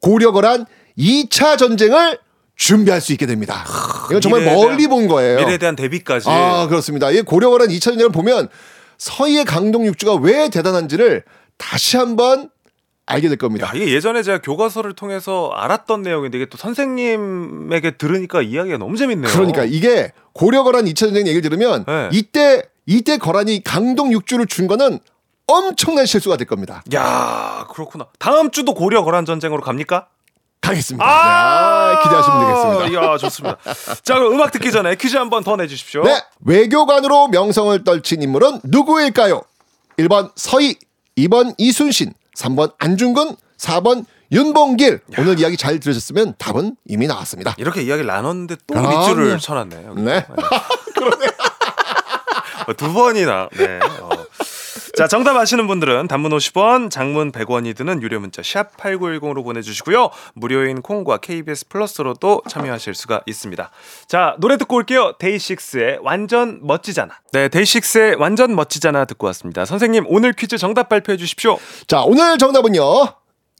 고려거란 0.00 0.66
2차 0.98 1.56
전쟁을 1.56 2.18
준비할 2.56 3.00
수 3.00 3.12
있게 3.12 3.26
됩니다. 3.26 3.64
이건 4.10 4.20
정말 4.20 4.40
미래에 4.42 4.54
대한- 4.54 4.68
멀리 4.70 4.86
본 4.86 5.08
거예요. 5.08 5.38
미래에 5.40 5.58
대한 5.58 5.74
대비까지. 5.76 6.28
아, 6.28 6.66
그렇습니다. 6.68 7.10
이 7.10 7.22
고려거란 7.22 7.68
2차 7.68 7.80
전쟁을 7.82 8.10
보면 8.12 8.48
서희의 8.98 9.44
강동 9.44 9.84
육주가 9.86 10.14
왜 10.14 10.48
대단한지를 10.48 11.24
다시 11.58 11.96
한번 11.96 12.50
알게 13.06 13.28
될 13.28 13.36
겁니다. 13.36 13.66
야, 13.68 13.72
이게 13.74 13.92
예전에 13.92 14.22
제가 14.22 14.40
교과서를 14.42 14.94
통해서 14.94 15.50
알았던 15.54 16.02
내용인데 16.02 16.38
이게 16.38 16.46
또 16.48 16.56
선생님에게 16.56 17.92
들으니까 17.96 18.42
이야기가 18.42 18.78
너무 18.78 18.96
재밌네요. 18.96 19.30
그러니까 19.32 19.64
이게 19.64 20.12
고려거란 20.34 20.84
2차 20.84 20.96
전쟁 21.00 21.26
얘기를 21.26 21.42
들으면 21.42 21.84
네. 21.86 22.08
이때 22.12 22.62
이때 22.86 23.18
거란이 23.18 23.62
강동 23.64 24.12
육주를 24.12 24.46
준 24.46 24.66
거는 24.68 25.00
엄청난 25.48 26.06
실수가 26.06 26.36
될 26.36 26.46
겁니다. 26.46 26.82
야, 26.94 27.66
그렇구나. 27.72 28.06
다음 28.18 28.50
주도 28.50 28.72
고려 28.74 29.02
거란 29.04 29.24
전쟁으로 29.24 29.62
갑니까? 29.62 30.06
가겠습니다. 30.62 31.04
네, 31.04 32.02
기대하시면 32.04 32.40
되겠습니다. 32.46 32.86
이야, 32.86 33.16
좋습니다. 33.18 33.58
자, 34.02 34.14
그럼 34.14 34.32
음악 34.32 34.52
듣기 34.52 34.70
전에 34.70 34.94
퀴즈 34.94 35.16
한번 35.16 35.42
더 35.44 35.56
내주십시오. 35.56 36.04
네, 36.04 36.22
외교관으로 36.46 37.28
명성을 37.28 37.84
떨친 37.84 38.22
인물은 38.22 38.60
누구일까요? 38.64 39.42
1번 39.98 40.30
서희, 40.36 40.76
2번 41.18 41.54
이순신, 41.58 42.14
3번 42.36 42.72
안중근, 42.78 43.36
4번 43.58 44.06
윤봉길. 44.30 45.00
오늘 45.18 45.38
이야기 45.40 45.56
잘 45.58 45.78
들으셨으면 45.78 46.34
답은 46.38 46.76
이미 46.86 47.06
나왔습니다. 47.06 47.54
이렇게 47.58 47.82
이야기를 47.82 48.06
나눴는데 48.06 48.56
또 48.66 48.74
그럼요. 48.74 48.98
밑줄을 48.98 49.38
쳐놨네요. 49.38 49.88
여기. 49.90 50.00
네. 50.02 50.24
어, 52.66 52.72
두 52.74 52.92
번이나. 52.92 53.48
네. 53.56 53.78
어. 54.00 54.10
자, 55.02 55.08
정답 55.08 55.34
아시는 55.34 55.66
분들은 55.66 56.06
단문 56.06 56.30
50원, 56.30 56.88
장문 56.88 57.32
100원이 57.32 57.74
드는 57.74 58.02
유료 58.02 58.20
문자 58.20 58.40
샵 58.40 58.76
8910으로 58.76 59.42
보내주시고요. 59.42 60.10
무료인 60.34 60.80
콩과 60.80 61.16
KBS 61.16 61.66
플러스로도 61.70 62.42
참여하실 62.48 62.94
수가 62.94 63.20
있습니다. 63.26 63.68
자, 64.06 64.36
노래 64.38 64.56
듣고 64.56 64.76
올게요. 64.76 65.14
데이식스의 65.18 65.98
완전 66.02 66.60
멋지잖아. 66.62 67.14
네, 67.32 67.48
데이식스의 67.48 68.14
완전 68.14 68.54
멋지잖아 68.54 69.04
듣고 69.06 69.26
왔습니다. 69.26 69.64
선생님, 69.64 70.04
오늘 70.06 70.34
퀴즈 70.34 70.56
정답 70.56 70.88
발표해 70.88 71.16
주십시오. 71.16 71.58
자, 71.88 72.02
오늘 72.02 72.38
정답은요. 72.38 72.84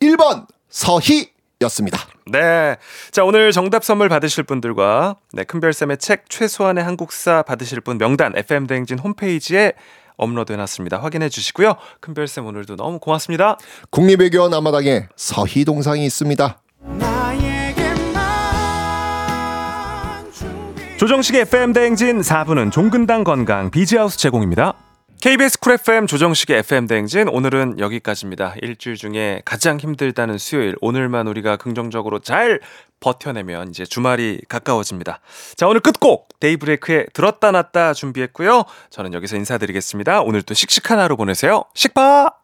1번 0.00 0.46
서희 0.68 1.32
였습니다. 1.62 1.98
네. 2.26 2.76
자, 3.10 3.24
오늘 3.24 3.50
정답 3.50 3.82
선물 3.82 4.08
받으실 4.08 4.44
분들과 4.44 5.16
네, 5.32 5.42
큰별쌤의 5.42 5.98
책 5.98 6.30
최소한의 6.30 6.84
한국사 6.84 7.42
받으실 7.42 7.80
분 7.80 7.98
명단 7.98 8.32
FM대행진 8.36 9.00
홈페이지에 9.00 9.72
업로드 10.16 10.52
해놨습니다. 10.52 10.98
확인해 10.98 11.28
주시고요. 11.28 11.74
큰별쌤 12.00 12.46
오늘도 12.46 12.76
너무 12.76 12.98
고맙습니다. 12.98 13.58
국립외교원 13.90 14.54
앞마당에 14.54 15.08
서희 15.16 15.64
동상이 15.64 16.04
있습니다. 16.06 16.58
조정식의 20.98 21.40
FM대행진 21.40 22.20
4부는 22.20 22.70
종근당 22.70 23.24
건강 23.24 23.70
비지하우스 23.72 24.16
제공입니다. 24.18 24.74
KBS 25.22 25.60
Cool 25.60 25.74
FM 25.74 26.08
조정식의 26.08 26.58
FM 26.58 26.88
대행진 26.88 27.28
오늘은 27.28 27.78
여기까지입니다. 27.78 28.56
일주일 28.60 28.96
중에 28.96 29.40
가장 29.44 29.78
힘들다는 29.78 30.36
수요일 30.36 30.74
오늘만 30.80 31.28
우리가 31.28 31.58
긍정적으로 31.58 32.18
잘 32.18 32.58
버텨내면 32.98 33.68
이제 33.68 33.84
주말이 33.84 34.40
가까워집니다. 34.48 35.20
자 35.54 35.68
오늘 35.68 35.78
끝곡 35.78 36.40
Daybreak의 36.40 37.06
들었다 37.12 37.52
놨다 37.52 37.94
준비했고요. 37.94 38.64
저는 38.90 39.14
여기서 39.14 39.36
인사드리겠습니다. 39.36 40.22
오늘 40.22 40.42
또 40.42 40.54
씩씩한 40.54 40.98
하루 40.98 41.16
보내세요. 41.16 41.66
식파! 41.72 42.41